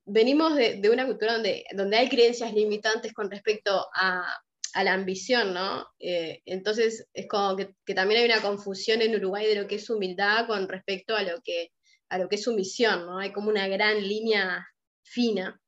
venimos 0.05 0.55
de, 0.55 0.89
una 0.91 1.05
cultura 1.05 1.33
donde, 1.33 1.63
donde 1.73 1.97
hay 1.97 2.09
creencias 2.09 2.51
limitantes 2.53 3.13
con 3.13 3.29
respecto 3.29 3.87
a, 3.93 4.41
la 4.75 4.93
ambición, 4.93 5.53
¿no? 5.53 5.85
Eh, 5.99 6.41
entonces, 6.45 7.07
es 7.13 7.27
como 7.27 7.55
que, 7.55 7.75
que 7.85 7.93
también 7.93 8.21
hay 8.21 8.25
una 8.25 8.41
confusión 8.41 9.01
en 9.01 9.15
Uruguay 9.15 9.45
de 9.47 9.61
lo 9.61 9.67
que 9.67 9.75
es 9.75 9.89
humildad 9.89 10.47
con 10.47 10.67
respecto 10.67 11.15
a 11.15 11.23
lo 11.23 11.41
que 11.41 11.71
a 12.11 12.17
lo 12.17 12.27
que 12.27 12.35
es 12.35 12.43
su 12.43 12.53
misión, 12.53 13.05
¿no? 13.05 13.19
Hay 13.19 13.31
como 13.31 13.49
una 13.49 13.69
gran 13.69 14.05
línea 14.05 14.67
fina, 15.01 15.61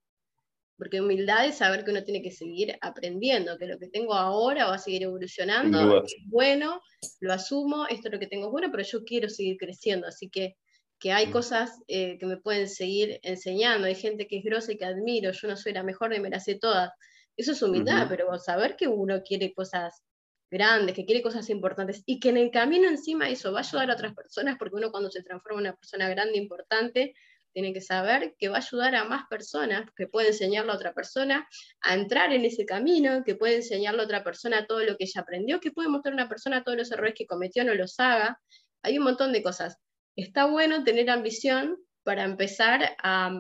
porque 0.78 0.99
humildad 0.99 1.45
es 1.45 1.58
saber 1.58 1.86
que 1.86 1.91
uno 1.91 2.04
tiene 2.04 2.22
que 2.22 2.32
seguir 2.32 2.78
aprendiendo, 2.82 3.58
que 3.58 3.66
lo 3.66 3.80
que 3.80 3.88
tengo 3.88 4.14
ahora 4.14 4.66
va 4.66 4.76
a 4.76 4.80
seguir 4.80 5.04
evolucionando, 5.04 6.04
es 6.04 6.16
bueno, 6.28 6.82
lo 7.22 7.32
asumo, 7.32 7.86
esto 7.88 8.10
es 8.10 8.14
lo 8.14 8.20
que 8.20 8.28
tengo 8.28 8.51
bueno, 8.51 8.68
pero 8.72 8.84
yo 8.84 9.06
quiero 9.06 9.30
seguir 9.30 9.56
creciendo, 9.58 10.06
así 10.06 10.30
que, 10.30 10.58
que 10.99 11.14
hay 11.14 11.28
mm. 11.28 11.32
cosas 11.32 11.72
eh, 11.88 12.18
que 12.18 12.26
me 12.26 12.36
pueden 12.36 12.68
seguir 12.68 13.22
enseñando, 13.24 13.88
hay 13.88 13.95
gente 13.95 14.28
que 14.28 14.39
es 14.39 14.43
grosa 14.43 14.74
y 14.74 14.78
que 14.78 14.86
admiro, 14.86 15.32
yo 15.32 15.47
no 15.47 15.56
soy 15.56 15.72
la 15.72 15.84
mejor 15.84 16.10
ni 16.10 16.20
me 16.20 16.30
las 16.30 16.43
sé 16.43 16.56
todas, 16.56 16.89
eso 17.38 17.54
es 17.54 17.62
humildad, 17.62 18.08
pero 18.10 18.38
saber 18.40 18.76
que 18.76 18.88
uno 18.88 19.22
quiere 19.24 19.54
cosas 19.54 20.04
grandes, 20.52 20.96
que 20.96 21.06
quiere 21.06 21.24
cosas 21.24 21.50
importantes 21.50 22.04
y 22.06 22.20
que 22.20 22.30
en 22.30 22.38
el 22.38 22.52
camino 22.52 22.88
encima 22.88 23.30
eso 23.30 23.52
va 23.52 23.60
a 23.60 23.64
ayudar 23.64 23.90
a 23.90 23.94
otras 23.94 24.14
personas, 24.14 24.56
porque 24.60 24.76
uno 24.76 24.92
cuando 24.92 25.10
se 25.10 25.24
transforma 25.24 25.62
en 25.62 25.68
una 25.68 25.76
persona 25.76 26.10
grande, 26.10 26.38
importante, 26.38 27.16
tiene 27.54 27.74
que 27.74 27.82
saber 27.82 28.36
que 28.38 28.50
va 28.50 28.58
a 28.58 28.60
ayudar 28.60 28.96
a 28.96 29.04
más 29.04 29.26
personas, 29.30 29.90
que 29.96 30.08
puede 30.08 30.30
enseñarle 30.30 30.72
a 30.72 30.76
otra 30.76 30.94
persona 30.94 31.48
a 31.82 31.94
entrar 31.94 32.34
en 32.34 32.46
ese 32.46 32.66
camino, 32.66 33.24
que 33.24 33.36
puede 33.36 33.58
enseñarle 33.58 34.02
a 34.02 34.06
otra 34.06 34.24
persona 34.24 34.66
todo 34.66 34.84
lo 34.84 34.98
que 34.98 35.06
ella 35.06 35.22
aprendió, 35.22 35.60
que 35.60 35.72
puede 35.72 35.88
mostrar 35.90 36.14
a 36.14 36.16
una 36.16 36.30
persona 36.30 36.64
todos 36.64 36.78
los 36.78 36.92
errores 36.92 37.14
que 37.16 37.28
cometió, 37.28 37.64
no 37.64 37.74
los 37.76 38.00
haga. 38.00 38.42
Hay 38.82 38.98
un 38.98 39.04
montón 39.04 39.32
de 39.32 39.44
cosas. 39.44 39.78
Está 40.16 40.46
bueno 40.46 40.84
tener 40.84 41.10
ambición 41.10 41.78
para 42.04 42.24
empezar 42.24 42.96
a, 43.02 43.32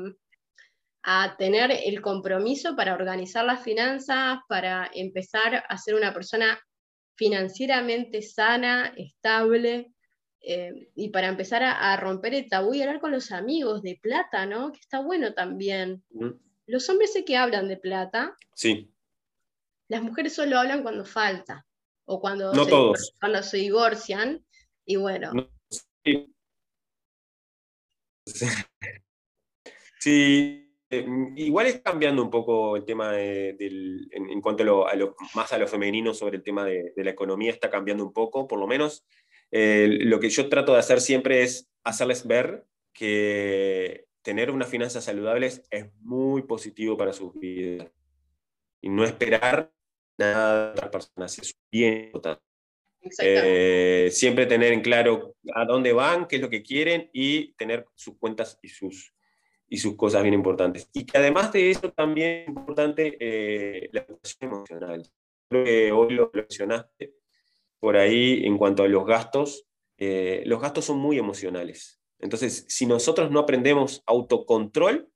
a 1.03 1.35
tener 1.37 1.69
el 1.71 2.01
compromiso 2.01 2.75
para 2.75 2.93
organizar 2.93 3.43
las 3.45 3.61
finanzas, 3.61 4.39
para 4.47 4.89
empezar 4.93 5.63
a 5.67 5.77
ser 5.77 5.95
una 5.95 6.13
persona 6.13 6.59
financieramente 7.15 8.21
sana, 8.21 8.93
estable, 8.95 9.93
eh, 10.45 10.89
y 10.95 11.09
para 11.09 11.27
empezar 11.27 11.63
a, 11.63 11.95
romper 11.97 12.33
el 12.33 12.49
tabú 12.49 12.73
y 12.73 12.81
hablar 12.81 12.99
con 12.99 13.11
los 13.11 13.31
amigos 13.31 13.81
de 13.81 13.99
plata, 14.01 14.45
¿no? 14.45 14.71
Que 14.71 14.79
está 14.79 14.99
bueno 14.99 15.33
también. 15.33 16.03
Los 16.65 16.89
hombres 16.89 17.13
sé 17.13 17.23
que 17.23 17.37
hablan 17.37 17.67
de 17.67 17.77
plata. 17.77 18.35
Sí. 18.53 18.89
Las 19.89 20.01
mujeres 20.01 20.33
solo 20.33 20.57
hablan 20.57 20.83
cuando 20.83 21.05
falta, 21.05 21.65
o 22.05 22.19
cuando, 22.19 22.53
no 22.53 22.63
se, 22.63 22.69
todos. 22.69 23.13
cuando 23.19 23.43
se 23.43 23.57
divorcian, 23.57 24.45
y 24.85 24.95
bueno. 24.95 25.31
sí. 26.03 26.33
sí. 29.99 30.62
Igual 31.35 31.67
es 31.67 31.81
cambiando 31.81 32.23
un 32.23 32.29
poco 32.29 32.75
el 32.75 32.85
tema 32.85 33.11
del, 33.11 34.07
en, 34.11 34.41
cuanto 34.41 34.87
a 34.87 34.95
lo, 34.95 35.15
más 35.35 35.53
a 35.53 35.57
lo 35.57 35.67
femenino 35.67 36.13
sobre 36.13 36.37
el 36.37 36.43
tema 36.43 36.65
de, 36.65 36.93
la 36.95 37.11
economía, 37.11 37.51
está 37.51 37.69
cambiando 37.69 38.03
un 38.03 38.13
poco, 38.13 38.47
por 38.47 38.59
lo 38.59 38.67
menos 38.67 39.05
lo 39.51 40.19
que 40.19 40.29
yo 40.29 40.49
trato 40.49 40.73
de 40.73 40.79
hacer 40.79 40.99
siempre 40.99 41.43
es 41.43 41.69
hacerles 41.83 42.25
ver 42.25 42.65
que 42.93 44.05
tener 44.23 44.49
unas 44.51 44.69
finanzas 44.69 45.03
saludables 45.03 45.63
es 45.69 45.87
muy 46.01 46.43
positivo 46.43 46.97
para 46.97 47.13
sus 47.13 47.33
vidas 47.39 47.91
y 48.81 48.89
no 48.89 49.03
esperar 49.03 49.71
nada 50.17 50.65
de 50.65 50.71
otras 50.71 50.89
personas, 50.89 51.39
es 51.39 51.57
bien 51.71 52.05
importante. 52.05 52.43
Eh, 53.19 54.09
siempre 54.11 54.45
tener 54.45 54.71
en 54.71 54.81
claro 54.81 55.35
a 55.53 55.65
dónde 55.65 55.91
van, 55.91 56.25
qué 56.27 56.37
es 56.37 56.41
lo 56.41 56.49
que 56.49 56.63
quieren 56.63 57.09
y 57.11 57.53
tener 57.53 57.85
sus 57.95 58.17
cuentas 58.17 58.57
y 58.61 58.69
sus, 58.69 59.12
y 59.73 59.77
sus 59.77 59.95
cosas 59.95 60.21
bien 60.21 60.35
importantes. 60.35 60.87
Y 60.93 61.03
que 61.03 61.17
además 61.17 61.51
de 61.51 61.71
eso 61.71 61.91
también 61.91 62.43
es 62.43 62.47
importante 62.47 63.17
eh, 63.19 63.89
la 63.91 64.01
educación 64.01 64.51
emocional. 64.51 65.03
Creo 65.49 65.63
que 65.65 65.91
hoy 65.91 66.13
lo 66.13 66.29
mencionaste 66.31 67.15
por 67.79 67.97
ahí 67.97 68.45
en 68.45 68.59
cuanto 68.59 68.83
a 68.83 68.87
los 68.87 69.03
gastos. 69.03 69.65
Eh, 69.97 70.43
los 70.45 70.61
gastos 70.61 70.85
son 70.85 70.99
muy 70.99 71.17
emocionales. 71.17 71.99
Entonces, 72.19 72.65
si 72.69 72.85
nosotros 72.85 73.31
no 73.31 73.39
aprendemos 73.39 74.03
autocontrol, 74.05 75.09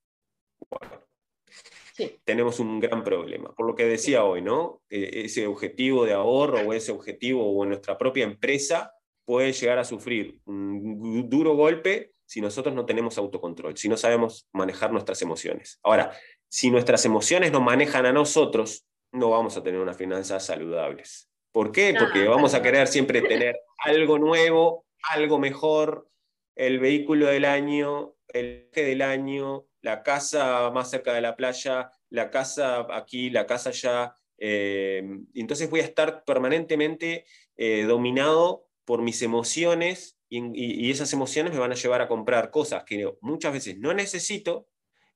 tenemos 2.24 2.60
un 2.60 2.80
gran 2.80 3.04
problema. 3.04 3.54
Por 3.54 3.68
lo 3.68 3.76
que 3.76 3.86
decía 3.86 4.24
hoy, 4.24 4.42
¿no? 4.42 4.82
Eh, 4.90 5.22
ese 5.26 5.46
objetivo 5.46 6.04
de 6.04 6.14
ahorro 6.14 6.62
o 6.62 6.74
ese 6.74 6.92
objetivo 6.92 7.48
o 7.48 7.64
nuestra 7.64 7.96
propia 7.96 8.24
empresa 8.24 8.92
puede 9.24 9.54
llegar 9.54 9.78
a 9.78 9.86
sufrir 9.86 10.40
un 10.46 11.30
duro 11.30 11.56
golpe 11.56 12.17
si 12.28 12.42
nosotros 12.42 12.76
no 12.76 12.86
tenemos 12.86 13.18
autocontrol, 13.18 13.78
si 13.78 13.88
no 13.88 13.96
sabemos 13.96 14.48
manejar 14.52 14.92
nuestras 14.92 15.22
emociones. 15.22 15.80
Ahora, 15.82 16.12
si 16.50 16.70
nuestras 16.70 17.06
emociones 17.06 17.52
nos 17.52 17.62
manejan 17.62 18.06
a 18.06 18.12
nosotros, 18.12 18.86
no 19.14 19.30
vamos 19.30 19.56
a 19.56 19.64
tener 19.64 19.80
unas 19.80 19.98
finanzas 19.98 20.46
saludables. 20.46 21.30
¿Por 21.54 21.72
qué? 21.72 21.96
Porque 21.98 22.28
vamos 22.28 22.54
a 22.54 22.62
querer 22.62 22.88
siempre 22.88 23.22
tener 23.22 23.58
algo 23.84 24.20
nuevo, 24.20 24.86
algo 25.10 25.40
mejor, 25.40 26.10
el 26.56 26.80
vehículo 26.80 27.28
del 27.28 27.46
año, 27.46 28.14
el 28.28 28.68
eje 28.72 28.84
del 28.84 29.02
año, 29.02 29.66
la 29.82 30.04
casa 30.04 30.70
más 30.72 30.90
cerca 30.90 31.14
de 31.14 31.22
la 31.22 31.38
playa, 31.38 31.92
la 32.10 32.30
casa 32.30 32.86
aquí, 32.92 33.30
la 33.30 33.46
casa 33.46 33.70
allá. 33.70 34.14
Eh, 34.38 35.02
entonces 35.34 35.70
voy 35.70 35.80
a 35.80 35.84
estar 35.84 36.26
permanentemente 36.26 37.26
eh, 37.56 37.84
dominado 37.84 38.68
por 38.84 39.02
mis 39.02 39.22
emociones 39.22 40.17
y, 40.30 40.92
esas 40.92 41.12
emociones 41.14 41.54
me 41.54 41.60
van 41.60 41.72
a 41.72 41.76
llevar 41.76 42.02
a 42.02 42.08
comprar 42.08 42.52
cosas 42.52 42.84
que 42.84 43.10
muchas 43.22 43.54
veces 43.54 43.78
no 43.78 43.94
necesito 43.94 44.68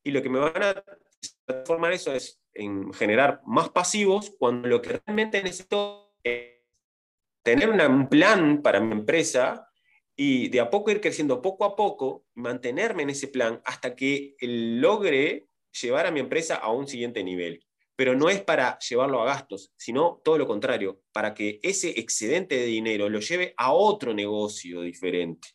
y 0.03 0.11
lo 0.11 0.21
que 0.21 0.29
me 0.29 0.39
van 0.39 0.63
a 0.63 0.83
transformar 1.45 1.93
eso 1.93 2.13
es 2.13 2.41
en 2.53 2.91
generar 2.93 3.41
más 3.45 3.69
pasivos 3.69 4.33
cuando 4.37 4.67
lo 4.67 4.81
que 4.81 5.01
realmente 5.05 5.41
necesito 5.43 6.13
es 6.23 6.61
tener 7.43 7.69
un 7.69 8.07
plan 8.07 8.61
para 8.61 8.79
mi 8.79 8.91
empresa 8.91 9.67
y 10.15 10.49
de 10.49 10.59
a 10.59 10.69
poco 10.69 10.91
ir 10.91 11.01
creciendo 11.01 11.41
poco 11.41 11.65
a 11.65 11.75
poco, 11.75 12.25
mantenerme 12.35 13.03
en 13.03 13.09
ese 13.09 13.27
plan 13.27 13.61
hasta 13.65 13.95
que 13.95 14.35
logre 14.39 15.47
llevar 15.81 16.05
a 16.05 16.11
mi 16.11 16.19
empresa 16.19 16.55
a 16.55 16.71
un 16.71 16.87
siguiente 16.87 17.23
nivel. 17.23 17.65
Pero 18.01 18.15
no 18.15 18.31
es 18.31 18.41
para 18.41 18.79
llevarlo 18.79 19.21
a 19.21 19.25
gastos, 19.25 19.71
sino 19.77 20.19
todo 20.23 20.35
lo 20.39 20.47
contrario, 20.47 21.03
para 21.11 21.35
que 21.35 21.59
ese 21.61 21.99
excedente 21.99 22.55
de 22.55 22.65
dinero 22.65 23.07
lo 23.07 23.19
lleve 23.19 23.53
a 23.57 23.73
otro 23.73 24.11
negocio 24.11 24.81
diferente, 24.81 25.49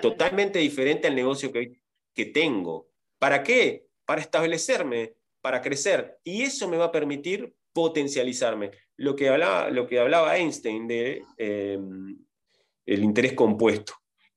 totalmente 0.00 0.58
diferente 0.58 1.06
al 1.06 1.14
negocio 1.14 1.52
que, 1.52 1.80
que 2.12 2.24
tengo. 2.26 2.88
¿Para 3.16 3.44
qué? 3.44 3.86
Para 4.04 4.20
establecerme, 4.20 5.14
para 5.40 5.62
crecer. 5.62 6.18
Y 6.24 6.42
eso 6.42 6.68
me 6.68 6.78
va 6.78 6.86
a 6.86 6.90
permitir 6.90 7.54
potencializarme. 7.72 8.72
Lo 8.96 9.14
que 9.14 9.28
hablaba, 9.28 9.70
lo 9.70 9.86
que 9.86 10.00
hablaba 10.00 10.36
Einstein 10.36 10.88
de... 10.88 11.22
Em, 11.38 12.18
el 12.86 13.04
interés 13.04 13.34
compuesto, 13.34 13.92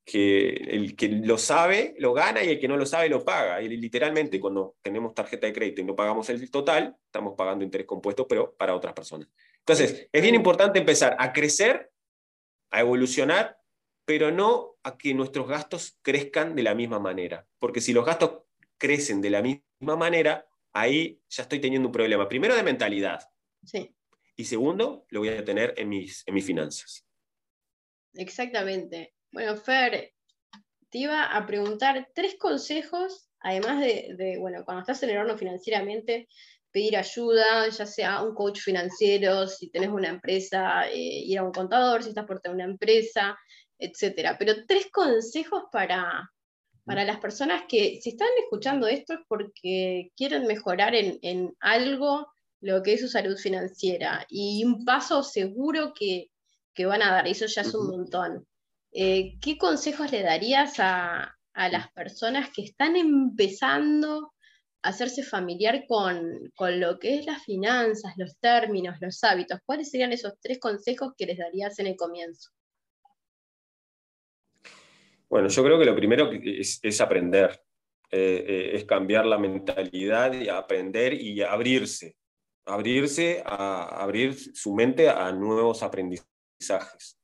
que 0.06 0.50
el 0.50 0.96
que 0.96 1.10
lo 1.10 1.38
sabe 1.40 1.96
lo 1.98 2.14
gana 2.14 2.44
y 2.44 2.50
el 2.50 2.60
que 2.60 2.68
no 2.68 2.78
lo 2.78 2.86
sabe 2.86 3.10
lo 3.10 3.26
paga. 3.26 3.62
Y 3.62 3.70
literalmente 3.70 4.40
cuando 4.40 4.78
tenemos 4.82 5.16
tarjeta 5.16 5.48
de 5.48 5.54
crédito 5.54 5.82
y 5.82 5.84
no 5.84 5.96
pagamos 5.96 6.30
el 6.30 6.50
total, 6.52 6.96
estamos 7.06 7.34
pagando 7.36 7.66
interés 7.66 7.88
compuesto, 7.88 8.28
pero 8.28 8.56
para 8.56 8.76
otras 8.76 8.94
personas. 8.94 9.28
Entonces, 9.60 10.08
es 10.12 10.22
bien 10.22 10.36
importante 10.36 10.78
empezar 10.78 11.16
a 11.18 11.34
crecer, 11.34 11.92
a 12.70 12.82
evolucionar, 12.82 13.58
pero 14.06 14.30
no 14.30 14.76
a 14.84 14.96
que 14.96 15.16
nuestros 15.16 15.48
gastos 15.48 15.98
crezcan 16.04 16.56
de 16.56 16.62
la 16.62 16.76
misma 16.76 17.00
manera. 17.00 17.48
Porque 17.58 17.82
si 17.82 17.92
los 17.92 18.06
gastos 18.06 18.44
crecen 18.78 19.22
de 19.22 19.32
la 19.32 19.42
misma 19.42 19.96
manera, 19.96 20.48
ahí 20.72 21.20
ya 21.30 21.44
estoy 21.44 21.60
teniendo 21.60 21.88
un 21.88 21.94
problema. 21.94 22.30
Primero 22.30 22.56
de 22.56 22.62
mentalidad. 22.62 23.28
Sí. 23.64 23.96
Y 24.36 24.46
segundo, 24.46 25.08
lo 25.10 25.22
voy 25.22 25.30
a 25.30 25.44
tener 25.44 25.74
en 25.78 25.90
mis, 25.90 26.24
en 26.28 26.36
mis 26.36 26.46
finanzas. 26.46 27.08
Exactamente. 28.14 29.15
Bueno, 29.36 29.58
Fer, 29.58 30.14
te 30.90 30.98
iba 30.98 31.26
a 31.36 31.46
preguntar 31.46 32.08
tres 32.16 32.38
consejos, 32.40 33.28
además 33.42 33.82
de, 33.82 34.38
bueno, 34.40 34.64
cuando 34.64 34.80
estás 34.80 35.04
en 35.04 35.10
el 35.10 35.18
horno 35.18 35.38
financieramente, 35.38 36.30
pedir 36.72 36.96
ayuda, 36.96 37.68
ya 37.68 37.86
sea 37.86 38.22
un 38.22 38.34
coach 38.34 38.62
financiero, 38.62 39.46
si 39.46 39.70
tenés 39.70 39.90
una 39.90 40.08
empresa, 40.08 40.88
eh, 40.88 41.20
ir 41.26 41.38
a 41.38 41.44
un 41.44 41.52
contador, 41.52 42.02
si 42.02 42.10
estás 42.10 42.26
por 42.26 42.40
tener 42.40 42.56
una 42.56 42.64
empresa, 42.64 43.38
etcétera. 43.78 44.38
Pero 44.40 44.66
tres 44.66 44.90
consejos 44.90 45.64
para, 45.70 46.32
para 46.86 47.04
las 47.04 47.20
personas 47.20 47.64
que 47.68 48.00
si 48.02 48.12
están 48.12 48.30
escuchando 48.42 48.88
esto 48.88 49.16
es 49.16 49.20
porque 49.28 50.12
quieren 50.16 50.48
mejorar 50.48 50.96
en, 50.96 51.20
en 51.24 51.54
algo 51.60 52.26
lo 52.62 52.82
que 52.82 52.94
es 52.94 53.02
su 53.02 53.10
salud 53.10 53.36
financiera 53.36 54.26
y 54.30 54.64
un 54.64 54.86
paso 54.86 55.24
seguro 55.24 55.92
que, 55.94 56.32
que 56.74 56.86
van 56.86 57.02
a 57.02 57.12
dar, 57.12 57.28
eso 57.28 57.48
ya 57.48 57.64
es 57.64 57.76
un 57.76 57.88
montón. 57.88 58.48
Eh, 58.98 59.36
¿Qué 59.42 59.58
consejos 59.58 60.10
le 60.14 60.24
darías 60.24 60.76
a, 60.80 61.38
las 61.54 61.92
personas 61.92 62.50
que 62.50 62.62
están 62.62 62.96
empezando 62.96 64.34
a 64.82 64.90
hacerse 64.90 65.22
familiar 65.24 65.84
con, 65.86 66.50
lo 66.80 66.98
que 66.98 67.20
es 67.20 67.26
las 67.26 67.44
finanzas, 67.44 68.14
los 68.16 68.38
términos, 68.40 68.96
los 69.02 69.22
hábitos? 69.26 69.60
¿Cuáles 69.66 69.92
serían 69.92 70.14
esos 70.14 70.40
tres 70.40 70.60
consejos 70.60 71.12
que 71.18 71.26
les 71.26 71.38
darías 71.38 71.78
en 71.80 71.88
el 71.88 71.98
comienzo? 71.98 72.52
Bueno, 75.28 75.50
yo 75.50 75.62
creo 75.62 75.78
que 75.78 75.86
lo 75.86 75.96
primero 75.96 76.32
es, 76.32 77.02
aprender, 77.02 77.62
eh, 78.12 78.46
eh, 78.48 78.70
es 78.76 78.86
cambiar 78.86 79.26
la 79.26 79.38
mentalidad 79.38 80.32
y 80.32 80.48
aprender 80.48 81.14
y 81.14 81.42
abrirse, 81.42 82.16
abrirse 82.66 83.44
a 83.46 84.02
abrir 84.02 84.36
su 84.56 84.74
mente 84.74 85.10
a 85.10 85.34
nuevos 85.34 85.84
aprendizajes 85.84 87.20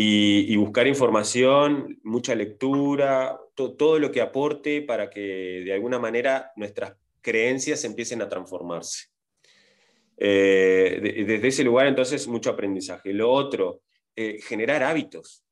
y, 0.00 0.56
buscar 0.56 0.86
información, 0.86 1.98
mucha 2.04 2.32
lectura, 2.36 3.36
todo 3.56 3.98
lo 3.98 4.12
que 4.12 4.20
aporte 4.20 4.80
para 4.82 5.10
que 5.10 5.62
de 5.64 5.72
alguna 5.72 5.98
manera 5.98 6.52
nuestras 6.54 6.94
creencias 7.20 7.82
empiecen 7.82 8.22
a 8.22 8.28
transformarse. 8.28 9.08
Eh, 10.16 11.24
desde 11.26 11.48
ese 11.48 11.64
lugar, 11.64 11.88
entonces, 11.88 12.28
mucho 12.28 12.50
aprendizaje. 12.50 13.12
Lo 13.12 13.28
otro, 13.32 13.82
eh, 14.14 14.38
generar 14.40 14.84
hábitos, 14.84 15.44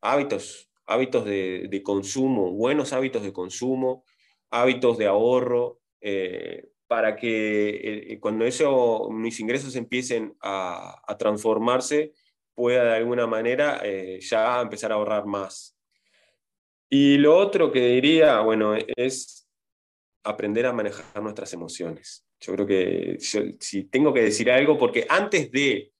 hábitos, 0.00 0.70
hábitos 0.86 1.26
de, 1.26 1.82
consumo, 1.84 2.52
buenos 2.52 2.94
hábitos 2.94 3.22
de 3.22 3.34
consumo, 3.34 4.02
hábitos 4.50 4.96
de 4.96 5.08
ahorro, 5.08 5.80
eh, 6.00 6.70
para 6.86 7.16
que 7.16 8.16
cuando 8.22 8.46
eso, 8.46 9.10
mis 9.10 9.38
ingresos 9.40 9.76
empiecen 9.76 10.34
a, 10.40 11.16
transformarse, 11.18 12.14
pueda 12.58 12.82
de 12.82 12.96
alguna 12.96 13.28
manera 13.28 13.80
eh, 13.84 14.18
ya 14.20 14.60
empezar 14.60 14.90
a 14.90 14.96
ahorrar 14.96 15.26
más. 15.26 15.78
Y 16.90 17.16
lo 17.18 17.36
otro 17.36 17.70
que 17.70 17.86
diría, 17.86 18.40
bueno, 18.40 18.74
es 18.96 19.48
aprender 20.24 20.66
a 20.66 20.72
manejar 20.72 21.22
nuestras 21.22 21.52
emociones. 21.52 22.26
Yo 22.40 22.52
creo 22.54 22.66
que 22.66 23.16
si 23.60 23.84
tengo 23.84 24.12
que 24.12 24.22
decir 24.22 24.50
algo, 24.50 24.76
porque 24.76 25.06
antes 25.08 25.52
de 25.52 25.92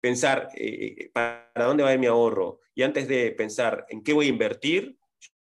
pensar 0.00 0.48
eh, 0.56 1.10
para 1.12 1.50
dónde 1.54 1.84
va 1.84 1.94
mi 1.98 2.06
ahorro 2.06 2.60
y 2.74 2.82
antes 2.82 3.06
de 3.06 3.32
pensar 3.32 3.84
en 3.90 4.02
qué 4.02 4.14
voy 4.14 4.26
a 4.26 4.30
invertir, 4.30 4.96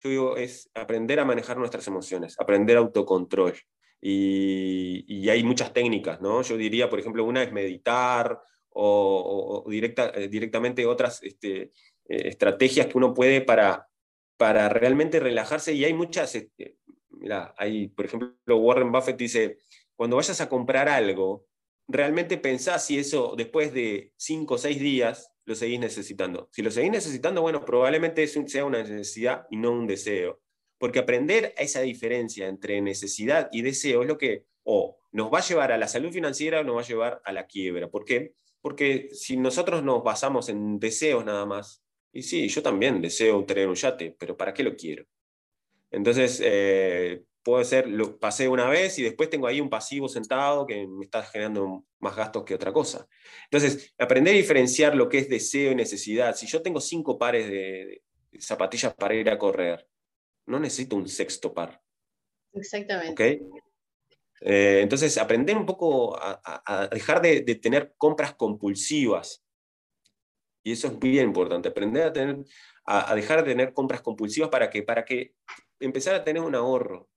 yo 0.01 0.09
digo, 0.09 0.37
es 0.37 0.71
aprender 0.73 1.19
a 1.19 1.25
manejar 1.25 1.57
nuestras 1.57 1.87
emociones, 1.87 2.39
aprender 2.39 2.77
autocontrol. 2.77 3.53
Y, 4.01 5.29
hay 5.29 5.43
muchas 5.43 5.73
técnicas, 5.73 6.21
¿no? 6.21 6.41
Yo 6.41 6.57
diría, 6.57 6.89
por 6.89 6.99
ejemplo, 6.99 7.23
una 7.23 7.43
es 7.43 7.51
meditar 7.53 8.41
o, 8.73 9.65
eh, 9.71 10.27
directamente 10.29 10.85
otras 10.85 11.21
este, 11.23 11.61
eh, 11.61 11.71
estrategias 12.07 12.87
que 12.87 12.97
uno 12.97 13.13
puede 13.13 13.41
para, 13.41 13.89
para 14.37 14.69
realmente 14.69 15.19
relajarse. 15.19 15.73
Y 15.73 15.85
hay 15.85 15.93
muchas, 15.93 16.35
este, 16.35 16.77
mira, 17.09 17.53
hay, 17.57 17.87
por 17.89 18.05
ejemplo, 18.05 18.57
Warren 18.57 18.91
Buffett 18.91 19.17
dice, 19.17 19.57
cuando 19.95 20.17
vayas 20.17 20.41
a 20.41 20.49
comprar 20.49 20.89
algo, 20.89 21.45
realmente 21.87 22.37
pensás 22.37 22.85
si 22.85 22.97
eso 22.97 23.35
después 23.37 23.73
de 23.73 24.13
cinco 24.17 24.55
o 24.55 24.57
seis 24.57 24.79
días 24.79 25.31
lo 25.45 25.55
seguís 25.55 25.79
necesitando. 25.79 26.49
Si 26.51 26.61
lo 26.61 26.71
seguís 26.71 26.91
necesitando, 26.91 27.41
bueno, 27.41 27.65
probablemente 27.65 28.25
sea 28.27 28.65
una 28.65 28.81
necesidad 28.81 29.45
y 29.49 29.57
no 29.57 29.71
un 29.71 29.87
deseo 29.87 30.41
Porque 30.77 30.99
aprender 30.99 31.53
esa 31.57 31.81
diferencia 31.81 32.47
entre 32.47 32.81
necesidad 32.81 33.49
y 33.51 33.61
deseo 33.61 34.01
es 34.01 34.07
lo 34.07 34.17
que 34.17 34.45
o 34.63 34.97
nos 35.11 35.31
va 35.31 35.39
a 35.39 35.43
llevar 35.43 35.71
a 35.71 35.77
la 35.77 35.87
salud 35.87 36.11
financiera 36.11 36.61
o 36.61 36.63
nos 36.63 36.77
va 36.77 36.81
a 36.81 36.87
llevar 36.87 37.21
a 37.25 37.33
la 37.33 37.45
quiebra. 37.45 37.89
¿Por 37.89 38.05
qué? 38.05 38.33
Porque 38.63 39.09
si 39.11 39.35
nosotros 39.35 39.83
nos 39.83 40.05
basamos 40.05 40.47
en 40.47 40.79
deseos 40.79 41.25
nada 41.25 41.45
más, 41.45 41.83
y 42.13 42.23
sí, 42.23 42.47
yo 42.47 42.63
también 42.63 43.01
deseo 43.01 43.43
tener 43.43 43.67
un 43.67 43.75
yate, 43.75 44.15
pero 44.17 44.37
¿para 44.37 44.53
qué 44.53 44.63
lo 44.63 44.73
quiero? 44.73 45.03
Entonces, 45.91 46.41
eh, 46.41 47.23
puede 47.43 47.65
ser, 47.65 47.89
lo 47.89 48.17
pasé 48.17 48.47
una 48.47 48.69
vez 48.69 48.97
y 48.99 49.03
después 49.03 49.29
tengo 49.29 49.47
ahí 49.47 49.59
un 49.59 49.69
pasivo 49.69 50.07
sentado 50.07 50.65
que 50.65 50.87
me 50.87 51.03
está 51.03 51.23
generando 51.23 51.83
más 51.99 52.15
gastos 52.15 52.45
que 52.45 52.55
otra 52.55 52.71
cosa. 52.71 53.05
Entonces, 53.51 53.93
aprender 53.97 54.33
a 54.33 54.37
diferenciar 54.37 54.95
lo 54.95 55.09
que 55.09 55.17
es 55.17 55.27
deseo 55.27 55.73
y 55.73 55.75
necesidad. 55.75 56.33
Si 56.33 56.47
yo 56.47 56.61
tengo 56.61 56.79
cinco 56.79 57.19
pares 57.19 57.49
de, 57.49 58.01
zapatillas 58.39 58.93
para 58.93 59.13
ir 59.13 59.29
a 59.29 59.37
correr, 59.37 59.85
no 60.45 60.57
necesito 60.57 60.95
un 60.95 61.09
sexto 61.09 61.53
par. 61.53 61.81
Exactamente. 62.53 63.41
Eh, 64.45 64.81
entonces, 64.81 65.17
aprender 65.17 65.57
un 65.57 65.65
poco 65.65 66.17
a, 66.19 66.89
dejar 66.91 67.21
de, 67.21 67.41
tener 67.55 67.93
compras 67.97 68.35
compulsivas. 68.35 69.43
Y 70.65 70.71
eso 70.73 70.87
es 70.87 70.99
bien 70.99 71.27
importante, 71.27 71.69
aprender 71.69 72.03
a, 72.03 72.13
tener, 72.13 72.43
a, 72.85 73.15
dejar 73.15 73.43
de 73.43 73.51
tener 73.51 73.73
compras 73.73 74.01
compulsivas 74.01 74.49
para 74.49 74.69
que, 74.69 74.83
para 74.83 75.03
que 75.03 75.35
empezar 75.79 76.15
a 76.15 76.23
tener 76.23 76.41
un 76.41 76.55
ahorro 76.55 77.09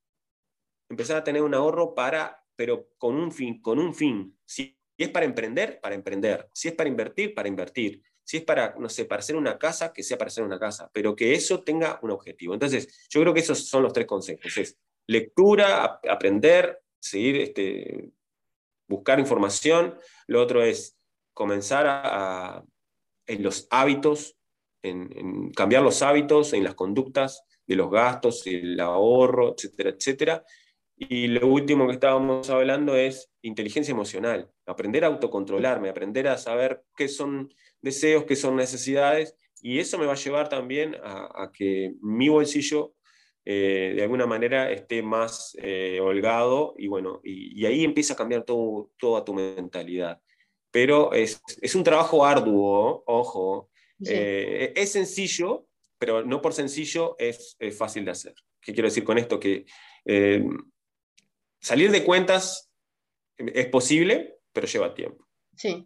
empezar 0.89 1.17
a 1.17 1.25
tener 1.25 1.43
un 1.43 1.55
ahorro 1.55 1.95
para, 1.95 2.45
pero 2.55 2.91
con 2.99 3.17
un 3.17 3.33
fin, 3.33 3.61
con 3.61 3.79
un 3.79 3.95
fin. 3.95 4.39
Si 4.45 4.79
es 4.97 5.09
para 5.09 5.27
emprender, 5.27 5.81
para 5.81 5.95
emprender. 5.95 6.49
Si 6.53 6.69
es 6.69 6.75
para 6.75 6.89
invertir, 6.89 7.35
para 7.35 7.49
invertir. 7.49 8.03
Si 8.25 8.39
es 8.39 8.45
para, 8.45 8.75
no 8.79 8.89
sé, 8.89 9.05
para 9.05 9.21
hacer 9.21 9.37
una 9.37 9.59
casa, 9.59 9.93
que 9.93 10.03
sea 10.03 10.19
para 10.19 10.29
hacer 10.29 10.43
una 10.43 10.59
casa, 10.59 10.91
pero 10.93 11.15
que 11.15 11.35
eso 11.35 11.63
tenga 11.63 11.99
un 12.03 12.11
objetivo. 12.11 12.55
Entonces, 12.55 13.07
yo 13.09 13.21
creo 13.21 13.33
que 13.33 13.41
esos 13.41 13.69
son 13.69 13.83
los 13.83 13.93
tres 13.93 14.07
consejos. 14.07 14.57
Es 14.57 14.79
lectura, 15.07 16.01
aprender, 16.09 16.83
seguir, 17.01 17.37
este, 17.37 18.11
buscar 18.89 19.19
información. 19.21 19.97
Lo 20.27 20.43
otro 20.43 20.63
es 20.63 20.99
comenzar 21.33 21.87
a, 21.87 22.65
en 23.27 23.43
los 23.43 23.67
hábitos, 23.71 24.37
en, 24.83 25.51
cambiar 25.53 25.83
los 25.83 26.03
hábitos, 26.03 26.53
en 26.53 26.65
las 26.65 26.75
conductas 26.75 27.43
de 27.67 27.77
los 27.77 27.91
gastos, 27.91 28.47
el 28.47 28.79
ahorro, 28.81 29.55
etcétera, 29.55 29.91
etcétera. 29.91 30.45
Y 30.97 31.27
lo 31.27 31.47
último 31.47 31.87
que 31.87 31.93
estábamos 31.93 32.49
hablando 32.49 32.97
es 32.97 33.31
inteligencia 33.43 33.93
emocional, 33.93 34.51
aprender 34.65 35.05
a 35.05 35.09
autocontrolarme, 35.09 35.91
aprender 35.91 36.27
a 36.29 36.39
saber 36.39 36.85
qué 36.97 37.09
son 37.09 37.53
deseos, 37.83 38.25
qué 38.25 38.35
son 38.35 38.57
necesidades, 38.57 39.37
y 39.61 39.79
eso 39.79 39.99
me 39.99 40.07
va 40.07 40.13
a 40.13 40.17
llevar 40.17 40.49
también 40.49 40.97
a, 41.03 41.51
que 41.53 41.95
mi 42.01 42.29
bolsillo 42.29 42.95
eh, 43.49 43.93
de 43.95 44.03
alguna 44.03 44.27
manera 44.27 44.73
esté 44.73 45.03
más 45.03 45.57
eh, 45.63 46.01
holgado, 46.03 46.75
y 46.77 46.89
bueno, 46.89 47.21
y, 47.23 47.65
ahí 47.65 47.85
empieza 47.85 48.15
a 48.15 48.17
cambiar 48.17 48.43
todo, 48.43 48.91
toda 48.99 49.25
tu 49.25 49.35
mentalidad. 49.35 50.21
Pero 50.73 51.13
es, 51.13 51.41
un 51.77 51.85
trabajo 51.85 52.27
arduo, 52.27 53.05
ojo, 53.07 53.71
eh, 54.05 54.73
es 54.75 54.91
sencillo, 54.91 55.69
pero 55.97 56.25
no 56.25 56.43
por 56.43 56.55
sencillo 56.55 57.15
es, 57.21 57.57
fácil 57.79 58.05
de 58.05 58.11
hacer. 58.11 58.35
¿Qué 58.61 58.75
quiero 58.75 58.89
decir 58.89 59.05
con 59.05 59.17
esto? 59.17 59.39
Que 59.39 59.65
Salir 61.61 61.93
de 61.93 62.05
cuentas 62.05 62.73
es 63.39 63.67
posible, 63.69 64.41
pero 64.53 64.67
lleva 64.67 64.93
tiempo. 64.93 65.25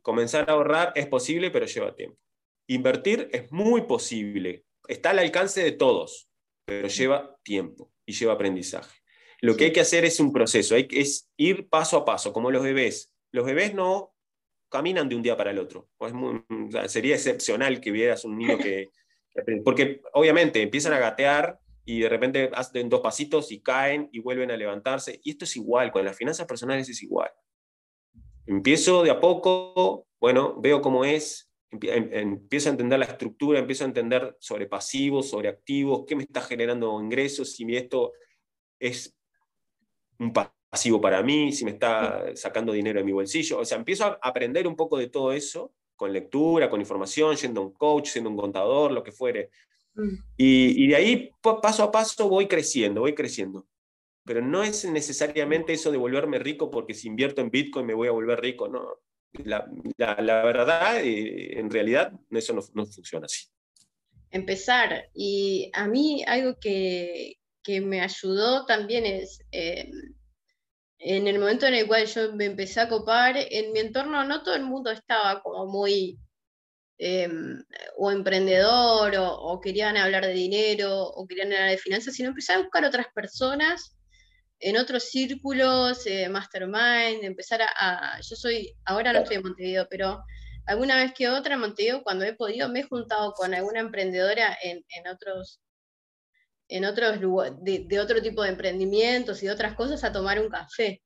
Comenzar 0.01 0.49
a 0.49 0.55
ahorrar 0.55 0.93
es 0.95 1.07
posible, 1.07 1.51
pero 1.51 1.67
lleva 1.67 1.95
tiempo. 1.95 2.19
Invertir 2.69 3.29
es 3.33 3.53
muy 3.53 3.83
posible, 3.83 4.65
está 4.89 5.11
al 5.11 5.19
alcance 5.19 5.63
de 5.63 5.73
todos, 5.73 6.30
pero 6.71 6.87
lleva 6.87 7.37
tiempo 7.43 7.91
y 8.07 8.12
lleva 8.12 8.35
aprendizaje. 8.35 8.97
Lo 9.41 9.57
que 9.57 9.64
hay 9.64 9.73
que 9.73 9.81
hacer 9.81 10.05
es 10.05 10.21
un 10.21 10.33
proceso, 10.33 10.77
hay 10.77 10.87
que 10.87 11.01
es 11.01 11.29
ir 11.37 11.68
paso 11.68 11.97
a 11.97 12.05
paso, 12.05 12.33
como 12.33 12.53
los 12.53 12.62
bebés. 12.62 13.12
Los 13.33 13.45
bebés 13.45 13.75
no 13.75 14.14
caminan 14.68 15.09
de 15.09 15.16
un 15.16 15.23
día 15.23 15.37
para 15.37 15.51
el 15.51 15.59
otro. 15.59 15.89
sería 16.87 17.16
excepcional 17.16 17.81
que 17.81 17.91
vieras 17.91 18.25
un 18.25 18.39
niño 18.39 18.57
que... 18.57 18.89
Porque 19.64 20.01
obviamente 20.12 20.62
empiezan 20.62 20.93
a 20.93 21.01
gatear 21.01 21.59
y 21.85 22.01
de 22.01 22.09
repente 22.09 22.51
hacen 22.55 22.89
dos 22.89 23.01
pasitos 23.01 23.51
y 23.51 23.61
caen 23.61 24.09
y 24.12 24.21
vuelven 24.21 24.53
a 24.53 24.57
levantarse. 24.57 25.21
Y 25.25 25.31
esto 25.31 25.45
es 25.47 25.57
igual, 25.57 25.91
con 25.91 26.05
las 26.05 26.16
finanzas 26.16 26.47
personales 26.47 26.89
es 26.89 27.03
igual. 27.03 27.33
Empiezo 28.47 29.03
de 29.03 29.11
a 29.11 29.18
poco, 29.18 30.07
bueno, 30.21 30.61
veo 30.61 30.81
cómo 30.81 31.05
es, 31.05 31.49
em, 31.71 32.12
empiezo 32.12 32.68
a 32.68 32.73
entender 32.73 32.99
la 32.99 33.05
estructura, 33.07 33.59
empiezo 33.59 33.85
a 33.85 33.89
entender 33.89 34.37
sobre 34.41 34.66
pasivos, 34.66 35.29
sobre 35.29 35.49
activos, 35.49 36.05
qué 36.07 36.16
me 36.16 36.25
está 36.25 36.41
generando 36.41 37.01
ingresos, 37.01 37.53
si 37.53 37.77
esto 37.77 38.12
es 38.79 39.16
un 40.18 40.33
pasivo 40.33 41.01
para 41.01 41.23
mí, 41.23 41.53
si 41.53 41.64
me 41.64 41.73
está 41.73 42.35
sacando 42.37 42.73
dinero 42.73 43.01
de 43.01 43.05
mi 43.05 43.12
bolsillo. 43.12 43.59
O 43.59 43.64
sea, 43.64 43.79
empiezo 43.79 44.05
a 44.05 44.18
aprender 44.23 44.66
un 44.66 44.77
poco 44.77 44.99
de 44.99 45.09
todo 45.09 45.33
eso 45.33 45.73
con 45.97 46.12
lectura, 46.12 46.71
con 46.71 46.81
información, 46.81 47.37
yendo 47.37 47.61
a 47.61 47.64
un 47.64 47.73
coach, 47.73 48.09
siendo 48.09 48.31
un 48.31 48.37
contador, 48.37 48.91
lo 48.91 49.03
que 49.03 49.12
fuere. 49.12 49.51
Mm. 49.95 50.14
Y, 50.37 50.89
de 50.89 50.97
ahí, 50.97 51.31
paso 51.41 51.83
a 51.83 51.91
paso, 51.91 52.29
voy 52.29 52.47
creciendo, 52.47 53.03
voy 53.03 53.14
creciendo. 53.14 53.66
Pero 54.25 54.41
no 54.41 54.62
es 54.62 54.85
necesariamente 54.85 55.73
eso 55.73 55.91
de 55.91 55.99
volverme 55.99 56.39
rico 56.39 56.71
porque 56.71 56.95
si 56.95 57.09
invierto 57.09 57.41
en 57.41 57.51
Bitcoin 57.51 57.87
me 57.87 57.95
voy 57.95 58.09
a 58.09 58.12
volver 58.12 58.41
rico, 58.41 58.68
no. 58.68 59.01
La, 59.33 59.64
verdad, 60.43 61.01
eh, 61.01 61.59
en 61.59 61.70
realidad, 61.70 62.12
eso 62.31 62.53
no, 62.53 62.87
funciona 62.87 63.26
así. 63.26 63.47
Empezar. 64.31 65.09
Y 65.14 65.70
a 65.74 65.87
mí 65.87 66.24
algo 66.26 66.59
que, 66.61 67.37
me 67.83 68.01
ayudó 68.01 68.66
también 68.66 69.07
es, 69.07 69.41
em, 69.53 69.91
en 70.99 71.28
el 71.28 71.39
momento 71.39 71.66
en 71.66 71.74
el 71.74 71.87
cual 71.87 72.07
yo 72.07 72.33
me 72.35 72.47
empecé 72.47 72.81
a 72.81 72.89
copar, 72.89 73.37
en 73.37 73.72
mi 73.72 73.78
entorno 73.78 74.24
no 74.24 74.43
todo 74.43 74.57
el 74.57 74.64
mundo 74.64 74.91
estaba 74.91 75.41
como 75.41 75.66
muy 75.66 76.18
Em, 77.03 77.64
o 77.97 78.11
emprendedor, 78.11 79.14
o, 79.16 79.59
querían 79.59 79.97
hablar 79.97 80.26
de 80.26 80.35
dinero, 80.35 81.03
o 81.03 81.26
querían 81.26 81.51
hablar 81.51 81.70
de 81.70 81.78
finanzas, 81.78 82.14
sino 82.14 82.28
empezar 82.28 82.59
a 82.59 82.62
buscar 82.62 82.85
otras 82.85 83.07
personas 83.14 83.97
en 84.61 84.77
otros 84.77 85.05
círculos, 85.05 86.07
eh, 86.07 86.29
mastermind, 86.29 87.25
empezar 87.25 87.63
a, 87.63 88.21
Yo 88.21 88.37
soy, 88.37 88.77
ahora 88.85 89.13
no 89.13 89.21
estoy 89.21 89.37
en 89.37 89.43
Montevideo, 89.43 89.87
pero 89.89 90.23
alguna 90.67 90.97
vez 90.97 91.13
que 91.15 91.29
otra 91.29 91.55
en 91.55 91.61
Montevideo, 91.61 92.03
cuando 92.03 92.25
he 92.25 92.35
podido, 92.35 92.69
me 92.69 92.81
he 92.81 92.83
juntado 92.85 93.33
con 93.33 93.55
alguna 93.55 93.81
emprendedora 93.81 94.57
en, 94.63 94.85
otros 95.09 95.61
en 96.69 96.85
otros 96.85 97.21
de, 97.63 97.85
de, 97.89 98.01
otro 98.01 98.23
tipo 98.23 98.43
de 98.43 98.51
emprendimientos 98.51 99.43
y 99.43 99.47
de 99.47 99.53
otras 99.53 99.75
cosas 99.75 100.05
a 100.05 100.13
tomar 100.13 100.39
un 100.39 100.51
café, 100.51 101.03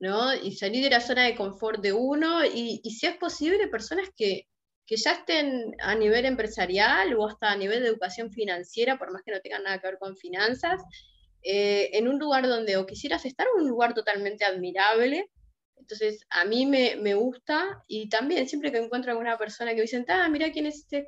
¿no? 0.00 0.34
Y 0.34 0.56
salir 0.56 0.82
de 0.82 0.90
la 0.90 1.00
zona 1.00 1.24
de 1.24 1.36
confort 1.36 1.80
de 1.80 1.92
uno 1.92 2.44
y, 2.44 2.80
y 2.82 2.90
si 2.92 3.06
es 3.06 3.16
posible, 3.18 3.68
personas 3.68 4.08
que, 4.16 4.48
que 4.86 4.96
ya 4.96 5.12
estén 5.12 5.74
a 5.80 5.94
nivel 5.94 6.24
empresarial 6.24 7.14
o 7.14 7.28
hasta 7.28 7.52
a 7.52 7.56
nivel 7.56 7.82
de 7.82 7.88
educación 7.88 8.32
financiera, 8.32 8.98
por 8.98 9.12
más 9.12 9.22
que 9.22 9.32
no 9.32 9.40
tengan 9.40 9.64
nada 9.64 9.80
que 9.80 9.86
ver 9.86 9.98
con 9.98 10.16
finanzas, 10.16 10.80
eh, 11.48 11.90
en 11.96 12.08
un 12.08 12.18
lugar 12.18 12.48
donde 12.48 12.76
o 12.76 12.86
quisieras 12.86 13.24
estar 13.24 13.46
en 13.46 13.62
un 13.62 13.68
lugar 13.68 13.94
totalmente 13.94 14.44
admirable. 14.44 15.30
Entonces, 15.76 16.26
a 16.30 16.44
mí 16.44 16.66
me, 16.66 16.96
me 16.96 17.14
gusta 17.14 17.82
y 17.86 18.08
también 18.08 18.48
siempre 18.48 18.72
que 18.72 18.78
encuentro 18.78 19.12
alguna 19.12 19.38
persona 19.38 19.72
que 19.74 19.82
dicen, 19.82 20.04
ah, 20.08 20.28
mira 20.28 20.50
quién 20.50 20.66
es 20.66 20.78
este, 20.80 21.06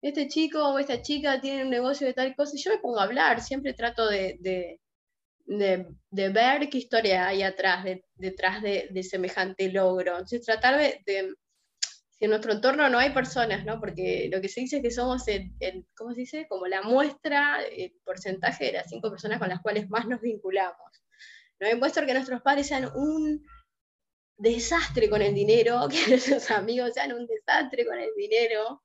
este 0.00 0.28
chico 0.28 0.62
o 0.62 0.78
esta 0.78 1.02
chica, 1.02 1.40
tiene 1.40 1.64
un 1.64 1.70
negocio 1.70 2.06
de 2.06 2.14
tal 2.14 2.36
cosa, 2.36 2.52
y 2.54 2.62
yo 2.62 2.70
me 2.70 2.78
pongo 2.78 3.00
a 3.00 3.04
hablar, 3.04 3.40
siempre 3.40 3.74
trato 3.74 4.08
de, 4.08 4.36
de, 4.40 4.78
de, 5.46 6.28
ver 6.28 6.68
qué 6.70 6.78
historia 6.78 7.26
hay 7.26 7.42
atrás, 7.42 7.84
detrás 8.14 8.62
de, 8.62 9.02
semejante 9.02 9.72
logro. 9.72 10.12
Entonces, 10.12 10.44
tratar 10.44 10.78
de, 10.78 11.34
si 12.20 12.26
en 12.26 12.32
nuestro 12.32 12.52
entorno 12.52 12.86
no 12.90 12.98
hay 12.98 13.10
personas, 13.14 13.64
¿no? 13.64 13.80
Porque 13.80 14.28
lo 14.30 14.42
que 14.42 14.50
se 14.50 14.60
dice 14.60 14.76
es 14.76 14.82
que 14.82 14.90
somos, 14.90 15.26
el, 15.26 15.86
¿cómo 15.96 16.12
se 16.12 16.20
dice? 16.20 16.46
Como 16.50 16.66
la 16.66 16.82
muestra, 16.82 17.64
el 17.64 17.94
porcentaje 18.04 18.66
de 18.66 18.72
las 18.72 18.90
cinco 18.90 19.08
personas 19.08 19.38
con 19.38 19.48
las 19.48 19.62
cuales 19.62 19.88
más 19.88 20.06
nos 20.06 20.20
vinculamos. 20.20 21.02
No 21.58 21.66
hay 21.66 21.76
muestra 21.76 22.04
que 22.04 22.12
nuestros 22.12 22.42
padres 22.42 22.66
sean 22.66 22.90
un 22.94 23.42
desastre 24.36 25.08
con 25.08 25.22
el 25.22 25.34
dinero, 25.34 25.88
que 25.90 26.10
nuestros 26.10 26.50
amigos 26.50 26.92
sean 26.92 27.14
un 27.14 27.26
desastre 27.26 27.86
con 27.86 27.98
el 27.98 28.10
dinero, 28.14 28.82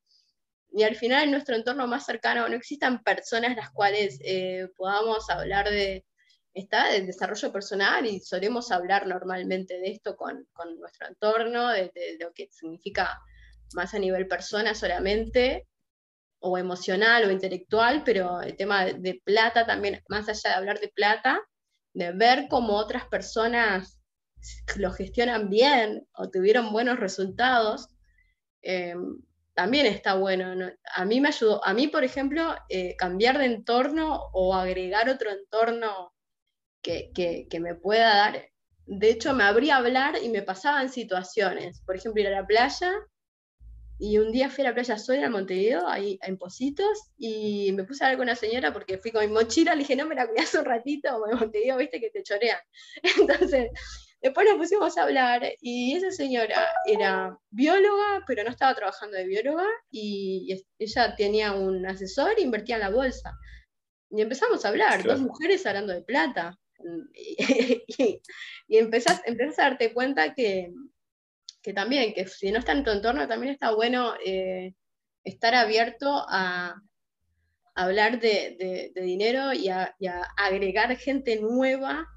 y 0.71 0.83
al 0.83 0.95
final 0.95 1.25
en 1.25 1.31
nuestro 1.31 1.57
entorno 1.57 1.87
más 1.87 2.05
cercano 2.05 2.47
no 2.47 2.55
existan 2.55 3.03
personas 3.03 3.57
las 3.57 3.69
cuales 3.69 4.17
eh, 4.23 4.69
podamos 4.77 5.29
hablar 5.29 5.69
de, 5.69 6.05
está 6.55 6.95
el 6.95 7.05
desarrollo 7.05 7.51
personal 7.51 8.05
y 8.05 8.21
solemos 8.21 8.71
hablar 8.71 9.05
normalmente 9.07 9.77
de 9.77 9.91
esto 9.91 10.15
con, 10.15 10.47
nuestro 10.79 11.07
entorno, 11.07 11.69
de, 11.69 11.91
lo 12.19 12.31
que 12.33 12.47
significa 12.49 13.21
más 13.73 13.93
a 13.93 13.99
nivel 13.99 14.27
persona 14.27 14.73
solamente, 14.73 15.67
o 16.39 16.57
emocional 16.57 17.25
o 17.25 17.31
intelectual, 17.31 18.03
pero 18.05 18.41
el 18.41 18.55
tema 18.55 18.85
de, 18.85 19.21
plata 19.23 19.65
también, 19.65 20.01
más 20.07 20.29
allá 20.29 20.51
de 20.51 20.55
hablar 20.55 20.79
de 20.79 20.87
plata, 20.89 21.41
de 21.93 22.11
ver 22.13 22.47
cómo 22.49 22.75
otras 22.75 23.05
personas 23.07 23.99
lo 24.77 24.91
gestionan 24.91 25.49
bien 25.49 26.07
o 26.13 26.29
tuvieron 26.29 26.71
buenos 26.71 26.99
resultados, 26.99 27.89
em, 28.61 29.21
también 29.55 29.87
está 29.87 30.15
bueno. 30.15 30.71
A 30.95 31.05
mí 31.05 31.19
me 31.19 31.29
ayudó, 31.29 31.65
a 31.65 31.73
mí, 31.73 31.87
por 31.87 32.03
ejemplo, 32.03 32.55
eh, 32.69 32.95
cambiar 32.97 33.39
de 33.39 33.45
entorno 33.45 34.29
o 34.33 34.53
agregar 34.53 35.09
otro 35.09 35.31
entorno 35.31 36.14
que, 36.85 37.47
que, 37.49 37.59
me 37.59 37.75
pueda 37.75 38.15
dar. 38.15 38.49
De 38.85 39.09
hecho, 39.09 39.33
me 39.33 39.43
abría 39.43 39.75
a 39.75 39.79
hablar 39.79 40.15
y 40.21 40.29
me 40.29 40.43
pasaba 40.43 40.81
en 40.81 40.89
situaciones. 40.89 41.81
Por 41.81 41.95
ejemplo, 41.95 42.21
ir 42.21 42.27
a 42.27 42.41
la 42.41 42.45
playa 42.45 42.93
y 43.97 44.17
un 44.17 44.31
día 44.31 44.49
fui 44.49 44.63
a 44.63 44.69
la 44.69 44.73
playa 44.73 44.97
sola 44.97 45.25
en 45.25 45.31
Montevideo, 45.31 45.87
ahí 45.87 46.19
en 46.21 46.37
Positos, 46.37 47.11
y 47.17 47.71
me 47.71 47.85
puse 47.85 48.03
a 48.03 48.07
hablar 48.07 48.17
con 48.17 48.25
una 48.25 48.35
señora 48.35 48.73
porque 48.73 48.97
fui 48.97 49.11
con 49.11 49.25
mi 49.25 49.31
mochila, 49.31 49.73
le 49.73 49.79
dije, 49.79 49.95
no, 49.95 50.05
me 50.05 50.15
la 50.15 50.27
cuidas 50.27 50.53
un 50.53 50.65
ratito, 50.65 51.11
como 51.13 51.31
en 51.31 51.39
Montevideo, 51.39 51.77
viste 51.77 51.99
que 51.99 52.09
te 52.09 52.21
chorean. 52.21 52.59
Entonces, 53.19 53.71
después 54.21 54.47
nos 54.47 54.57
pusimos 54.57 54.97
a 54.97 55.03
hablar 55.03 55.43
y 55.61 55.95
esa 55.95 56.11
señora 56.11 56.67
era 56.85 57.39
bióloga, 57.49 58.23
pero 58.27 58.43
no 58.43 58.49
estaba 58.49 58.75
trabajando 58.75 59.17
de 59.17 59.25
bióloga, 59.25 59.67
y 59.89 60.61
ella 60.77 61.15
tenía 61.15 61.53
un 61.53 61.85
asesor 61.87 62.33
e 62.37 62.41
invertía 62.41 62.75
en 62.75 62.81
la 62.81 62.89
bolsa. 62.89 63.31
Y 64.11 64.21
empezamos 64.21 64.63
a 64.65 64.69
hablar, 64.69 65.03
dos 65.03 65.19
mujeres 65.19 65.65
hablando 65.65 65.93
de 65.93 66.01
plata. 66.01 66.59
Y, 67.13 67.37
y 68.67 68.77
empezás, 68.77 69.21
empezás 69.25 69.59
a 69.59 69.63
darte 69.63 69.93
cuenta 69.93 70.33
que, 70.33 70.71
también, 71.73 72.13
que 72.13 72.27
si 72.27 72.51
no 72.51 72.59
está 72.59 72.73
en 72.73 72.83
tu 72.83 72.91
entorno, 72.91 73.27
también 73.27 73.53
está 73.53 73.73
bueno 73.73 74.13
eh, 74.25 74.73
estar 75.23 75.55
abierto 75.55 76.25
a, 76.27 76.75
hablar 77.77 78.19
de, 78.21 78.91
dinero 78.95 79.51
y 79.53 79.67
a, 79.67 79.95
agregar 80.37 80.95
gente 80.95 81.39
nueva 81.39 82.07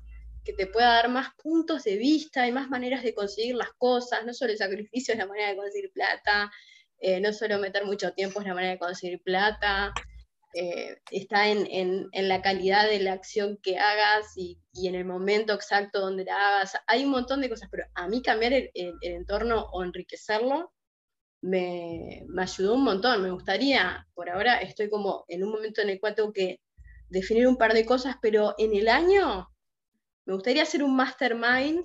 que 0.44 0.52
te 0.52 0.66
pueda 0.66 0.94
dar 0.94 1.08
más 1.08 1.30
puntos 1.42 1.84
de 1.84 1.96
vista 1.96 2.46
y 2.46 2.52
más 2.52 2.70
maneras 2.70 3.02
de 3.02 3.12
conseguir 3.12 3.56
las 3.56 3.72
cosas, 3.76 4.24
no 4.24 4.32
solo 4.32 4.52
el 4.52 4.58
sacrificio 4.58 5.12
es 5.12 5.18
la 5.18 5.26
manera 5.26 5.50
de 5.50 5.56
conseguir 5.56 5.90
plata, 5.92 6.50
eh, 7.00 7.20
no 7.20 7.32
solo 7.32 7.58
meter 7.58 7.84
mucho 7.84 8.12
tiempo 8.12 8.40
es 8.40 8.46
la 8.46 8.54
manera 8.54 8.72
de 8.72 8.78
conseguir 8.78 9.20
plata, 9.22 9.92
eh, 10.54 10.96
está 11.10 11.48
en, 11.48 12.08
la 12.12 12.40
calidad 12.40 12.88
de 12.88 13.00
la 13.00 13.12
acción 13.12 13.58
que 13.62 13.78
hagas 13.78 14.36
y, 14.36 14.58
en 14.74 14.94
el 14.94 15.04
momento 15.04 15.52
exacto 15.52 16.00
donde 16.00 16.24
la 16.24 16.36
hagas. 16.36 16.76
Hay 16.86 17.04
un 17.04 17.10
montón 17.10 17.40
de 17.40 17.50
cosas, 17.50 17.68
pero 17.70 17.84
a 17.94 18.08
mí 18.08 18.22
cambiar 18.22 18.52
el, 18.52 18.70
entorno 19.02 19.66
o 19.72 19.82
enriquecerlo 19.82 20.72
me, 21.42 22.24
ayudó 22.38 22.74
un 22.74 22.84
montón. 22.84 23.22
Me 23.22 23.30
gustaría, 23.30 24.06
por 24.14 24.30
ahora 24.30 24.60
estoy 24.60 24.88
como 24.88 25.24
en 25.28 25.44
un 25.44 25.50
momento 25.50 25.82
en 25.82 25.90
el 25.90 26.00
cual 26.00 26.14
tengo 26.14 26.32
que 26.32 26.60
definir 27.08 27.46
un 27.46 27.56
par 27.56 27.74
de 27.74 27.86
cosas, 27.86 28.16
pero 28.22 28.54
en 28.58 28.74
el 28.74 28.88
año 28.88 29.48
me 30.26 30.34
gustaría 30.34 30.62
hacer 30.62 30.82
un 30.82 30.96
mastermind 30.96 31.84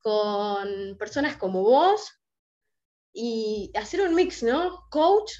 con 0.00 0.96
personas 0.98 1.36
como 1.36 1.62
vos 1.62 2.20
y 3.12 3.72
hacer 3.74 4.02
un 4.02 4.14
mix, 4.14 4.42
¿no? 4.42 4.86
Coach 4.90 5.32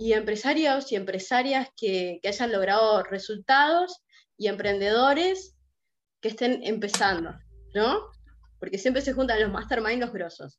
y 0.00 0.14
empresarios 0.14 0.90
y 0.90 0.96
empresarias 0.96 1.68
que, 1.76 2.20
hayan 2.26 2.50
logrado 2.50 3.02
resultados 3.02 4.00
y 4.38 4.48
emprendedores 4.48 5.54
que 6.22 6.28
estén 6.28 6.62
empezando, 6.64 7.38
¿no? 7.74 8.06
Porque 8.58 8.78
siempre 8.78 9.02
se 9.02 9.12
juntan 9.12 9.42
los 9.42 9.52
masterminds 9.52 10.00
los 10.00 10.12
grosos, 10.14 10.58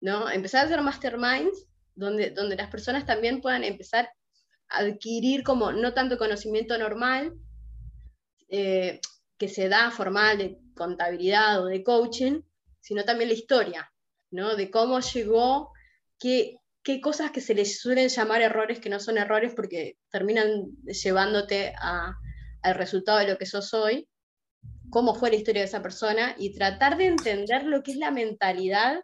¿no? 0.00 0.30
Empezar 0.30 0.62
a 0.62 0.66
hacer 0.66 0.80
masterminds 0.80 1.66
donde, 1.96 2.30
donde 2.30 2.54
las 2.54 2.70
personas 2.70 3.04
también 3.04 3.40
puedan 3.40 3.64
empezar 3.64 4.12
a 4.68 4.78
adquirir 4.78 5.42
como 5.42 5.72
no 5.72 5.92
tanto 5.92 6.16
conocimiento 6.16 6.78
normal, 6.78 7.34
eh, 8.48 9.00
que 9.38 9.48
se 9.48 9.68
da 9.68 9.90
formal 9.90 10.38
de 10.38 10.60
contabilidad 10.76 11.64
o 11.64 11.66
de 11.66 11.82
coaching, 11.82 12.42
sino 12.78 13.04
también 13.04 13.30
la 13.30 13.34
historia, 13.34 13.92
¿no? 14.30 14.54
De 14.54 14.70
cómo 14.70 15.00
llegó, 15.00 15.72
qué, 16.20 16.60
qué 16.88 17.02
cosas 17.02 17.32
que 17.32 17.42
se 17.42 17.54
les 17.54 17.82
suelen 17.82 18.08
llamar 18.08 18.40
errores 18.40 18.80
que 18.80 18.88
no 18.88 18.98
son 18.98 19.18
errores 19.18 19.52
porque 19.54 19.98
terminan 20.10 20.70
llevándote 20.86 21.74
al 21.78 22.74
resultado 22.76 23.18
de 23.18 23.28
lo 23.28 23.36
que 23.36 23.44
sos 23.44 23.74
hoy, 23.74 24.08
cómo 24.88 25.14
fue 25.14 25.28
la 25.28 25.36
historia 25.36 25.60
de 25.60 25.68
esa 25.68 25.82
persona 25.82 26.34
y 26.38 26.54
tratar 26.54 26.96
de 26.96 27.08
entender 27.08 27.64
lo 27.64 27.82
que 27.82 27.90
es 27.90 27.98
la 27.98 28.10
mentalidad 28.10 29.02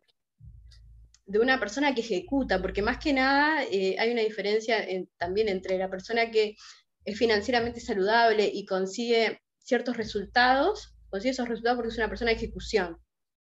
de 1.26 1.38
una 1.40 1.60
persona 1.60 1.94
que 1.94 2.00
ejecuta, 2.00 2.62
porque 2.62 2.80
más 2.80 2.96
que 2.96 3.12
nada 3.12 3.62
eh, 3.64 3.96
hay 3.98 4.12
una 4.12 4.22
diferencia 4.22 4.82
también 5.18 5.50
entre 5.50 5.76
la 5.76 5.90
persona 5.90 6.30
que 6.30 6.56
es 7.04 7.18
financieramente 7.18 7.80
saludable 7.80 8.50
y 8.50 8.64
consigue 8.64 9.42
ciertos 9.58 9.98
resultados, 9.98 10.96
consigue 11.10 11.32
esos 11.32 11.50
resultados 11.50 11.76
porque 11.76 11.90
es 11.90 11.98
una 11.98 12.08
persona 12.08 12.30
de 12.30 12.38
ejecución, 12.38 12.96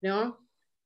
¿no? 0.01 0.44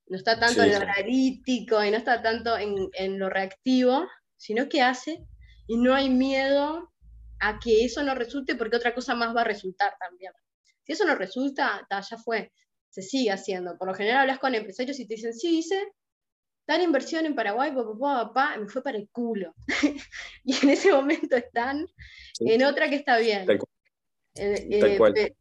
No 0.09 0.17
está 0.17 0.39
tanto 0.39 0.63
en 0.63 0.71
lo 0.71 0.77
analítico 0.77 1.83
y 1.83 1.91
no 1.91 1.97
está 1.97 2.21
tanto 2.21 2.57
en, 2.57 3.19
lo 3.19 3.29
reactivo, 3.29 4.07
sino 4.37 4.67
que 4.67 4.81
hace 4.81 5.23
y 5.67 5.77
no 5.77 5.93
hay 5.93 6.09
miedo 6.09 6.91
a 7.39 7.59
que 7.59 7.85
eso 7.85 8.03
no 8.03 8.15
resulte 8.15 8.55
porque 8.55 8.75
otra 8.75 8.93
cosa 8.93 9.13
más 9.15 9.35
va 9.35 9.41
a 9.41 9.45
resultar 9.45 9.93
también. 9.99 10.33
Si 10.83 10.93
eso 10.93 11.05
no 11.05 11.15
resulta, 11.15 11.87
ya 11.89 12.17
fue, 12.17 12.51
se 12.89 13.03
sigue 13.03 13.31
haciendo. 13.31 13.77
Por 13.77 13.87
lo 13.87 13.93
general 13.93 14.21
hablas 14.21 14.39
con 14.39 14.55
empresarios 14.55 14.99
y 14.99 15.07
te 15.07 15.13
dicen, 15.13 15.33
sí, 15.33 15.59
hice 15.59 15.79
tal 16.65 16.81
inversión 16.81 17.25
en 17.25 17.35
Paraguay, 17.35 17.71
papá, 17.71 18.33
papá, 18.33 18.57
me 18.57 18.67
fue 18.67 18.81
para 18.81 18.97
el 18.97 19.09
culo. 19.11 19.53
y 20.43 20.55
en 20.55 20.69
ese 20.69 20.91
momento 20.91 21.35
están 21.35 21.87
en 22.39 22.63
otra 22.63 22.89
que 22.89 22.95
está 22.95 23.17
bien. 23.19 23.47
Eh, 24.35 24.67
eh, 24.71 25.35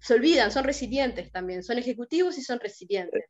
se 0.00 0.14
olvidan, 0.14 0.52
son 0.52 0.64
resilientes 0.64 1.32
también, 1.32 1.64
son 1.64 1.78
ejecutivos 1.78 2.38
y 2.38 2.42
son 2.42 2.60
resilientes. 2.60 3.24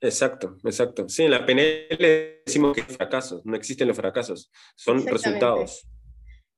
Exacto, 0.00 0.56
exacto. 0.64 1.08
Sí, 1.08 1.24
en 1.24 1.32
la 1.32 1.44
PNL 1.44 2.42
decimos 2.46 2.74
que 2.74 2.82
fracasos, 2.82 3.44
no 3.44 3.56
existen 3.56 3.88
los 3.88 3.96
fracasos, 3.96 4.50
son 4.76 5.04
resultados. 5.06 5.88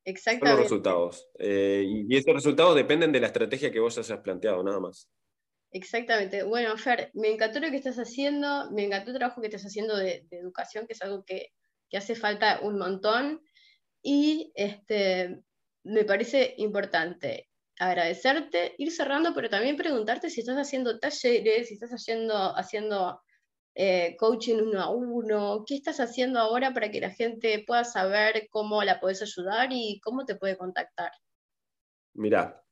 Exactamente. 0.05 0.49
Son 0.49 0.57
los 0.57 0.65
resultados. 0.65 1.29
Eh, 1.39 1.85
y 1.87 2.17
esos 2.17 2.35
resultados 2.35 2.75
dependen 2.75 3.13
de 3.13 3.21
la 3.21 3.29
estrategia 3.29 3.71
que 3.71 3.81
vos 3.81 3.97
hayas 3.99 4.21
planteado, 4.21 4.63
nada 4.63 4.81
más. 4.81 5.09
Exactamente. 5.73 6.43
Bueno, 6.43 6.77
Fer, 6.77 7.11
me 7.15 7.29
encantó 7.29 7.61
lo 7.61 7.71
que 7.71 7.77
estás 7.77 7.97
haciendo, 7.99 8.71
me 8.73 8.85
encantó 8.85 9.11
el 9.11 9.19
trabajo 9.19 9.41
que 9.41 9.47
estás 9.47 9.63
haciendo 9.63 9.97
de, 9.97 10.27
educación, 10.31 10.87
que 10.87 10.95
es 10.95 11.03
algo 11.03 11.25
que, 11.25 11.53
que, 11.89 11.97
hace 11.97 12.15
falta 12.15 12.61
un 12.61 12.77
montón. 12.77 13.41
Y 14.03 14.53
este, 14.55 15.41
me 15.85 16.05
parece 16.05 16.55
importante 16.59 17.49
agradecerte, 17.79 18.75
ir 18.79 18.91
cerrando, 18.93 19.33
pero 19.35 19.49
también 19.49 19.77
preguntarte 19.77 20.29
si 20.29 20.41
estás 20.41 20.57
haciendo 20.57 20.99
talleres, 20.99 21.69
si 21.69 21.75
estás 21.75 21.91
haciendo, 21.91 22.55
haciendo 22.57 23.23
eh, 23.83 24.15
coaching 24.19 24.57
uno 24.57 24.79
a 24.79 24.91
uno, 24.91 25.65
qué 25.67 25.77
estás 25.77 26.01
haciendo 26.01 26.39
ahora 26.39 26.75
para 26.75 26.91
que 26.91 27.01
la 27.01 27.09
gente 27.09 27.65
pueda 27.67 27.83
saber 27.83 28.47
cómo 28.51 28.85
la 28.85 29.01
puedes 29.01 29.23
ayudar 29.23 29.71
y 29.73 29.99
cómo 30.01 30.27
te 30.27 30.35
puede 30.35 30.59
contactar. 30.59 31.11
Mira, 32.13 32.63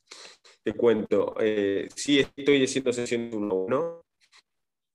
te 0.62 0.74
cuento, 0.74 1.34
eh, 1.40 1.88
sí 1.96 2.20
estoy 2.20 2.62
haciendo 2.62 2.92
sesiones 2.92 3.32
uno 3.32 3.54
a 3.54 3.58
uno, 3.58 4.04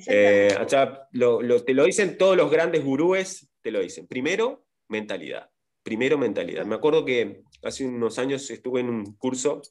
Eh, 0.09 0.57
te 1.67 1.75
lo 1.75 1.85
dicen 1.85 2.17
todos 2.17 2.37
los 2.37 2.51
grandes 2.51 2.85
gurúes, 2.85 3.51
te 3.61 3.71
lo 3.71 3.81
dicen. 3.81 4.07
Primero, 4.07 4.65
mentalidad. 4.89 5.51
Primero, 5.83 6.17
mentalidad. 6.17 6.65
Me 6.65 6.77
acuerdo 6.77 7.05
que 7.05 7.43
hace 7.63 7.85
unos 7.85 8.19
años 8.19 8.49
estuve 8.51 8.81
en 8.81 8.89
un 8.89 9.17
curso 9.17 9.63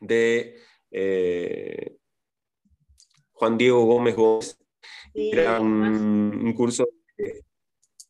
de 0.00 0.56
eh, 0.90 1.96
Juan 3.32 3.58
Diego 3.58 3.84
Gómez 3.84 4.16
Gómez. 4.16 4.58
era 5.14 5.60
un, 5.60 6.52
curso 6.54 6.86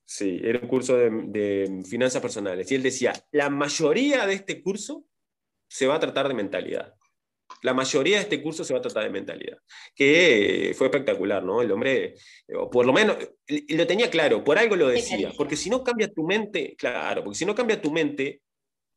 Sí, 0.08 0.40
era 0.40 0.60
un 0.60 0.68
curso 0.68 0.96
de, 0.96 1.82
finanzas 1.84 2.22
personales. 2.22 2.70
Y 2.70 2.76
él 2.76 2.82
decía, 2.82 3.12
la 3.32 3.50
mayoría 3.50 4.24
de 4.24 4.34
este 4.34 4.62
curso 4.62 5.04
se 5.68 5.88
va 5.88 5.96
a 5.96 6.00
tratar 6.00 6.28
de 6.28 6.34
mentalidad. 6.34 6.94
La 7.62 7.74
mayoría 7.74 8.18
de 8.18 8.22
este 8.22 8.40
curso 8.40 8.64
se 8.64 8.72
va 8.72 8.78
a 8.78 8.82
tratar 8.82 9.02
de 9.02 9.10
mentalidad. 9.10 9.58
Que 9.96 10.72
fue 10.78 10.86
espectacular, 10.86 11.42
¿no? 11.42 11.60
El 11.60 11.72
hombre, 11.72 12.14
o 12.54 12.70
por 12.70 12.86
lo 12.86 12.92
menos, 12.92 13.16
lo 13.48 13.86
tenía 13.86 14.08
claro, 14.08 14.44
por 14.44 14.58
algo 14.58 14.76
lo 14.76 14.88
decía. 14.88 15.32
Porque 15.36 15.56
si 15.56 15.70
no 15.70 15.82
cambia 15.82 16.12
tu 16.12 16.22
mente, 16.22 16.76
claro, 16.78 17.24
porque 17.24 17.38
si 17.38 17.44
no 17.44 17.54
cambia 17.56 17.82
tu 17.82 17.90
mente, 17.90 18.42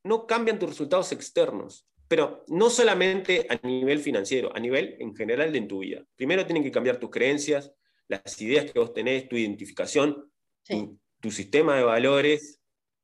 no 0.03 0.27
cambian 0.27 0.59
tus 0.59 0.69
resultados 0.69 1.11
externos. 1.11 1.87
Pero 2.07 2.43
no 2.49 2.69
solamente 2.69 3.47
a 3.49 3.67
nivel 3.67 3.99
financiero, 3.99 4.55
a 4.55 4.59
nivel 4.59 4.95
en 4.99 5.15
general 5.15 5.51
de 5.51 5.57
en 5.57 5.67
tu 5.67 5.79
vida. 5.79 6.05
Primero 6.15 6.45
tienen 6.45 6.63
que 6.63 6.71
cambiar 6.71 6.97
tus 6.97 7.09
creencias, 7.09 7.71
las 8.07 8.39
ideas 8.41 8.71
que 8.71 8.79
vos 8.79 8.93
tenés, 8.93 9.27
tu 9.27 9.35
identificación, 9.35 10.29
tu, 10.67 11.31
sistema 11.31 11.75
de 11.75 11.83
valores, 11.83 12.59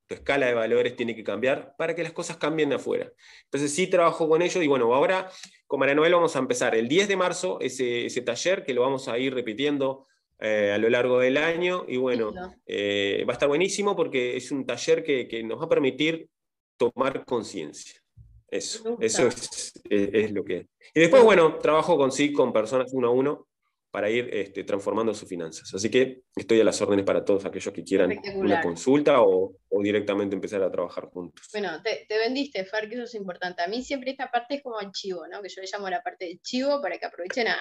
tu 0.08 0.16
escala 0.16 0.48
de 0.48 0.54
valores 0.54 0.96
tiene 0.96 1.16
que 1.16 1.24
cambiar 1.24 1.76
para 1.78 1.96
que 1.96 2.04
las 2.04 2.14
cosas 2.14 2.38
cambien 2.38 2.70
de 2.70 2.76
afuera. 2.76 3.12
Entonces 3.46 3.74
sí 3.74 3.88
trabajo 3.88 4.28
con 4.30 4.42
ellos 4.42 4.64
y 4.64 4.68
bueno, 4.68 4.94
ahora 4.94 5.30
con 5.68 5.80
María 5.80 5.96
Noel 5.96 6.14
vamos 6.14 6.36
a 6.36 6.40
empezar. 6.40 6.76
El 6.76 6.88
10 6.88 7.08
de 7.08 7.18
marzo 7.18 7.60
ese, 7.62 8.06
ese 8.06 8.22
taller 8.22 8.64
que 8.64 8.74
lo 8.74 8.82
vamos 8.82 9.08
a 9.08 9.18
ir 9.18 9.34
repitiendo 9.34 10.08
eh, 10.40 10.72
a 10.74 10.78
lo 10.78 10.90
largo 10.90 11.20
del 11.20 11.38
año 11.38 11.86
y 11.88 11.98
bueno, 11.98 12.34
eh, 12.66 13.24
va 13.28 13.34
a 13.34 13.36
estar 13.36 13.48
buenísimo 13.48 13.96
porque 13.96 14.36
es 14.36 14.52
un 14.52 14.66
taller 14.66 15.04
que, 15.04 15.28
que 15.28 15.44
nos 15.44 15.60
va 15.60 15.66
a 15.66 15.70
permitir 15.70 16.30
tomar 16.78 17.26
conciencia. 17.26 18.02
Eso, 18.50 18.98
eso 19.02 19.28
es, 19.28 19.74
es, 19.90 20.32
lo 20.32 20.46
que 20.46 20.68
Y 20.94 21.00
después, 21.00 21.24
bueno, 21.24 21.58
trabajo 21.58 21.98
con 21.98 22.12
sí, 22.12 22.32
con 22.32 22.54
personas 22.54 22.94
uno 22.94 23.08
a 23.08 23.12
uno, 23.12 23.48
para 23.96 24.10
ir 24.10 24.28
este, 24.34 24.66
transformando 24.66 25.14
sus 25.14 25.30
finanzas. 25.30 25.74
Así 25.74 25.90
que 25.90 26.24
estoy 26.36 26.60
a 26.60 26.66
las 26.66 26.82
órdenes 26.82 27.06
para 27.06 27.24
todos 27.24 27.46
aquellos 27.46 27.74
que 27.74 27.82
quieran 27.82 28.20
una 28.36 28.60
consulta 28.60 29.22
o, 29.22 29.56
directamente 29.82 30.36
empezar 30.36 30.62
a 30.64 30.70
trabajar 30.70 31.06
juntos. 31.06 31.48
Bueno, 31.54 31.82
te, 31.82 32.06
vendiste, 32.10 32.66
Fer, 32.66 32.90
que 32.90 32.96
eso 32.96 33.06
es 33.06 33.16
importante. 33.16 33.64
A 33.64 33.68
mí 33.68 33.82
siempre 33.86 34.12
esta 34.12 34.30
parte 34.30 34.56
es 34.56 34.64
como 34.64 34.82
el 34.82 34.92
chivo, 34.92 35.26
¿no? 35.30 35.42
que 35.42 35.48
yo 35.48 35.62
le 35.62 35.70
llamo 35.72 35.90
la 35.90 36.04
parte 36.04 36.26
del 36.26 36.42
chivo 36.42 36.82
para 36.82 36.98
que 36.98 37.06
aprovechen 37.06 37.48
a 37.48 37.56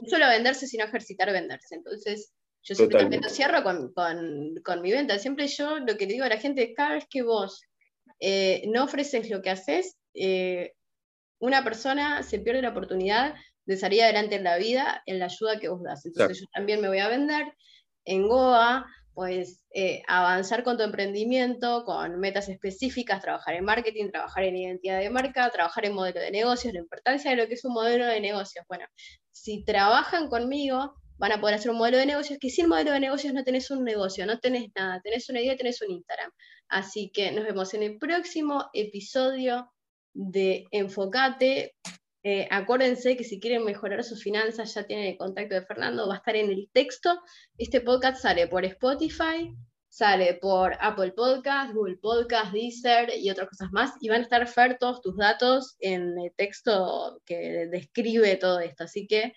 no 0.00 0.08
solo 0.08 0.26
venderse, 0.26 0.66
sino 0.66 0.86
ejercitar 0.86 1.30
venderse. 1.30 1.74
Entonces, 1.74 2.32
yo 2.62 2.74
siempre 2.74 3.00
también 3.00 3.20
lo 3.20 3.28
cierro 3.28 3.62
con, 3.62 4.80
mi 4.80 4.90
venta. 4.90 5.18
Siempre 5.18 5.48
yo 5.48 5.80
lo 5.80 5.98
que 5.98 6.06
le 6.06 6.14
digo 6.14 6.24
a 6.24 6.30
la 6.30 6.38
gente 6.38 6.62
es, 6.62 6.70
cada 6.74 6.94
vez 6.94 7.04
que 7.10 7.20
vos 7.20 7.62
eh, 8.20 8.62
no 8.68 8.84
ofreces 8.84 9.28
lo 9.28 9.42
que 9.42 9.50
haces, 9.50 9.98
eh, 10.14 10.72
una 11.40 11.62
persona 11.62 12.22
se 12.22 12.38
pierde 12.38 12.62
la 12.62 12.70
oportunidad 12.70 13.34
de 13.66 13.76
salir 13.76 14.02
adelante 14.02 14.36
en 14.36 14.44
la 14.44 14.56
vida 14.56 15.02
en 15.06 15.18
la 15.18 15.26
ayuda 15.26 15.58
que 15.58 15.68
vos 15.68 15.82
das. 15.82 16.04
Entonces 16.06 16.40
yo 16.40 16.46
también 16.52 16.80
me 16.80 16.88
voy 16.88 16.98
a 16.98 17.08
vender 17.08 17.54
en 18.04 18.28
Goa, 18.28 18.86
pues 19.14 19.64
eh, 19.72 20.02
avanzar 20.08 20.64
con 20.64 20.76
tu 20.76 20.82
emprendimiento, 20.82 21.84
con 21.84 22.18
metas 22.18 22.48
específicas, 22.48 23.22
trabajar 23.22 23.54
en 23.54 23.64
marketing, 23.64 24.10
trabajar 24.10 24.44
en 24.44 24.56
identidad 24.56 24.98
de 24.98 25.08
marca, 25.08 25.48
trabajar 25.50 25.86
en 25.86 25.94
modelo 25.94 26.20
de 26.20 26.30
negocios, 26.32 26.74
la 26.74 26.80
importancia 26.80 27.30
de 27.30 27.36
lo 27.36 27.46
que 27.46 27.54
es 27.54 27.64
un 27.64 27.72
modelo 27.72 28.06
de 28.06 28.20
negocios. 28.20 28.64
Bueno, 28.68 28.86
si 29.30 29.64
trabajan 29.64 30.28
conmigo, 30.28 30.94
van 31.16 31.32
a 31.32 31.40
poder 31.40 31.54
hacer 31.54 31.70
un 31.70 31.78
modelo 31.78 31.98
de 31.98 32.06
negocios, 32.06 32.38
que 32.40 32.50
sin 32.50 32.68
modelo 32.68 32.90
de 32.90 33.00
negocios 33.00 33.32
no 33.32 33.44
tenés 33.44 33.70
un 33.70 33.84
negocio, 33.84 34.26
no 34.26 34.40
tenés 34.40 34.70
nada, 34.74 35.00
tenés 35.00 35.28
una 35.30 35.40
idea, 35.40 35.56
tenés 35.56 35.80
un 35.80 35.92
Instagram. 35.92 36.30
Así 36.68 37.10
que 37.14 37.30
nos 37.30 37.44
vemos 37.44 37.72
en 37.74 37.84
el 37.84 37.98
próximo 37.98 38.68
episodio 38.72 39.70
de 40.12 40.66
Enfocate. 40.72 41.76
Eh, 42.26 42.48
acuérdense 42.50 43.18
que 43.18 43.24
si 43.24 43.38
quieren 43.38 43.64
mejorar 43.64 44.02
sus 44.02 44.22
finanzas 44.22 44.72
ya 44.72 44.86
tienen 44.86 45.08
el 45.08 45.18
contacto 45.18 45.56
de 45.56 45.66
Fernando, 45.66 46.08
va 46.08 46.14
a 46.14 46.16
estar 46.16 46.34
en 46.34 46.50
el 46.50 46.70
texto. 46.72 47.20
Este 47.58 47.82
podcast 47.82 48.22
sale 48.22 48.48
por 48.48 48.64
Spotify, 48.64 49.54
sale 49.90 50.38
por 50.40 50.72
Apple 50.80 51.12
Podcast, 51.12 51.74
Google 51.74 51.98
Podcast, 51.98 52.50
Deezer 52.54 53.10
y 53.14 53.30
otras 53.30 53.50
cosas 53.50 53.68
más. 53.72 53.92
Y 54.00 54.08
van 54.08 54.20
a 54.20 54.22
estar 54.22 54.48
Fer 54.48 54.78
todos 54.78 55.02
tus 55.02 55.18
datos 55.18 55.76
en 55.80 56.18
el 56.18 56.32
texto 56.34 57.20
que 57.26 57.68
describe 57.70 58.36
todo 58.36 58.58
esto. 58.60 58.84
Así 58.84 59.06
que 59.06 59.34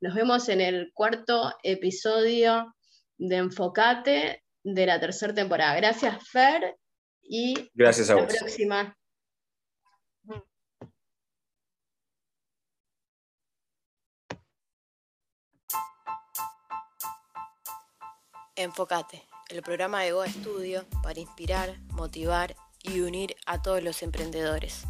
nos 0.00 0.14
vemos 0.14 0.48
en 0.48 0.62
el 0.62 0.92
cuarto 0.94 1.52
episodio 1.62 2.74
de 3.18 3.36
Enfocate 3.36 4.42
de 4.64 4.86
la 4.86 4.98
tercera 4.98 5.34
temporada. 5.34 5.76
Gracias, 5.76 6.26
Fer. 6.26 6.74
Y 7.22 7.70
Gracias 7.74 8.08
hasta 8.08 8.22
la 8.22 8.28
próxima. 8.28 8.96
Enfocate, 18.62 19.22
el 19.48 19.62
programa 19.62 20.02
de 20.02 20.12
Goa 20.12 20.28
Studio 20.28 20.84
para 21.02 21.18
inspirar, 21.18 21.80
motivar 21.92 22.56
y 22.82 23.00
unir 23.00 23.34
a 23.46 23.62
todos 23.62 23.82
los 23.82 24.02
emprendedores. 24.02 24.84